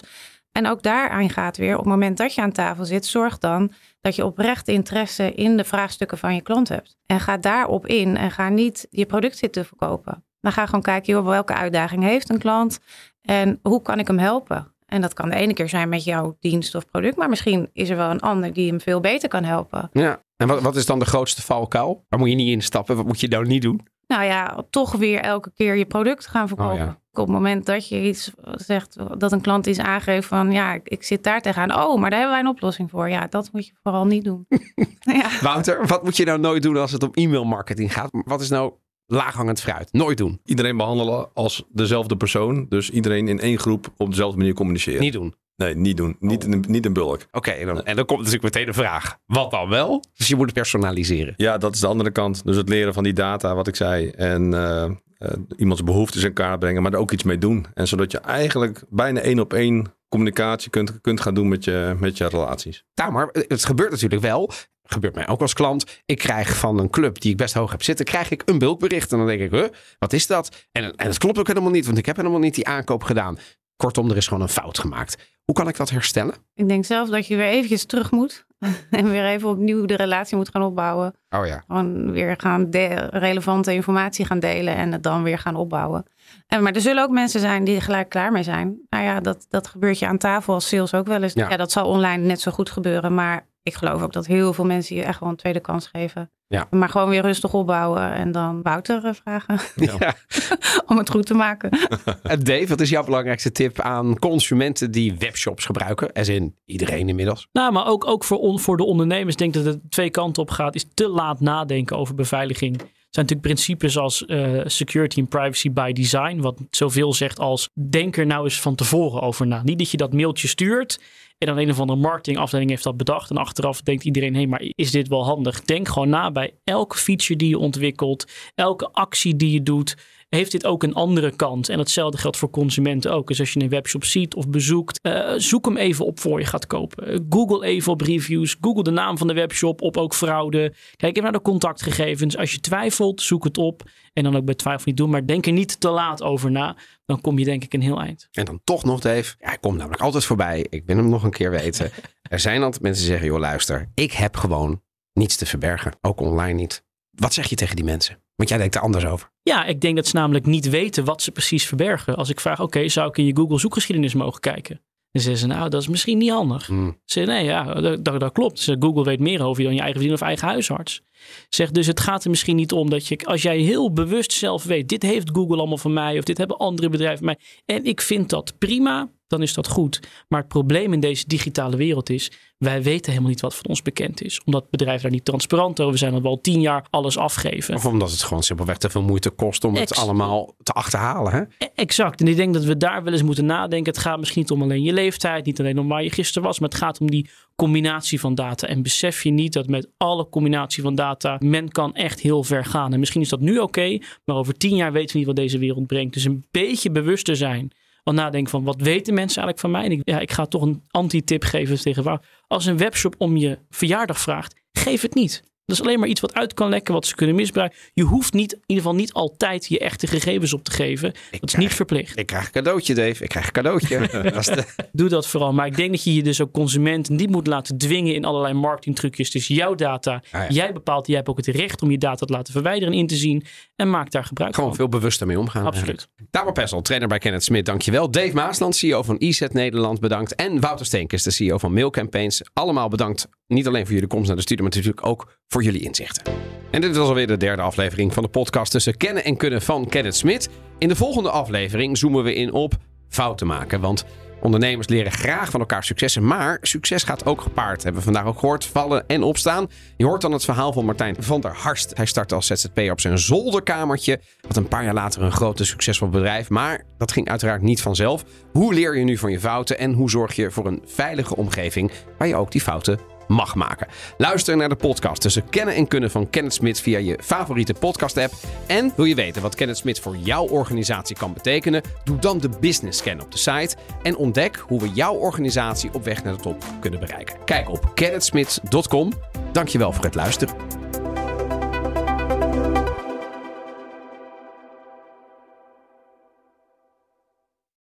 en 0.51 0.67
ook 0.67 0.83
daaraan 0.83 1.29
gaat 1.29 1.57
weer, 1.57 1.73
op 1.73 1.79
het 1.79 1.89
moment 1.89 2.17
dat 2.17 2.33
je 2.35 2.41
aan 2.41 2.51
tafel 2.51 2.85
zit, 2.85 3.05
zorg 3.05 3.37
dan 3.37 3.71
dat 4.01 4.15
je 4.15 4.25
oprecht 4.25 4.67
interesse 4.67 5.33
in 5.33 5.57
de 5.57 5.63
vraagstukken 5.63 6.17
van 6.17 6.35
je 6.35 6.41
klant 6.41 6.69
hebt. 6.69 6.97
En 7.05 7.19
ga 7.19 7.37
daarop 7.37 7.87
in 7.87 8.17
en 8.17 8.31
ga 8.31 8.49
niet 8.49 8.87
je 8.89 9.05
product 9.05 9.37
zitten 9.37 9.65
verkopen. 9.65 10.23
Dan 10.41 10.51
ga 10.51 10.65
gewoon 10.65 10.81
kijken, 10.81 11.13
joh, 11.13 11.25
welke 11.25 11.53
uitdaging 11.53 12.03
heeft 12.03 12.29
een 12.29 12.39
klant 12.39 12.79
en 13.21 13.59
hoe 13.61 13.81
kan 13.81 13.99
ik 13.99 14.07
hem 14.07 14.17
helpen? 14.17 14.73
En 14.85 15.01
dat 15.01 15.13
kan 15.13 15.29
de 15.29 15.35
ene 15.35 15.53
keer 15.53 15.69
zijn 15.69 15.89
met 15.89 16.03
jouw 16.03 16.37
dienst 16.39 16.75
of 16.75 16.85
product, 16.85 17.15
maar 17.17 17.29
misschien 17.29 17.69
is 17.73 17.89
er 17.89 17.97
wel 17.97 18.09
een 18.09 18.19
ander 18.19 18.53
die 18.53 18.69
hem 18.69 18.81
veel 18.81 18.99
beter 18.99 19.29
kan 19.29 19.43
helpen. 19.43 19.89
Ja. 19.93 20.21
En 20.37 20.47
wat, 20.47 20.61
wat 20.61 20.75
is 20.75 20.85
dan 20.85 20.99
de 20.99 21.05
grootste 21.05 21.41
valkuil? 21.41 22.05
Waar 22.09 22.19
moet 22.19 22.29
je 22.29 22.35
niet 22.35 22.53
instappen? 22.53 22.95
Wat 22.95 23.05
moet 23.05 23.19
je 23.19 23.27
nou 23.27 23.47
niet 23.47 23.61
doen? 23.61 23.87
Nou 24.07 24.23
ja, 24.23 24.63
toch 24.69 24.91
weer 24.91 25.19
elke 25.19 25.51
keer 25.55 25.75
je 25.75 25.85
product 25.85 26.27
gaan 26.27 26.47
verkopen. 26.47 26.73
Oh 26.73 26.79
ja. 26.79 26.99
Op 27.11 27.25
het 27.25 27.35
moment 27.35 27.65
dat 27.65 27.87
je 27.87 28.01
iets 28.01 28.31
zegt, 28.51 28.97
dat 29.17 29.31
een 29.31 29.41
klant 29.41 29.65
iets 29.65 29.79
aangeeft 29.79 30.27
van 30.27 30.51
ja, 30.51 30.73
ik, 30.73 30.89
ik 30.89 31.03
zit 31.03 31.23
daar 31.23 31.41
tegenaan. 31.41 31.83
Oh, 31.83 31.99
maar 31.99 32.09
daar 32.09 32.19
hebben 32.19 32.37
wij 32.37 32.45
een 32.45 32.55
oplossing 32.55 32.89
voor. 32.89 33.09
Ja, 33.09 33.27
dat 33.29 33.49
moet 33.51 33.67
je 33.67 33.73
vooral 33.83 34.05
niet 34.05 34.23
doen. 34.23 34.45
ja. 35.19 35.29
Wouter, 35.41 35.87
wat 35.87 36.03
moet 36.03 36.17
je 36.17 36.25
nou 36.25 36.39
nooit 36.39 36.63
doen 36.63 36.77
als 36.77 36.91
het 36.91 37.03
om 37.03 37.09
e-mail 37.13 37.45
marketing 37.45 37.93
gaat? 37.93 38.09
Wat 38.11 38.41
is 38.41 38.49
nou 38.49 38.73
laaghangend 39.11 39.61
fruit? 39.61 39.89
Nooit 39.91 40.17
doen. 40.17 40.39
Iedereen 40.45 40.77
behandelen 40.77 41.33
als 41.33 41.63
dezelfde 41.71 42.17
persoon. 42.17 42.65
Dus 42.69 42.89
iedereen 42.89 43.27
in 43.27 43.39
één 43.39 43.59
groep 43.59 43.93
op 43.97 44.09
dezelfde 44.09 44.37
manier 44.37 44.53
communiceren. 44.53 45.01
Niet 45.01 45.13
doen. 45.13 45.33
Nee, 45.55 45.75
niet 45.75 45.97
doen. 45.97 46.15
Niet, 46.19 46.43
in, 46.43 46.63
niet 46.67 46.85
in 46.85 46.93
bulk. 46.93 47.27
Oké, 47.31 47.51
en, 47.51 47.65
dan, 47.65 47.83
en 47.83 47.95
dan 47.95 48.05
komt 48.05 48.19
natuurlijk 48.19 48.43
meteen 48.43 48.65
de 48.65 48.73
vraag. 48.73 49.17
Wat 49.25 49.51
dan 49.51 49.69
wel? 49.69 50.03
Dus 50.13 50.27
je 50.27 50.35
moet 50.35 50.45
het 50.45 50.53
personaliseren. 50.53 51.33
Ja, 51.37 51.57
dat 51.57 51.73
is 51.73 51.79
de 51.79 51.87
andere 51.87 52.11
kant. 52.11 52.45
Dus 52.45 52.55
het 52.55 52.69
leren 52.69 52.93
van 52.93 53.03
die 53.03 53.13
data, 53.13 53.55
wat 53.55 53.67
ik 53.67 53.75
zei. 53.75 54.09
En 54.09 54.53
eh, 54.53 54.83
eh, 54.83 55.37
iemands 55.57 55.83
behoeftes 55.83 56.23
in 56.23 56.33
kaart 56.33 56.59
brengen, 56.59 56.81
maar 56.81 56.93
er 56.93 56.99
ook 56.99 57.11
iets 57.11 57.23
mee 57.23 57.37
doen. 57.37 57.65
En 57.73 57.87
zodat 57.87 58.11
je 58.11 58.17
eigenlijk 58.17 58.83
bijna 58.89 59.19
één 59.19 59.39
op 59.39 59.53
één 59.53 59.93
communicatie 60.11 60.69
kunt, 60.69 61.01
kunt 61.01 61.21
gaan 61.21 61.33
doen 61.33 61.47
met 61.47 61.63
je, 61.63 61.95
met 61.99 62.17
je 62.17 62.27
relaties. 62.27 62.85
Ja, 62.93 63.09
maar 63.09 63.29
het 63.31 63.65
gebeurt 63.65 63.91
natuurlijk 63.91 64.21
wel. 64.21 64.51
Gebeurt 64.83 65.15
mij 65.15 65.27
ook 65.27 65.41
als 65.41 65.53
klant. 65.53 66.01
Ik 66.05 66.17
krijg 66.17 66.57
van 66.57 66.79
een 66.79 66.89
club 66.89 67.21
die 67.21 67.31
ik 67.31 67.37
best 67.37 67.53
hoog 67.53 67.71
heb 67.71 67.83
zitten, 67.83 68.05
krijg 68.05 68.29
ik 68.29 68.41
een 68.45 68.57
bulkbericht. 68.57 69.11
En 69.11 69.17
dan 69.17 69.27
denk 69.27 69.41
ik, 69.41 69.51
huh, 69.51 69.67
wat 69.99 70.13
is 70.13 70.27
dat? 70.27 70.67
En, 70.71 70.95
en 70.95 71.07
het 71.07 71.17
klopt 71.17 71.37
ook 71.37 71.47
helemaal 71.47 71.71
niet, 71.71 71.85
want 71.85 71.97
ik 71.97 72.05
heb 72.05 72.15
helemaal 72.15 72.39
niet 72.39 72.55
die 72.55 72.67
aankoop 72.67 73.03
gedaan. 73.03 73.37
Kortom, 73.75 74.09
er 74.09 74.17
is 74.17 74.27
gewoon 74.27 74.43
een 74.43 74.49
fout 74.49 74.79
gemaakt. 74.79 75.17
Hoe 75.43 75.55
kan 75.55 75.67
ik 75.67 75.77
dat 75.77 75.89
herstellen? 75.89 76.35
Ik 76.53 76.67
denk 76.67 76.85
zelf 76.85 77.09
dat 77.09 77.27
je 77.27 77.35
weer 77.35 77.49
eventjes 77.49 77.85
terug 77.85 78.11
moet. 78.11 78.45
En 78.89 79.09
weer 79.09 79.25
even 79.25 79.49
opnieuw 79.49 79.85
de 79.85 79.95
relatie 79.95 80.37
moet 80.37 80.49
gaan 80.49 80.63
opbouwen. 80.63 81.13
Oh 81.29 81.45
ja. 81.45 81.63
Gewoon 81.67 82.11
weer 82.11 82.35
gaan 82.37 82.67
relevante 83.09 83.73
informatie 83.73 84.25
gaan 84.25 84.39
delen 84.39 84.75
en 84.75 84.91
het 84.91 85.03
dan 85.03 85.23
weer 85.23 85.37
gaan 85.37 85.55
opbouwen. 85.55 86.05
En, 86.47 86.63
maar 86.63 86.73
er 86.73 86.81
zullen 86.81 87.03
ook 87.03 87.09
mensen 87.09 87.39
zijn 87.39 87.63
die 87.63 87.75
er 87.75 87.81
gelijk 87.81 88.09
klaar 88.09 88.31
mee 88.31 88.43
zijn. 88.43 88.79
Nou 88.89 89.03
ja, 89.03 89.19
dat, 89.19 89.45
dat 89.49 89.67
gebeurt 89.67 89.99
je 89.99 90.07
aan 90.07 90.17
tafel 90.17 90.53
als 90.53 90.67
sales 90.67 90.93
ook 90.93 91.07
wel 91.07 91.23
eens. 91.23 91.33
Ja. 91.33 91.49
Ja. 91.49 91.57
dat 91.57 91.71
zal 91.71 91.87
online 91.87 92.25
net 92.25 92.41
zo 92.41 92.51
goed 92.51 92.69
gebeuren. 92.69 93.13
Maar 93.13 93.49
ik 93.63 93.73
geloof 93.73 94.01
ook 94.01 94.13
dat 94.13 94.25
heel 94.27 94.53
veel 94.53 94.65
mensen 94.65 94.95
je 94.95 95.03
echt 95.03 95.19
wel 95.19 95.29
een 95.29 95.35
tweede 95.35 95.59
kans 95.59 95.87
geven. 95.87 96.31
Ja. 96.47 96.67
Maar 96.69 96.89
gewoon 96.89 97.09
weer 97.09 97.21
rustig 97.21 97.53
opbouwen 97.53 98.13
en 98.13 98.31
dan 98.31 98.61
Wouter 98.61 99.05
eh, 99.05 99.13
vragen 99.13 99.59
ja. 99.75 100.15
om 100.87 100.97
het 100.97 101.09
goed 101.09 101.25
te 101.25 101.33
maken. 101.33 101.69
En 102.23 102.43
Dave, 102.43 102.67
wat 102.67 102.81
is 102.81 102.89
jouw 102.89 103.03
belangrijkste 103.03 103.51
tip 103.51 103.79
aan 103.79 104.19
consumenten 104.19 104.91
die 104.91 105.15
webshops 105.17 105.65
gebruiken? 105.65 106.11
As 106.13 106.27
in 106.27 106.55
iedereen 106.65 107.09
inmiddels. 107.09 107.47
Nou, 107.51 107.71
maar 107.71 107.87
ook, 107.87 108.07
ook 108.07 108.23
voor, 108.23 108.37
on- 108.37 108.59
voor 108.59 108.77
de 108.77 108.83
ondernemers 108.83 109.35
denk 109.35 109.55
ik 109.55 109.63
dat 109.63 109.73
het 109.73 109.91
twee 109.91 110.09
kanten 110.09 110.41
op 110.41 110.49
gaat. 110.49 110.75
Is 110.75 110.85
te 110.93 111.07
laat 111.07 111.39
nadenken 111.39 111.97
over 111.97 112.15
beveiliging. 112.15 112.73
Er 112.81 113.17
zijn 113.17 113.25
natuurlijk 113.25 113.41
principes 113.41 113.97
als 113.97 114.25
eh, 114.25 114.61
security 114.65 115.19
and 115.19 115.29
privacy 115.29 115.71
by 115.71 115.91
design. 115.91 116.39
Wat 116.39 116.59
zoveel 116.69 117.13
zegt 117.13 117.39
als 117.39 117.69
denk 117.89 118.17
er 118.17 118.25
nou 118.25 118.43
eens 118.43 118.61
van 118.61 118.75
tevoren 118.75 119.21
over 119.21 119.47
na. 119.47 119.61
Niet 119.63 119.77
dat 119.77 119.91
je 119.91 119.97
dat 119.97 120.13
mailtje 120.13 120.47
stuurt 120.47 120.99
en 121.41 121.47
dan 121.47 121.57
een 121.57 121.69
of 121.69 121.79
andere 121.79 121.99
marketingafdeling 121.99 122.69
heeft 122.69 122.83
dat 122.83 122.97
bedacht. 122.97 123.29
En 123.29 123.37
achteraf 123.37 123.81
denkt 123.81 124.03
iedereen, 124.03 124.31
hé, 124.31 124.39
hey, 124.39 124.47
maar 124.47 124.61
is 124.75 124.91
dit 124.91 125.07
wel 125.07 125.25
handig? 125.25 125.61
Denk 125.61 125.87
gewoon 125.87 126.09
na 126.09 126.31
bij 126.31 126.53
elke 126.63 126.97
feature 126.97 127.35
die 127.35 127.49
je 127.49 127.57
ontwikkelt. 127.57 128.31
Elke 128.55 128.89
actie 128.91 129.35
die 129.35 129.51
je 129.51 129.63
doet. 129.63 129.97
Heeft 130.35 130.51
dit 130.51 130.65
ook 130.65 130.83
een 130.83 130.93
andere 130.93 131.35
kant? 131.35 131.69
En 131.69 131.79
hetzelfde 131.79 132.17
geldt 132.17 132.37
voor 132.37 132.49
consumenten 132.49 133.11
ook. 133.11 133.27
Dus 133.27 133.39
als 133.39 133.53
je 133.53 133.61
een 133.61 133.69
webshop 133.69 134.03
ziet 134.03 134.35
of 134.35 134.49
bezoekt, 134.49 134.99
eh, 135.01 135.33
zoek 135.37 135.65
hem 135.65 135.77
even 135.77 136.05
op 136.05 136.19
voor 136.19 136.39
je 136.39 136.45
gaat 136.45 136.67
kopen. 136.67 137.07
Eh, 137.07 137.19
Google 137.29 137.65
even 137.65 137.91
op 137.91 138.01
reviews. 138.01 138.57
Google 138.61 138.83
de 138.83 138.91
naam 138.91 139.17
van 139.17 139.27
de 139.27 139.33
webshop 139.33 139.81
op 139.81 139.97
ook 139.97 140.13
fraude. 140.13 140.73
Kijk 140.95 141.11
even 141.11 141.23
naar 141.23 141.31
de 141.31 141.41
contactgegevens. 141.41 142.37
Als 142.37 142.51
je 142.51 142.59
twijfelt, 142.59 143.21
zoek 143.21 143.43
het 143.43 143.57
op. 143.57 143.83
En 144.13 144.23
dan 144.23 144.35
ook 144.35 144.45
bij 144.45 144.55
twijfel 144.55 144.83
niet 144.85 144.97
doen. 144.97 145.09
Maar 145.09 145.25
denk 145.25 145.45
er 145.45 145.51
niet 145.51 145.79
te 145.79 145.89
laat 145.89 146.23
over 146.23 146.51
na. 146.51 146.77
Dan 147.05 147.21
kom 147.21 147.39
je 147.39 147.45
denk 147.45 147.63
ik 147.63 147.73
een 147.73 147.81
heel 147.81 148.01
eind. 148.01 148.27
En 148.31 148.45
dan 148.45 148.61
toch 148.63 148.83
nog, 148.83 148.99
Dave. 148.99 149.35
Ja, 149.39 149.47
hij 149.47 149.57
komt 149.57 149.77
namelijk 149.77 150.01
altijd 150.01 150.25
voorbij. 150.25 150.65
Ik 150.69 150.83
wil 150.85 150.95
hem 150.95 151.09
nog 151.09 151.23
een 151.23 151.31
keer 151.31 151.51
weten. 151.51 151.91
er 152.21 152.39
zijn 152.39 152.63
altijd 152.63 152.81
mensen 152.81 153.01
die 153.01 153.11
zeggen, 153.11 153.29
joh 153.29 153.39
luister. 153.39 153.91
Ik 153.93 154.11
heb 154.11 154.35
gewoon 154.35 154.81
niets 155.13 155.35
te 155.35 155.45
verbergen. 155.45 155.93
Ook 156.01 156.19
online 156.19 156.53
niet. 156.53 156.83
Wat 157.11 157.33
zeg 157.33 157.49
je 157.49 157.55
tegen 157.55 157.75
die 157.75 157.85
mensen? 157.85 158.21
Want 158.41 158.53
jij 158.53 158.61
denkt 158.61 158.75
er 158.75 158.81
anders 158.81 159.05
over. 159.05 159.31
Ja, 159.43 159.65
ik 159.65 159.81
denk 159.81 159.95
dat 159.95 160.07
ze 160.07 160.15
namelijk 160.15 160.45
niet 160.45 160.69
weten 160.69 161.05
wat 161.05 161.21
ze 161.21 161.31
precies 161.31 161.65
verbergen. 161.65 162.15
Als 162.15 162.29
ik 162.29 162.39
vraag, 162.39 162.61
oké, 162.61 162.89
zou 162.89 163.09
ik 163.09 163.17
in 163.17 163.25
je 163.25 163.35
Google 163.35 163.59
zoekgeschiedenis 163.59 164.13
mogen 164.13 164.39
kijken? 164.39 164.81
Dan 165.11 165.21
zeggen 165.21 165.41
ze, 165.41 165.47
nou, 165.47 165.69
dat 165.69 165.81
is 165.81 165.87
misschien 165.87 166.17
niet 166.17 166.29
handig. 166.29 166.67
Hmm. 166.67 166.89
Ze 167.05 167.19
zeggen, 167.19 167.33
nee, 167.33 167.43
ja, 167.43 167.73
dat, 167.73 168.05
dat, 168.19 168.31
klopt. 168.31 168.75
Google 168.79 169.03
weet 169.03 169.19
meer 169.19 169.43
over 169.43 169.61
je 169.61 169.67
dan 169.67 169.75
je 169.75 169.81
eigen 169.81 169.99
vriendin 169.99 170.21
of 170.21 170.27
eigen 170.27 170.47
huisarts. 170.47 171.01
Zeg, 171.49 171.71
dus 171.71 171.87
het 171.87 171.99
gaat 171.99 172.23
er 172.23 172.29
misschien 172.29 172.55
niet 172.55 172.71
om 172.71 172.89
dat 172.89 173.07
je, 173.07 173.17
als 173.23 173.41
jij 173.41 173.57
heel 173.57 173.93
bewust 173.93 174.31
zelf 174.31 174.63
weet, 174.63 174.89
dit 174.89 175.01
heeft 175.01 175.29
Google 175.33 175.57
allemaal 175.57 175.77
van 175.77 175.93
mij, 175.93 176.17
of 176.17 176.23
dit 176.23 176.37
hebben 176.37 176.57
andere 176.57 176.89
bedrijven 176.89 177.17
van 177.17 177.25
mij, 177.25 177.37
en 177.77 177.85
ik 177.85 178.01
vind 178.01 178.29
dat 178.29 178.53
prima, 178.57 179.09
dan 179.31 179.41
is 179.41 179.53
dat 179.53 179.67
goed. 179.67 179.99
Maar 180.27 180.39
het 180.39 180.47
probleem 180.47 180.93
in 180.93 180.99
deze 180.99 181.27
digitale 181.27 181.75
wereld 181.75 182.09
is, 182.09 182.31
wij 182.57 182.83
weten 182.83 183.09
helemaal 183.11 183.29
niet 183.29 183.41
wat 183.41 183.55
van 183.55 183.65
ons 183.65 183.81
bekend 183.81 184.21
is. 184.21 184.41
Omdat 184.45 184.69
bedrijven 184.69 185.01
daar 185.01 185.11
niet 185.11 185.25
transparant 185.25 185.81
over 185.81 185.97
zijn, 185.97 186.11
dat 186.11 186.21
we 186.21 186.27
al 186.27 186.41
tien 186.41 186.61
jaar 186.61 186.85
alles 186.89 187.17
afgeven. 187.17 187.75
Of 187.75 187.85
omdat 187.85 188.11
het 188.11 188.23
gewoon 188.23 188.43
simpelweg 188.43 188.77
te 188.77 188.89
veel 188.89 189.01
moeite 189.01 189.29
kost 189.29 189.63
om 189.63 189.75
het 189.75 189.95
allemaal 189.95 190.55
te 190.63 190.71
achterhalen. 190.71 191.31
Hè? 191.31 191.41
E- 191.57 191.69
Exact. 191.75 192.21
En 192.21 192.27
ik 192.27 192.35
denk 192.35 192.53
dat 192.53 192.63
we 192.63 192.77
daar 192.77 193.03
wel 193.03 193.13
eens 193.13 193.23
moeten 193.23 193.45
nadenken. 193.45 193.93
Het 193.93 194.01
gaat 194.01 194.19
misschien 194.19 194.41
niet 194.41 194.51
om 194.51 194.61
alleen 194.61 194.83
je 194.83 194.93
leeftijd, 194.93 195.45
niet 195.45 195.59
alleen 195.59 195.79
om 195.79 195.87
waar 195.87 196.03
je 196.03 196.11
gisteren 196.11 196.47
was, 196.47 196.59
maar 196.59 196.69
het 196.69 196.77
gaat 196.77 196.99
om 196.99 197.11
die 197.11 197.29
combinatie 197.61 198.19
van 198.19 198.35
data. 198.35 198.67
En 198.67 198.81
besef 198.81 199.23
je 199.23 199.29
niet 199.29 199.53
dat 199.53 199.67
met 199.67 199.89
alle 199.97 200.29
combinatie 200.29 200.83
van 200.83 200.95
data 200.95 201.37
men 201.39 201.69
kan 201.69 201.95
echt 201.95 202.19
heel 202.19 202.43
ver 202.43 202.65
gaan. 202.65 202.93
En 202.93 202.99
misschien 202.99 203.21
is 203.21 203.29
dat 203.29 203.39
nu 203.39 203.57
oké, 203.57 203.99
maar 204.25 204.35
over 204.35 204.57
tien 204.57 204.75
jaar 204.75 204.91
weten 204.91 205.11
we 205.11 205.17
niet 205.17 205.27
wat 205.27 205.35
deze 205.35 205.57
wereld 205.57 205.87
brengt. 205.87 206.13
Dus 206.13 206.23
een 206.23 206.45
beetje 206.51 206.91
bewuster 206.91 207.35
zijn. 207.35 207.71
Want 208.03 208.17
nadenken 208.17 208.51
van 208.51 208.63
wat 208.63 208.81
weten 208.81 209.13
mensen 209.13 209.43
eigenlijk 209.43 209.59
van 209.59 209.71
mij? 209.71 209.83
En 209.83 209.91
ik, 209.91 210.01
ja, 210.03 210.19
ik 210.19 210.31
ga 210.31 210.45
toch 210.45 210.61
een 210.61 210.83
anti-tip 210.87 211.43
geven 211.43 211.81
tegen 211.81 212.03
waar. 212.03 212.43
Als 212.47 212.65
een 212.65 212.77
webshop 212.77 213.15
om 213.17 213.37
je 213.37 213.59
verjaardag 213.69 214.19
vraagt, 214.19 214.61
geef 214.71 215.01
het 215.01 215.13
niet. 215.13 215.43
Dat 215.65 215.79
is 215.79 215.85
alleen 215.85 215.99
maar 215.99 216.07
iets 216.07 216.21
wat 216.21 216.33
uit 216.33 216.53
kan 216.53 216.69
lekken, 216.69 216.93
wat 216.93 217.05
ze 217.05 217.15
kunnen 217.15 217.35
misbruiken. 217.35 217.77
Je 217.93 218.03
hoeft 218.03 218.33
niet, 218.33 218.53
in 218.53 218.59
ieder 218.65 218.83
geval 218.83 218.99
niet 218.99 219.13
altijd 219.13 219.67
je 219.67 219.79
echte 219.79 220.07
gegevens 220.07 220.53
op 220.53 220.63
te 220.63 220.71
geven. 220.71 221.11
dat 221.11 221.19
is 221.31 221.39
krijg- 221.39 221.57
niet 221.57 221.73
verplicht. 221.73 222.17
Ik 222.19 222.25
krijg 222.25 222.45
een 222.45 222.51
cadeautje, 222.51 222.93
Dave. 222.93 223.23
Ik 223.23 223.29
krijg 223.29 223.45
een 223.45 223.51
cadeautje. 223.51 223.99
De- 224.09 224.87
Doe 224.91 225.09
dat 225.09 225.27
vooral. 225.27 225.53
Maar 225.53 225.65
ik 225.65 225.75
denk 225.75 225.91
dat 225.91 226.03
je 226.03 226.13
je 226.13 226.23
dus 226.23 226.41
ook 226.41 226.51
consument 226.51 227.09
niet 227.09 227.29
moet 227.29 227.47
laten 227.47 227.77
dwingen 227.77 228.13
in 228.15 228.25
allerlei 228.25 228.53
marketingtrucjes. 228.53 229.27
Het 229.27 229.35
is 229.35 229.47
jouw 229.47 229.75
data. 229.75 230.13
Ah, 230.31 230.41
ja. 230.41 230.47
Jij 230.49 230.73
bepaalt, 230.73 231.07
jij 231.07 231.15
hebt 231.15 231.29
ook 231.29 231.37
het 231.37 231.47
recht 231.47 231.81
om 231.81 231.91
je 231.91 231.97
data 231.97 232.25
te 232.25 232.33
laten 232.33 232.53
verwijderen 232.53 232.93
en 232.93 232.99
in 232.99 233.07
te 233.07 233.15
zien. 233.15 233.43
En 233.75 233.89
maak 233.89 234.11
daar 234.11 234.23
gebruik 234.25 234.53
Gewoon 234.55 234.69
van. 234.69 234.77
veel 234.77 234.89
bewuster 234.89 235.27
mee 235.27 235.39
omgaan. 235.39 235.65
Absoluut. 235.65 236.07
Tamar 236.29 236.53
Pessel, 236.53 236.81
trainer 236.81 237.07
bij 237.07 237.17
Kenneth 237.17 237.43
Smit, 237.43 237.65
dankjewel. 237.65 238.11
Dave 238.11 238.33
Maasland, 238.33 238.75
CEO 238.75 239.03
van 239.03 239.17
EZ 239.17 239.41
Nederland, 239.51 239.99
bedankt. 239.99 240.35
En 240.35 240.59
Wouter 240.59 240.85
Steenkes, 240.85 241.23
de 241.23 241.31
CEO 241.31 241.57
van 241.57 241.73
Mail 241.73 241.89
Campaigns. 241.89 242.41
Allemaal 242.53 242.87
bedankt. 242.87 243.27
Niet 243.47 243.67
alleen 243.67 243.83
voor 243.85 243.93
jullie 243.93 244.07
komst 244.09 244.27
naar 244.27 244.35
de 244.35 244.41
studio, 244.41 244.63
maar 244.65 244.73
natuurlijk 244.75 245.05
ook 245.07 245.39
voor 245.51 245.63
jullie 245.63 245.81
inzichten. 245.81 246.33
En 246.71 246.81
dit 246.81 246.97
was 246.97 247.07
alweer 247.07 247.27
de 247.27 247.37
derde 247.37 247.61
aflevering 247.61 248.13
van 248.13 248.23
de 248.23 248.29
podcast 248.29 248.71
tussen 248.71 248.97
kennen 248.97 249.23
en 249.23 249.37
kunnen 249.37 249.61
van 249.61 249.89
Kenneth 249.89 250.15
Smit. 250.15 250.49
In 250.77 250.87
de 250.87 250.95
volgende 250.95 251.29
aflevering 251.29 251.97
zoomen 251.97 252.23
we 252.23 252.33
in 252.33 252.53
op 252.53 252.73
fouten 253.09 253.47
maken. 253.47 253.81
Want 253.81 254.05
ondernemers 254.41 254.87
leren 254.87 255.11
graag 255.11 255.49
van 255.49 255.59
elkaar 255.59 255.83
successen. 255.83 256.27
Maar 256.27 256.57
succes 256.61 257.03
gaat 257.03 257.25
ook 257.25 257.41
gepaard. 257.41 257.83
Hebben 257.83 258.01
we 258.01 258.11
vandaag 258.11 258.25
ook 258.25 258.39
gehoord. 258.39 258.65
Vallen 258.65 259.07
en 259.07 259.23
opstaan. 259.23 259.67
Je 259.97 260.05
hoort 260.05 260.21
dan 260.21 260.31
het 260.31 260.45
verhaal 260.45 260.73
van 260.73 260.85
Martijn 260.85 261.15
van 261.19 261.41
der 261.41 261.55
Harst. 261.55 261.91
Hij 261.97 262.05
startte 262.05 262.35
als 262.35 262.47
ZZP'er 262.47 262.91
op 262.91 263.01
zijn 263.01 263.19
zolderkamertje. 263.19 264.19
Had 264.47 264.57
een 264.57 264.67
paar 264.67 264.83
jaar 264.83 264.93
later 264.93 265.21
een 265.21 265.31
groot 265.31 265.59
succesvol 265.63 266.09
bedrijf. 266.09 266.49
Maar 266.49 266.83
dat 266.97 267.11
ging 267.11 267.29
uiteraard 267.29 267.61
niet 267.61 267.81
vanzelf. 267.81 268.23
Hoe 268.51 268.73
leer 268.73 268.97
je 268.97 269.03
nu 269.03 269.17
van 269.17 269.31
je 269.31 269.39
fouten? 269.39 269.77
En 269.77 269.93
hoe 269.93 270.09
zorg 270.09 270.35
je 270.35 270.51
voor 270.51 270.65
een 270.65 270.81
veilige 270.85 271.35
omgeving 271.35 271.91
waar 272.17 272.27
je 272.27 272.35
ook 272.35 272.51
die 272.51 272.61
fouten 272.61 273.10
mag 273.31 273.55
maken. 273.55 273.87
Luister 274.17 274.57
naar 274.57 274.69
de 274.69 274.75
podcast 274.75 275.21
tussen 275.21 275.49
kennen 275.49 275.75
en 275.75 275.87
kunnen 275.87 276.11
van 276.11 276.29
Kenneth 276.29 276.53
Smit 276.53 276.81
via 276.81 276.97
je 276.97 277.19
favoriete 277.21 277.73
podcast 277.73 278.17
app. 278.17 278.33
En 278.67 278.93
wil 278.95 279.05
je 279.05 279.15
weten 279.15 279.41
wat 279.41 279.55
Kenneth 279.55 279.77
Smit 279.77 279.99
voor 279.99 280.17
jouw 280.17 280.47
organisatie 280.47 281.15
kan 281.15 281.33
betekenen? 281.33 281.81
Doe 282.03 282.19
dan 282.19 282.37
de 282.37 282.49
business 282.59 282.99
scan 282.99 283.21
op 283.21 283.31
de 283.31 283.37
site 283.37 283.75
en 284.03 284.15
ontdek 284.15 284.63
hoe 284.67 284.79
we 284.79 284.89
jouw 284.89 285.13
organisatie 285.13 285.93
op 285.93 286.03
weg 286.03 286.23
naar 286.23 286.35
de 286.35 286.41
top 286.41 286.63
kunnen 286.79 286.99
bereiken. 286.99 287.35
Kijk 287.45 287.69
op 287.69 287.91
kennethsmit.com. 287.93 289.11
Dankjewel 289.51 289.93
voor 289.93 290.05
het 290.05 290.15
luisteren. 290.15 290.55